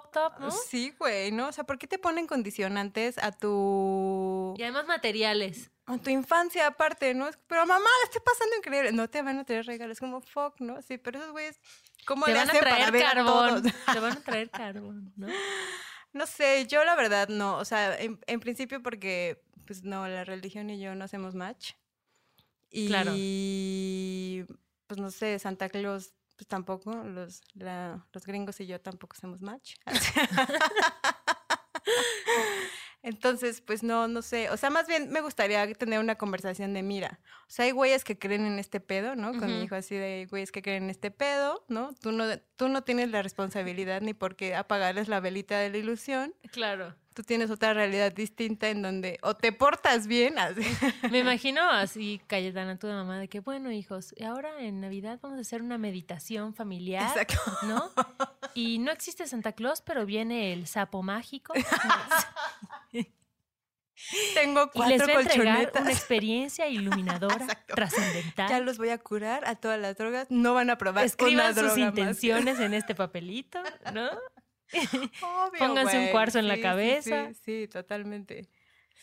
fucked 0.00 0.20
up, 0.20 0.40
¿no? 0.40 0.50
Sí, 0.50 0.94
güey, 0.98 1.32
¿no? 1.32 1.48
O 1.48 1.52
sea, 1.52 1.64
¿por 1.64 1.78
qué 1.78 1.86
te 1.86 1.98
ponen 1.98 2.26
condicionantes 2.26 3.18
a 3.18 3.32
tu... 3.32 4.54
Y 4.58 4.62
además 4.62 4.86
materiales. 4.86 5.70
a 5.86 5.98
tu 5.98 6.10
infancia 6.10 6.66
aparte, 6.66 7.14
¿no? 7.14 7.28
Pero 7.46 7.66
mamá, 7.66 7.84
la 7.84 8.04
estoy 8.04 8.22
pasando 8.24 8.56
increíble. 8.56 8.92
No 8.92 9.08
te 9.08 9.22
van 9.22 9.38
a 9.38 9.44
traer 9.44 9.66
regalos, 9.66 9.98
como 10.00 10.20
fuck, 10.20 10.60
¿no? 10.60 10.80
Sí, 10.82 10.98
pero 10.98 11.18
esos 11.18 11.32
güeyes, 11.32 11.60
¿cómo 12.06 12.24
Te 12.26 12.32
le 12.32 12.38
van 12.38 12.50
a 12.50 12.52
para 12.52 12.60
traer 12.76 12.92
ver 12.92 13.04
a 13.04 13.12
carbón. 13.12 13.62
Te 13.92 14.00
van 14.00 14.12
a 14.12 14.20
traer 14.20 14.50
carbón, 14.50 15.12
¿no? 15.16 15.26
No 16.14 16.26
sé, 16.26 16.66
yo 16.66 16.84
la 16.84 16.94
verdad 16.94 17.28
no, 17.28 17.56
o 17.56 17.64
sea, 17.64 17.98
en, 17.98 18.20
en 18.26 18.38
principio 18.40 18.82
porque, 18.82 19.42
pues 19.66 19.82
no, 19.82 20.06
la 20.06 20.24
religión 20.24 20.68
y 20.68 20.78
yo 20.78 20.94
no 20.94 21.06
hacemos 21.06 21.34
match. 21.34 21.72
Y, 22.70 22.86
Claro. 22.88 23.12
pues 24.86 25.00
no 25.00 25.10
sé, 25.10 25.38
Santa 25.38 25.70
Claus, 25.70 26.12
pues 26.42 26.48
tampoco, 26.48 26.92
los, 27.04 27.40
la- 27.54 28.04
los 28.12 28.26
gringos 28.26 28.60
y 28.60 28.66
yo 28.66 28.80
tampoco 28.80 29.14
hacemos 29.16 29.40
match. 29.40 29.74
Entonces, 33.04 33.60
pues 33.60 33.82
no, 33.82 34.06
no 34.08 34.22
sé, 34.22 34.48
o 34.50 34.56
sea, 34.56 34.70
más 34.70 34.86
bien 34.86 35.10
me 35.10 35.20
gustaría 35.20 35.72
tener 35.74 35.98
una 35.98 36.14
conversación 36.16 36.72
de, 36.72 36.82
mira, 36.84 37.18
o 37.42 37.50
sea, 37.50 37.64
hay 37.64 37.72
güeyes 37.72 38.04
que 38.04 38.16
creen 38.16 38.46
en 38.46 38.60
este 38.60 38.78
pedo, 38.80 39.16
¿no? 39.16 39.32
Con 39.32 39.46
mi 39.48 39.62
hijo 39.64 39.74
así 39.74 39.96
de 39.96 40.26
güeyes 40.30 40.52
que 40.52 40.62
creen 40.62 40.84
en 40.84 40.90
este 40.90 41.10
pedo, 41.10 41.64
¿no? 41.68 41.94
Tú 42.00 42.12
no, 42.12 42.24
tú 42.56 42.68
no 42.68 42.84
tienes 42.84 43.10
la 43.10 43.20
responsabilidad 43.22 44.02
ni 44.02 44.14
por 44.14 44.36
qué 44.36 44.54
apagarles 44.54 45.08
la 45.08 45.18
velita 45.18 45.58
de 45.58 45.70
la 45.70 45.78
ilusión 45.78 46.32
Claro. 46.52 46.94
Tú 47.14 47.22
tienes 47.22 47.50
otra 47.50 47.74
realidad 47.74 48.12
distinta 48.12 48.68
en 48.68 48.82
donde 48.82 49.18
o 49.22 49.34
te 49.34 49.52
portas 49.52 50.06
bien, 50.06 50.38
así. 50.38 50.60
Me 51.10 51.18
imagino 51.20 51.68
así, 51.70 52.20
Cayetana, 52.26 52.78
tu 52.78 52.86
mamá, 52.86 53.18
de 53.18 53.28
que, 53.28 53.40
bueno, 53.40 53.70
hijos, 53.70 54.14
ahora 54.24 54.60
en 54.60 54.80
Navidad 54.80 55.18
vamos 55.22 55.38
a 55.38 55.40
hacer 55.42 55.62
una 55.62 55.78
meditación 55.78 56.54
familiar, 56.54 57.08
Exacto. 57.16 57.40
¿no? 57.66 57.90
Y 58.54 58.78
no 58.78 58.90
existe 58.92 59.26
Santa 59.26 59.52
Claus, 59.52 59.80
pero 59.82 60.04
viene 60.06 60.52
el 60.52 60.66
sapo 60.66 61.02
mágico. 61.02 61.54
Tengo 64.34 64.70
Y 64.74 64.78
les 64.88 65.02
cuatro 65.02 65.14
va 65.14 65.20
a 65.20 65.22
entregar 65.22 65.72
una 65.80 65.92
experiencia 65.92 66.66
iluminadora, 66.66 67.36
Exacto. 67.36 67.74
trascendental. 67.74 68.48
Ya 68.48 68.58
los 68.60 68.78
voy 68.78 68.88
a 68.88 68.98
curar 68.98 69.44
a 69.46 69.54
todas 69.54 69.78
las 69.80 69.96
drogas. 69.96 70.26
No 70.28 70.54
van 70.54 70.70
a 70.70 70.78
probar 70.78 71.04
Escriban 71.04 71.52
una 71.52 71.54
sus 71.54 71.78
más. 71.78 71.78
intenciones 71.78 72.58
en 72.58 72.74
este 72.74 72.94
papelito, 72.96 73.62
¿no? 73.92 74.10
Obvio, 75.22 75.58
Pónganse 75.58 75.96
un 75.96 76.02
güey. 76.04 76.12
cuarzo 76.12 76.38
en 76.38 76.48
la 76.48 76.54
Sí, 76.54 76.60
sí, 76.60 76.62
cabeza. 76.62 77.28
Sí, 77.28 77.34
sí, 77.44 77.68
totalmente. 77.68 78.48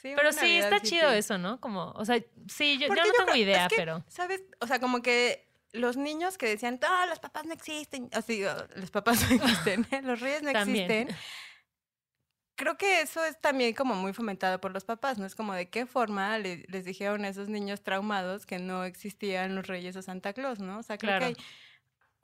Pero 0.02 0.32
sí, 0.32 0.38
Navidad 0.42 0.74
está 0.74 0.82
chido 0.82 1.12
eso, 1.12 1.38
¿no? 1.38 1.60
Como, 1.60 1.92
o 1.92 2.06
sea, 2.06 2.18
sí, 2.48 2.78
yo, 2.80 2.88
yo 2.88 2.96
no 2.96 3.06
yo 3.06 3.12
tengo 3.12 3.26
creo- 3.32 3.36
idea, 3.36 3.64
es 3.66 3.70
que, 3.70 3.76
pero... 3.76 4.04
¿Sabes? 4.08 4.42
O 4.62 4.68
sea, 4.68 4.80
como 4.80 5.02
que 5.02 5.50
los 5.74 5.98
niños 5.98 6.38
que 6.38 6.48
decían, 6.48 6.80
ah, 6.84 7.06
los 7.10 7.20
papás 7.20 7.46
no 7.46 7.54
existen. 7.54 8.10
O 8.16 8.22
o, 8.22 8.56
los 8.78 8.92
papás 8.92 9.30
no 9.30 9.36
existen. 9.44 9.86
los 10.06 10.20
reyes 10.22 10.42
no 10.42 10.54
También. 10.54 10.90
existen. 10.90 11.18
Creo 12.56 12.78
que 12.78 13.02
eso 13.02 13.24
es 13.24 13.40
también 13.40 13.74
como 13.74 13.96
muy 13.96 14.12
fomentado 14.12 14.60
por 14.60 14.74
los 14.74 14.84
papás, 14.84 15.18
¿no? 15.18 15.26
Es 15.26 15.34
como 15.36 15.54
de 15.54 15.70
qué 15.70 15.86
forma 15.86 16.38
le- 16.40 16.66
les 16.68 16.84
dijeron 16.84 17.24
a 17.24 17.30
esos 17.30 17.48
niños 17.48 17.82
traumados 17.84 18.46
que 18.46 18.60
no 18.60 18.84
existían 18.84 19.56
los 19.56 19.66
reyes 19.68 19.96
o 19.96 20.02
Santa 20.02 20.34
Claus, 20.34 20.60
¿no? 20.60 20.80
O 20.80 20.84
sea, 20.84 20.98
creo 20.98 21.18
Claro. 21.18 21.34
que 21.36 21.40
hay 21.42 21.46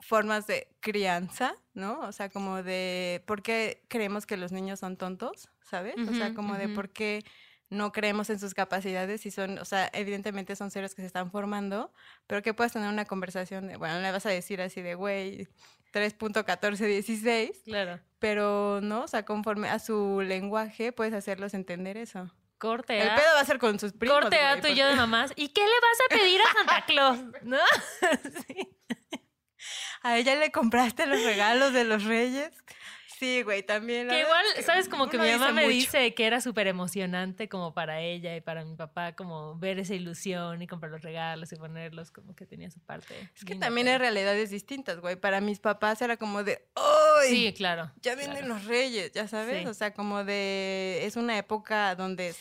formas 0.00 0.46
de 0.46 0.68
crianza, 0.80 1.56
¿no? 1.74 2.00
O 2.00 2.12
sea, 2.12 2.28
como 2.28 2.62
de 2.62 3.22
por 3.26 3.42
qué 3.42 3.82
creemos 3.88 4.26
que 4.26 4.36
los 4.36 4.52
niños 4.52 4.80
son 4.80 4.96
tontos, 4.96 5.48
¿sabes? 5.62 5.94
o 6.08 6.14
sea, 6.14 6.34
como 6.34 6.54
de 6.54 6.68
por 6.68 6.90
qué 6.90 7.24
no 7.68 7.90
creemos 7.90 8.30
en 8.30 8.38
sus 8.38 8.54
capacidades 8.54 9.26
y 9.26 9.30
son, 9.32 9.58
o 9.58 9.64
sea, 9.64 9.90
evidentemente 9.92 10.54
son 10.54 10.70
seres 10.70 10.94
que 10.94 11.02
se 11.02 11.06
están 11.06 11.30
formando, 11.32 11.92
pero 12.28 12.40
que 12.42 12.54
puedes 12.54 12.72
tener 12.72 12.88
una 12.88 13.04
conversación 13.06 13.66
de, 13.66 13.76
bueno, 13.76 13.98
le 14.00 14.12
vas 14.12 14.24
a 14.26 14.30
decir 14.30 14.60
así 14.62 14.82
de, 14.82 14.94
güey, 14.94 15.48
3.1416, 15.92 17.62
Claro. 17.64 18.00
pero, 18.18 18.80
¿no? 18.82 19.02
O 19.02 19.08
sea, 19.08 19.24
conforme 19.24 19.68
a 19.68 19.78
su 19.78 20.20
lenguaje 20.20 20.92
puedes 20.92 21.14
hacerlos 21.14 21.54
entender 21.54 21.96
eso. 21.96 22.30
Corte 22.58 22.98
El 22.98 23.08
pedo 23.08 23.34
va 23.34 23.40
a 23.40 23.44
ser 23.44 23.58
con 23.58 23.78
sus 23.78 23.92
primos, 23.92 24.18
Corte 24.20 24.38
A, 24.40 24.60
tú 24.60 24.68
y 24.68 24.74
yo 24.74 24.86
de 24.86 24.94
mamás. 24.94 25.32
¿Y 25.36 25.48
qué 25.48 25.60
le 25.60 25.66
vas 25.66 25.98
a 26.06 26.14
pedir 26.14 26.40
a 26.40 26.52
Santa 26.52 26.84
Claus? 26.86 27.18
¿No? 27.42 27.58
Sí. 28.46 28.68
¿A 30.02 30.16
ella 30.16 30.34
le 30.36 30.50
compraste 30.50 31.06
los 31.06 31.22
regalos 31.22 31.72
de 31.72 31.84
los 31.84 32.04
reyes? 32.04 32.50
Sí, 33.18 33.42
güey, 33.42 33.62
también. 33.62 34.08
Que 34.08 34.20
igual, 34.20 34.44
es 34.48 34.54
que 34.56 34.62
¿sabes? 34.62 34.88
Como 34.88 35.08
que 35.08 35.16
mi 35.18 35.30
mamá 35.30 35.48
dice 35.48 35.54
me 35.54 35.68
dice 35.68 36.14
que 36.14 36.26
era 36.26 36.42
súper 36.42 36.66
emocionante 36.66 37.48
como 37.48 37.72
para 37.72 38.00
ella 38.00 38.36
y 38.36 38.42
para 38.42 38.64
mi 38.64 38.76
papá, 38.76 39.12
como 39.12 39.58
ver 39.58 39.78
esa 39.78 39.94
ilusión 39.94 40.60
y 40.60 40.66
comprar 40.66 40.92
los 40.92 41.00
regalos 41.00 41.50
y 41.52 41.56
ponerlos, 41.56 42.10
como 42.10 42.36
que 42.36 42.44
tenía 42.44 42.70
su 42.70 42.80
parte. 42.80 43.30
Es 43.34 43.44
que 43.44 43.54
también 43.54 43.88
hay 43.88 43.96
realidades 43.96 44.50
distintas, 44.50 45.00
güey. 45.00 45.16
Para 45.16 45.40
mis 45.40 45.60
papás 45.60 46.02
era 46.02 46.18
como 46.18 46.44
de, 46.44 46.62
¡ay! 46.74 47.28
Sí, 47.30 47.54
claro. 47.56 47.90
ya 48.02 48.14
vienen 48.16 48.38
claro. 48.38 48.54
los 48.54 48.64
reyes, 48.66 49.12
ya 49.12 49.26
sabes. 49.28 49.62
Sí. 49.62 49.68
O 49.68 49.72
sea, 49.72 49.94
como 49.94 50.22
de. 50.24 51.00
Es 51.04 51.16
una 51.16 51.38
época 51.38 51.94
donde 51.94 52.34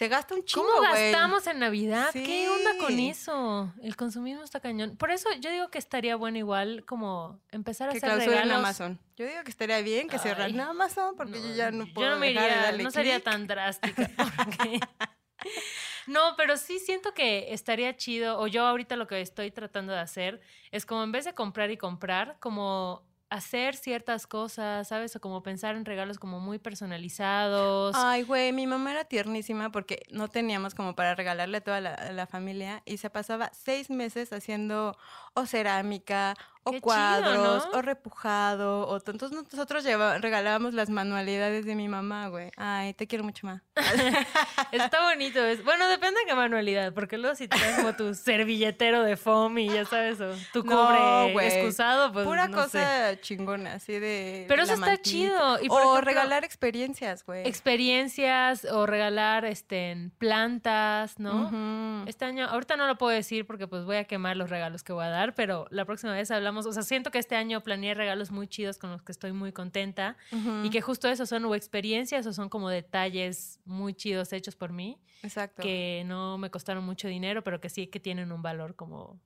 se 0.00 0.08
gasta 0.08 0.34
un 0.34 0.42
chingo, 0.42 0.66
¿Cómo 0.66 0.80
gastamos 0.80 1.46
en 1.46 1.58
Navidad? 1.58 2.08
¿Qué 2.14 2.48
onda 2.48 2.70
con 2.78 2.98
eso? 2.98 3.70
El 3.82 3.96
consumismo 3.96 4.42
está 4.42 4.58
cañón. 4.58 4.96
Por 4.96 5.10
eso 5.10 5.28
yo 5.40 5.50
digo 5.50 5.68
que 5.68 5.76
estaría 5.76 6.16
bueno 6.16 6.38
igual 6.38 6.86
como 6.86 7.38
empezar 7.50 7.90
a 7.90 7.92
Que 7.92 7.98
hacer 7.98 8.18
regalos. 8.18 8.56
Amazon. 8.56 8.98
Yo 9.18 9.26
digo 9.26 9.42
que 9.44 9.50
estaría 9.50 9.82
bien 9.82 10.08
que 10.08 10.18
cerraran 10.18 10.58
Amazon 10.58 11.16
porque 11.16 11.34
yo 11.42 11.54
ya 11.54 11.70
no 11.70 11.84
yo 11.84 11.92
puedo 11.92 12.10
no 12.12 12.16
me 12.18 12.28
dejar 12.28 12.44
de 12.44 12.48
iría- 12.50 12.62
darle 12.62 12.82
no 12.82 12.90
sería 12.90 13.20
tan 13.20 13.46
drástica. 13.46 14.10
porque- 14.36 14.80
No, 16.06 16.34
pero 16.36 16.56
sí 16.56 16.78
siento 16.78 17.12
que 17.14 17.52
estaría 17.52 17.94
chido, 17.96 18.40
o 18.40 18.46
yo 18.46 18.66
ahorita 18.66 18.96
lo 18.96 19.06
que 19.06 19.20
estoy 19.20 19.50
tratando 19.50 19.92
de 19.92 20.00
hacer 20.00 20.40
es 20.70 20.86
como 20.86 21.04
en 21.04 21.12
vez 21.12 21.26
de 21.26 21.34
comprar 21.34 21.70
y 21.70 21.76
comprar, 21.76 22.36
como 22.40 23.04
hacer 23.30 23.76
ciertas 23.76 24.26
cosas, 24.26 24.88
¿sabes? 24.88 25.14
O 25.16 25.20
como 25.20 25.42
pensar 25.42 25.76
en 25.76 25.84
regalos 25.84 26.18
como 26.18 26.40
muy 26.40 26.58
personalizados. 26.58 27.94
Ay, 27.96 28.24
güey, 28.24 28.52
mi 28.52 28.66
mamá 28.66 28.90
era 28.90 29.04
tiernísima 29.04 29.70
porque 29.70 30.02
no 30.10 30.28
teníamos 30.28 30.74
como 30.74 30.94
para 30.94 31.14
regalarle 31.14 31.58
a 31.58 31.60
toda 31.60 31.80
la, 31.80 32.12
la 32.12 32.26
familia 32.26 32.82
y 32.84 32.98
se 32.98 33.08
pasaba 33.08 33.50
seis 33.54 33.88
meses 33.88 34.32
haciendo 34.32 34.96
o 35.40 35.46
cerámica, 35.46 36.34
o 36.62 36.72
Qué 36.72 36.76
chido, 36.76 36.82
cuadros, 36.82 37.68
¿no? 37.72 37.78
o 37.78 37.82
repujado, 37.82 38.86
o 38.86 39.00
to- 39.00 39.12
entonces 39.12 39.38
nosotros 39.50 39.82
regalábamos 40.20 40.74
las 40.74 40.90
manualidades 40.90 41.64
de 41.64 41.74
mi 41.74 41.88
mamá, 41.88 42.28
güey. 42.28 42.50
Ay, 42.58 42.92
te 42.92 43.06
quiero 43.06 43.24
mucho 43.24 43.46
más. 43.46 43.62
Está 44.72 45.02
bonito. 45.02 45.42
Es, 45.44 45.64
bueno, 45.64 45.88
depende 45.88 46.20
de 46.20 46.26
qué 46.26 46.34
manualidad, 46.34 46.92
porque 46.92 47.16
luego 47.18 47.34
si 47.34 47.48
traes 47.48 47.76
como 47.76 47.94
tu 47.96 48.14
servilletero 48.14 49.02
de 49.02 49.16
foam 49.16 49.56
y 49.58 49.68
ya 49.70 49.84
sabes, 49.86 50.20
o 50.20 50.32
tu 50.52 50.62
No, 50.62 50.86
cubre 50.86 51.32
güey. 51.32 51.46
excusado, 51.46 52.12
pues 52.12 52.26
Pura 52.26 52.46
no 52.48 52.56
sé. 52.58 52.62
cosa 52.78 53.20
chingona, 53.20 53.74
así 53.74 53.98
de. 53.98 54.44
Pero 54.46 54.62
eso 54.64 54.74
está 54.74 55.00
chido. 55.00 55.58
Y 55.62 55.68
por 55.68 55.78
o 55.80 55.84
ejemplo, 55.92 56.00
regalar 56.02 56.44
experiencias, 56.44 57.24
güey. 57.24 57.48
experiencias 57.48 58.66
o 58.66 58.84
regalar 58.86 59.44
este 59.46 60.10
plantas, 60.18 61.18
¿no? 61.18 61.46
Ujú. 61.46 62.08
Este 62.08 62.26
año, 62.26 62.46
ahorita 62.48 62.76
no 62.76 62.86
lo 62.86 62.96
puedo 62.98 63.12
decir 63.12 63.46
porque 63.46 63.66
pues 63.66 63.84
voy 63.86 63.96
a 63.96 64.04
quemar 64.04 64.36
los 64.36 64.50
regalos 64.50 64.82
que 64.82 64.92
voy 64.92 65.04
a 65.06 65.08
dar, 65.08 65.29
pero 65.34 65.66
la 65.70 65.84
próxima 65.84 66.12
vez 66.14 66.30
hablamos, 66.30 66.66
o 66.66 66.72
sea, 66.72 66.82
siento 66.82 67.10
que 67.10 67.18
este 67.18 67.36
año 67.36 67.62
planeé 67.62 67.94
regalos 67.94 68.30
muy 68.30 68.48
chidos 68.48 68.78
con 68.78 68.90
los 68.90 69.02
que 69.02 69.12
estoy 69.12 69.32
muy 69.32 69.52
contenta 69.52 70.16
Ujú. 70.32 70.64
y 70.64 70.70
que 70.70 70.80
justo 70.80 71.08
eso 71.08 71.26
son 71.26 71.44
o 71.44 71.54
experiencias 71.54 72.26
o 72.26 72.32
son 72.32 72.48
como 72.48 72.68
detalles 72.70 73.60
muy 73.64 73.94
chidos 73.94 74.32
hechos 74.32 74.56
por 74.56 74.72
mí, 74.72 75.00
Exacto. 75.22 75.62
que 75.62 76.02
no 76.06 76.38
me 76.38 76.50
costaron 76.50 76.84
mucho 76.84 77.08
dinero, 77.08 77.42
pero 77.44 77.60
que 77.60 77.68
sí 77.68 77.86
que 77.86 78.00
tienen 78.00 78.32
un 78.32 78.42
valor 78.42 78.76
como 78.76 79.20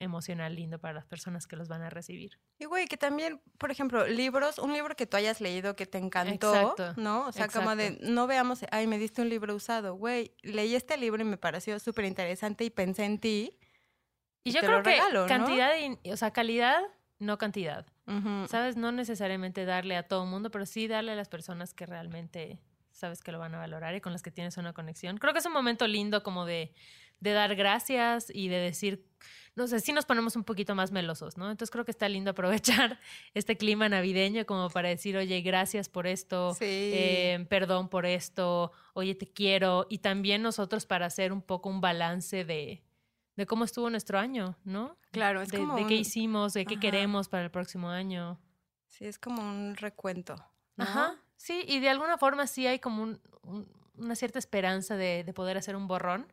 emocional 0.00 0.56
lindo 0.56 0.80
para 0.80 0.94
las 0.94 1.06
personas 1.06 1.46
que 1.46 1.54
los 1.54 1.68
van 1.68 1.82
a 1.82 1.88
recibir. 1.90 2.38
Y 2.58 2.64
güey, 2.64 2.86
que 2.86 2.96
también, 2.96 3.40
por 3.58 3.70
ejemplo, 3.70 4.06
libros, 4.08 4.58
un 4.58 4.72
libro 4.72 4.96
que 4.96 5.06
tú 5.06 5.16
hayas 5.16 5.40
leído 5.40 5.76
que 5.76 5.86
te 5.86 5.98
encantó, 5.98 6.52
Exacto, 6.54 6.94
¿no? 7.00 7.28
O 7.28 7.32
sea, 7.32 7.46
como 7.48 7.76
de, 7.76 7.86
exacto. 7.86 8.10
no 8.10 8.26
veamos, 8.26 8.60
ay, 8.72 8.88
me 8.88 8.98
diste 8.98 9.22
un 9.22 9.28
libro 9.28 9.54
usado, 9.54 9.94
güey, 9.94 10.34
leí 10.42 10.74
este 10.74 10.96
libro 10.96 11.22
y 11.22 11.24
me 11.24 11.36
pareció 11.36 11.78
súper 11.78 12.04
interesante 12.06 12.64
y 12.64 12.70
pensé 12.70 13.04
en 13.04 13.18
ti. 13.20 13.56
Y 14.44 14.50
Y 14.50 14.52
yo 14.52 14.60
creo 14.60 14.82
que 14.82 14.90
regalo, 14.90 15.22
¿no? 15.22 15.26
cantidad, 15.28 15.72
y, 16.02 16.10
o 16.10 16.16
sea, 16.16 16.32
calidad, 16.32 16.80
no 17.18 17.38
cantidad. 17.38 17.86
¿Sabes? 18.48 18.76
No 18.76 18.92
necesariamente 18.92 19.64
darle 19.64 19.96
a 19.96 20.02
todo 20.08 20.24
el 20.24 20.28
mundo, 20.30 20.50
pero 20.50 20.66
sí 20.66 20.86
darle 20.88 21.12
a 21.12 21.14
las 21.14 21.28
personas 21.28 21.72
que 21.72 21.86
realmente 21.86 22.58
sabes 22.90 23.22
que 23.22 23.32
lo 23.32 23.38
van 23.38 23.54
a 23.54 23.58
valorar 23.58 23.94
y 23.94 24.00
con 24.00 24.12
las 24.12 24.22
que 24.22 24.30
tienes 24.30 24.56
una 24.58 24.72
conexión. 24.74 25.16
Creo 25.18 25.32
que 25.32 25.38
es 25.38 25.46
un 25.46 25.52
momento 25.52 25.86
lindo 25.86 26.22
como 26.22 26.44
de, 26.44 26.74
de 27.20 27.30
dar 27.32 27.54
gracias 27.54 28.26
y 28.34 28.48
de 28.48 28.56
decir, 28.56 29.06
no 29.54 29.66
sé, 29.66 29.80
sí 29.80 29.92
nos 29.92 30.04
ponemos 30.04 30.34
un 30.36 30.44
poquito 30.44 30.74
más 30.74 30.90
melosos, 30.92 31.38
¿no? 31.38 31.50
Entonces 31.50 31.70
creo 31.70 31.84
que 31.86 31.90
está 31.92 32.08
lindo 32.08 32.32
aprovechar 32.32 32.98
este 33.34 33.56
clima 33.56 33.88
navideño 33.88 34.44
como 34.44 34.68
para 34.68 34.88
decir, 34.90 35.16
oye, 35.16 35.40
gracias 35.40 35.88
por 35.88 36.06
esto, 36.06 36.52
Sí. 36.54 36.64
eh, 36.66 37.46
perdón 37.48 37.88
por 37.88 38.04
esto, 38.04 38.72
oye, 38.92 39.14
te 39.14 39.26
quiero. 39.26 39.86
Y 39.88 39.98
también 39.98 40.42
nosotros 40.42 40.84
para 40.84 41.06
hacer 41.06 41.32
un 41.32 41.40
poco 41.40 41.70
un 41.70 41.80
balance 41.80 42.44
de, 42.44 42.82
de 43.36 43.46
cómo 43.46 43.64
estuvo 43.64 43.88
nuestro 43.90 44.18
año, 44.18 44.56
¿no? 44.64 44.96
Claro, 45.10 45.42
es 45.42 45.48
de, 45.50 45.58
como 45.58 45.76
de 45.76 45.86
qué 45.86 45.96
hicimos, 45.96 46.52
de 46.54 46.64
qué 46.66 46.74
Ajá. 46.74 46.80
queremos 46.80 47.28
para 47.28 47.44
el 47.44 47.50
próximo 47.50 47.88
año. 47.88 48.38
Sí, 48.88 49.06
es 49.06 49.18
como 49.18 49.42
un 49.42 49.74
recuento. 49.76 50.34
¿no? 50.76 50.84
Ajá, 50.84 51.16
sí, 51.36 51.64
y 51.66 51.80
de 51.80 51.90
alguna 51.90 52.16
forma 52.18 52.46
sí 52.46 52.66
hay 52.66 52.78
como 52.78 53.02
un- 53.02 53.20
un- 53.42 53.68
una 53.96 54.14
cierta 54.16 54.38
esperanza 54.38 54.96
de, 54.96 55.22
de 55.24 55.32
poder 55.34 55.56
hacer 55.58 55.76
un 55.76 55.86
borrón, 55.86 56.32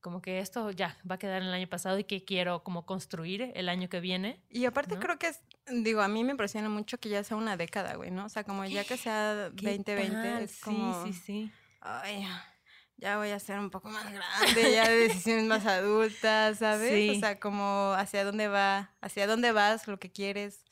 como 0.00 0.20
que 0.22 0.38
esto 0.40 0.70
ya 0.72 0.96
va 1.08 1.16
a 1.16 1.18
quedar 1.18 1.42
en 1.42 1.48
el 1.48 1.54
año 1.54 1.68
pasado 1.68 1.98
y 1.98 2.04
que 2.04 2.24
quiero 2.24 2.62
como 2.62 2.84
construir 2.86 3.50
el 3.54 3.68
año 3.68 3.88
que 3.88 4.00
viene. 4.00 4.40
Y 4.50 4.64
aparte 4.66 4.94
¿no? 4.94 5.00
creo 5.00 5.18
que 5.18 5.28
es, 5.28 5.40
digo, 5.66 6.00
a 6.00 6.08
mí 6.08 6.22
me 6.24 6.32
impresiona 6.32 6.68
mucho 6.68 6.98
que 6.98 7.08
ya 7.08 7.24
sea 7.24 7.36
una 7.36 7.56
década, 7.56 7.94
güey, 7.96 8.10
¿no? 8.10 8.24
O 8.26 8.28
sea, 8.28 8.44
como 8.44 8.64
ya 8.66 8.84
que 8.84 8.96
sea 8.96 9.50
¿Qué 9.56 9.76
2020, 9.78 10.14
tal? 10.22 10.42
es 10.42 10.60
como... 10.60 11.04
Sí, 11.04 11.12
sí, 11.12 11.20
sí. 11.20 11.52
ay, 11.80 12.24
ya 12.98 13.18
voy 13.18 13.30
a 13.30 13.38
ser 13.38 13.58
un 13.58 13.70
poco 13.70 13.88
más 13.88 14.04
grande, 14.12 14.72
ya 14.72 14.88
de 14.88 14.96
decisiones 15.08 15.44
más 15.44 15.66
adultas, 15.66 16.58
¿sabes? 16.58 16.92
Sí. 16.92 17.16
O 17.16 17.20
sea, 17.20 17.38
como 17.40 17.92
hacia 17.96 18.24
dónde 18.24 18.48
va, 18.48 18.94
hacia 19.00 19.26
dónde 19.26 19.52
vas, 19.52 19.86
lo 19.88 19.98
que 19.98 20.10
quieres, 20.10 20.64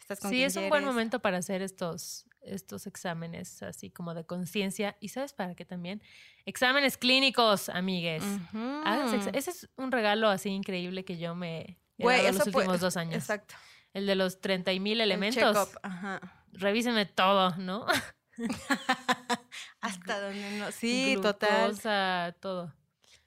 estás 0.00 0.20
con 0.20 0.30
Sí, 0.30 0.42
es 0.42 0.56
un 0.56 0.68
buen 0.68 0.84
momento 0.84 1.20
para 1.20 1.38
hacer 1.38 1.62
estos, 1.62 2.26
estos 2.40 2.86
exámenes 2.86 3.62
así 3.62 3.90
como 3.90 4.14
de 4.14 4.24
conciencia. 4.24 4.96
Y 5.00 5.08
sabes 5.10 5.32
para 5.32 5.54
qué 5.54 5.64
también? 5.64 6.02
Exámenes 6.44 6.96
clínicos, 6.98 7.68
amigues. 7.68 8.22
Exa- 8.52 9.30
Ese 9.36 9.50
es 9.50 9.68
un 9.76 9.92
regalo 9.92 10.28
así 10.28 10.50
increíble 10.50 11.04
que 11.04 11.18
yo 11.18 11.34
me 11.34 11.78
he 11.98 12.02
Güey, 12.02 12.18
dado 12.18 12.28
eso 12.30 12.38
los 12.40 12.48
puede- 12.52 12.66
últimos 12.66 12.80
dos 12.80 12.96
años. 12.96 13.14
Exacto. 13.16 13.54
El 13.94 14.06
de 14.06 14.14
los 14.16 14.40
30 14.40 14.72
mil 14.80 14.94
El 15.00 15.02
elementos. 15.02 15.42
check-up, 15.68 15.78
Ajá. 15.82 16.20
Revísenme 16.52 17.06
todo, 17.06 17.54
¿no? 17.56 17.86
Hasta 19.80 20.20
donde 20.20 20.58
no. 20.58 20.72
Sí, 20.72 21.16
total. 21.20 21.70
Glucosa, 21.70 22.36
todo. 22.40 22.74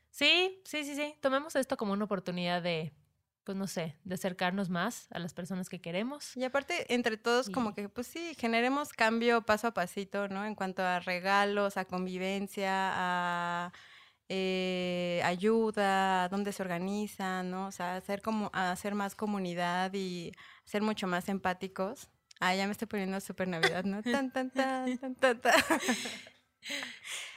Sí, 0.09 0.61
sí, 0.65 0.83
sí, 0.83 0.95
sí. 0.95 1.15
Tomemos 1.21 1.55
esto 1.55 1.77
como 1.77 1.93
una 1.93 2.05
oportunidad 2.05 2.61
de, 2.61 2.93
pues 3.43 3.57
no 3.57 3.67
sé, 3.67 3.97
de 4.03 4.15
acercarnos 4.15 4.69
más 4.69 5.07
a 5.11 5.19
las 5.19 5.33
personas 5.33 5.69
que 5.69 5.81
queremos. 5.81 6.35
Y 6.37 6.43
aparte, 6.43 6.93
entre 6.93 7.17
todos, 7.17 7.49
como 7.49 7.73
que, 7.73 7.89
pues 7.89 8.07
sí, 8.07 8.33
generemos 8.37 8.93
cambio 8.93 9.41
paso 9.41 9.67
a 9.67 9.73
pasito, 9.73 10.27
¿no? 10.27 10.45
En 10.45 10.55
cuanto 10.55 10.83
a 10.83 10.99
regalos, 10.99 11.77
a 11.77 11.85
convivencia, 11.85 12.91
a 12.93 13.73
eh, 14.29 15.21
ayuda, 15.23 16.23
a 16.23 16.29
dónde 16.29 16.51
se 16.51 16.63
organizan, 16.63 17.51
¿no? 17.51 17.67
O 17.67 17.71
sea, 17.71 17.97
hacer 17.97 18.21
como, 18.21 18.49
hacer 18.53 18.95
más 18.95 19.15
comunidad 19.15 19.93
y 19.93 20.31
ser 20.63 20.81
mucho 20.81 21.07
más 21.07 21.29
empáticos. 21.29 22.09
Ah, 22.39 22.55
ya 22.55 22.65
me 22.65 22.71
estoy 22.73 22.88
poniendo 22.88 23.19
súper 23.21 23.47
Navidad, 23.47 23.83
¿no? 23.86 24.01
Tan, 24.03 24.31
tan, 24.31 24.49
tan, 24.51 24.97
tan, 24.99 25.15
tan, 25.15 25.41
tan. 25.41 25.53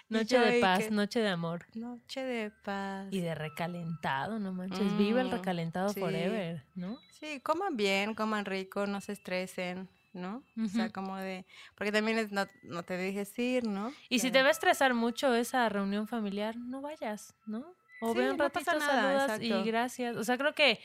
Noche 0.08 0.36
yo, 0.36 0.40
de 0.42 0.60
paz, 0.60 0.84
que- 0.84 0.90
noche 0.90 1.20
de 1.20 1.28
amor. 1.28 1.66
Noche 1.74 2.24
de 2.24 2.50
paz. 2.50 3.08
Y 3.10 3.20
de 3.20 3.34
recalentado, 3.34 4.38
no 4.38 4.52
manches. 4.52 4.96
Viva 4.96 5.20
el 5.20 5.28
Mm, 5.28 5.32
recalentado 5.32 5.92
sí. 5.92 6.00
forever, 6.00 6.64
¿no? 6.74 6.98
Sí, 7.10 7.40
coman 7.40 7.76
bien, 7.76 8.14
coman 8.14 8.44
rico, 8.44 8.86
no 8.86 9.00
se 9.00 9.12
estresen, 9.12 9.88
¿no? 10.14 10.42
O 10.64 10.68
sea, 10.68 10.90
como 10.90 11.16
de... 11.16 11.44
Porque 11.76 11.92
también 11.92 12.18
es, 12.18 12.32
no, 12.32 12.46
no 12.62 12.82
te 12.84 12.96
dejes 12.96 13.38
ir, 13.38 13.64
¿no? 13.64 13.92
Y 14.08 14.20
si 14.20 14.30
te 14.30 14.40
va 14.42 14.48
a 14.48 14.52
estresar 14.52 14.94
mucho 14.94 15.34
esa 15.34 15.68
reunión 15.68 16.06
familiar, 16.06 16.56
no 16.56 16.80
vayas, 16.80 17.34
¿no? 17.46 17.74
O 18.00 18.12
Sí, 18.12 18.18
ve 18.18 18.30
un 18.30 18.38
ratito, 18.38 18.80
saludas 18.80 19.40
y 19.42 19.62
gracias. 19.64 20.16
O 20.16 20.24
sea, 20.24 20.38
creo 20.38 20.54
que 20.54 20.80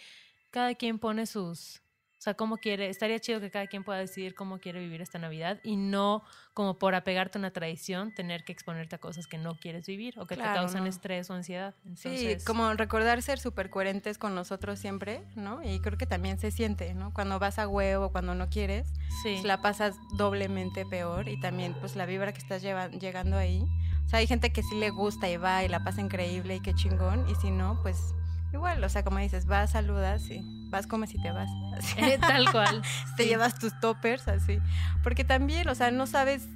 cada 0.50 0.76
quien 0.76 1.00
pone 1.00 1.26
sus... 1.28 1.82
O 2.24 2.26
sea, 2.26 2.36
cómo 2.36 2.56
quiere... 2.56 2.88
Estaría 2.90 3.20
chido 3.20 3.42
que 3.42 3.52
cada 3.52 3.68
quien 3.68 3.84
pueda 3.84 4.00
decidir 4.00 4.34
cómo 4.34 4.60
quiere 4.60 4.80
vivir 4.80 5.02
esta 5.02 5.20
Navidad 5.20 5.60
y 5.62 5.76
no 5.76 6.24
como 6.54 6.80
por 6.80 6.96
apegarte 6.96 7.38
a 7.38 7.40
una 7.40 7.52
tradición 7.52 8.14
tener 8.16 8.46
que 8.46 8.54
exponerte 8.54 8.96
a 8.96 9.00
cosas 9.00 9.28
que 9.28 9.38
no 9.38 9.56
quieres 9.60 9.86
vivir 9.88 10.18
o 10.18 10.26
que 10.26 10.36
Claro, 10.36 10.54
te 10.54 10.58
causan 10.60 10.84
no. 10.86 10.90
estrés 10.90 11.30
o 11.30 11.34
ansiedad. 11.34 11.76
Sí, 11.96 12.08
Entonces, 12.08 12.46
como 12.46 12.72
recordar 12.76 13.22
ser 13.22 13.40
súper 13.42 13.70
coherentes 13.70 14.18
con 14.18 14.36
nosotros 14.36 14.80
siempre, 14.80 15.26
¿no? 15.36 15.62
Y 15.64 15.82
creo 15.82 15.98
que 15.98 16.06
también 16.06 16.40
se 16.40 16.50
siente, 16.52 16.94
¿no? 16.94 17.12
Cuando 17.14 17.40
vas 17.40 17.60
a 17.60 17.68
huevo, 17.68 18.14
cuando 18.14 18.36
no 18.36 18.48
quieres, 18.50 18.88
sí. 19.22 19.34
pues 19.34 19.44
la 19.44 19.62
pasas 19.62 19.98
doblemente 20.16 20.86
peor 20.86 21.28
y 21.28 21.38
también 21.42 21.74
pues 21.82 21.98
la 21.98 22.06
vibra 22.06 22.32
que 22.32 22.40
estás 22.40 22.62
lleva- 22.62 22.88
llegando 22.88 23.36
ahí. 23.36 23.66
O 24.06 24.08
sea, 24.08 24.20
hay 24.20 24.28
gente 24.28 24.54
que 24.54 24.64
sí 24.64 24.76
le 24.80 24.92
gusta 24.92 25.30
y 25.30 25.36
va 25.36 25.66
y 25.66 25.68
la 25.68 25.84
pasa 25.84 26.00
increíble 26.00 26.56
y 26.56 26.62
qué 26.62 26.74
chingón, 26.74 27.28
y 27.30 27.36
si 27.36 27.52
no, 27.52 27.78
pues 27.82 28.14
igual, 28.54 28.84
o 28.84 28.90
sea, 28.90 29.04
como 29.04 29.20
dices, 29.20 29.46
vas, 29.46 29.72
saludas 29.72 30.30
y 30.30 30.42
vas 30.70 30.88
como 30.88 31.06
si 31.06 31.22
te 31.22 31.32
vas. 31.32 31.50
así. 31.78 32.00
Eh, 32.00 32.18
Tal 32.20 32.52
cual. 32.52 32.82
te 33.18 33.24
sí. 33.24 33.30
llevas 33.30 33.58
tus 33.60 33.78
toppers 33.80 34.28
así. 34.28 34.60
Porque 35.04 35.24
también, 35.24 35.68
o 35.68 35.76
sea, 35.76 35.92
no 35.92 36.08
sabes, 36.08 36.48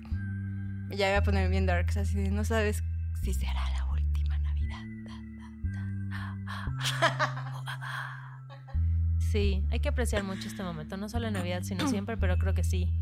ya 0.89 1.07
voy 1.07 1.15
a 1.17 1.23
poner 1.23 1.49
bien 1.49 1.65
darks, 1.65 1.97
así, 1.97 2.29
no 2.29 2.43
sabes 2.43 2.83
si 3.23 3.33
será 3.33 3.69
la 3.71 3.85
última 3.85 4.37
Navidad. 4.39 4.83
Sí, 9.31 9.65
hay 9.71 9.79
que 9.79 9.89
apreciar 9.89 10.23
mucho 10.23 10.47
este 10.47 10.63
momento, 10.63 10.95
no 10.97 11.09
solo 11.09 11.27
en 11.27 11.33
Navidad, 11.33 11.63
sino 11.63 11.87
siempre, 11.89 12.17
pero 12.17 12.37
creo 12.37 12.53
que 12.53 12.63
sí. 12.63 12.93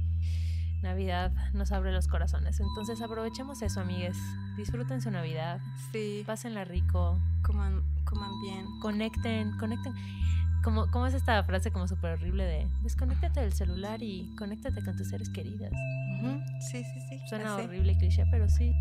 Navidad 0.86 1.32
nos 1.54 1.72
abre 1.74 1.92
los 1.92 2.08
corazones. 2.08 2.60
Entonces 2.62 3.02
aprovechemos 3.02 3.62
eso, 3.62 3.82
amigues. 3.82 4.18
Disfruten 4.56 5.02
su 5.02 5.12
Navidad, 5.12 5.60
Sí, 5.92 6.24
pásenla 6.26 6.64
rico, 6.64 7.20
coman, 7.44 7.82
coman 8.06 8.32
bien. 8.42 8.66
conecten, 8.82 9.52
conecten. 9.58 9.94
Como, 10.64 10.88
¿Cómo 10.92 11.06
es 11.06 11.14
esta 11.14 11.44
frase 11.44 11.72
como 11.72 11.88
súper 11.88 12.14
horrible 12.14 12.44
de 12.44 12.68
desconéctate 12.84 13.40
del 13.42 13.54
celular 13.54 14.02
y 14.02 14.34
conéctate 14.38 14.84
con 14.84 14.96
tus 14.98 15.10
seres 15.10 15.30
queridos? 15.30 15.70
Ujú, 16.22 16.40
Sí, 16.72 16.84
sí, 16.84 17.00
sí. 17.10 17.20
Suena 17.30 17.56
así. 17.56 17.66
horrible 17.66 17.92
y 17.92 17.98
cliché, 17.98 18.24
pero 18.32 18.48
sí. 18.50 18.74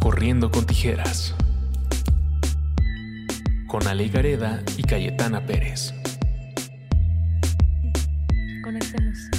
Corriendo 0.00 0.50
con 0.50 0.66
tijeras. 0.66 1.34
Con 3.68 3.86
Ale 3.86 4.08
Gareda 4.08 4.62
y 4.76 4.82
Cayetana 4.82 5.44
Pérez. 5.46 5.94
Conéctenos. 8.74 9.30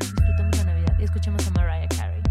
Disfrutemos 0.00 0.56
la 0.56 0.64
Navidad 0.64 0.96
y 0.98 1.04
escuchemos 1.04 1.46
a 1.46 1.50
Mariah 1.50 1.88
Carey. 1.88 2.22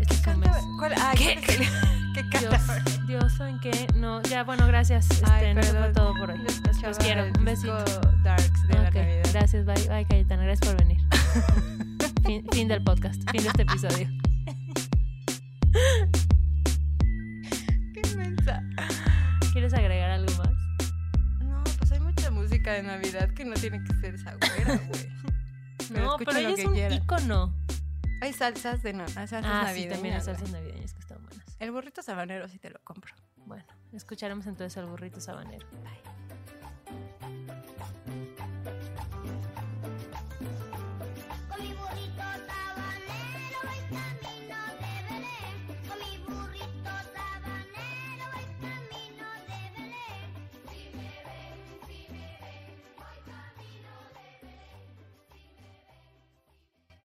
Este 0.00 0.14
es 0.14 0.26
un 0.26 0.40
mes. 0.40 0.48
Canta- 0.50 0.64
¿cuál- 0.80 0.94
ay, 1.00 1.16
¿Qué? 1.16 1.40
¿cuál 1.46 1.60
es 1.60 1.60
el- 1.60 1.68
¿Qué 2.32 2.38
Dios, 2.40 2.54
canta? 2.56 2.84
Dios, 3.06 3.32
¿saben 3.34 3.60
qué? 3.60 3.86
No, 3.94 4.20
ya, 4.24 4.42
bueno, 4.42 4.66
gracias. 4.66 5.08
Este, 5.08 5.30
Ay, 5.30 5.54
no 5.54 5.62
fue 5.62 5.92
todo 5.92 6.12
por 6.14 6.32
hoy. 6.32 6.38
Los, 6.38 6.60
los 6.82 6.98
quiero. 6.98 7.26
Un 7.38 7.44
besito. 7.44 7.72
Darks 8.24 8.66
de 8.66 8.74
la 8.74 8.88
Ok, 8.88 8.94
Navidad. 8.96 9.22
Gracias, 9.32 9.64
bye, 9.64 9.88
bye, 9.88 10.04
Cayetana. 10.06 10.42
Gracias 10.42 10.68
por 10.72 10.76
venir. 10.84 10.98
fin, 12.26 12.44
fin 12.50 12.66
del 12.66 12.82
podcast, 12.82 13.22
fin 13.30 13.40
de 13.44 13.48
este 13.48 13.62
episodio. 13.62 14.08
Qué 17.94 18.16
mensa. 18.16 18.60
¿Quieres 19.52 19.72
agregar 19.72 20.10
algo 20.10 20.32
más? 20.38 20.48
de 22.68 22.82
Navidad 22.82 23.30
que 23.30 23.46
no 23.46 23.54
tiene 23.54 23.82
que 23.82 23.94
ser 23.94 24.14
esa 24.14 24.34
güera, 24.34 24.78
güey. 24.88 25.17
Pero 26.38 26.48
ella 26.54 26.62
es 26.62 26.66
un 26.68 26.74
quieran. 26.74 27.02
ícono. 27.02 27.54
Hay 28.20 28.32
salsas 28.32 28.82
de 28.82 28.92
no, 28.92 29.04
hay 29.16 29.28
salsas 29.28 29.44
Ah, 29.44 29.72
sí, 29.72 29.86
también 29.88 30.14
hay 30.14 30.20
salsas 30.20 30.50
navideñas 30.50 30.92
que 30.92 31.00
están 31.00 31.22
buenas. 31.24 31.44
El 31.60 31.70
burrito 31.70 32.02
sabanero 32.02 32.48
sí 32.48 32.58
te 32.58 32.70
lo 32.70 32.80
compro. 32.82 33.14
Bueno, 33.46 33.64
escucharemos 33.92 34.46
entonces 34.46 34.76
al 34.78 34.86
burrito 34.86 35.20
sabanero. 35.20 35.66
Bye. 35.70 36.17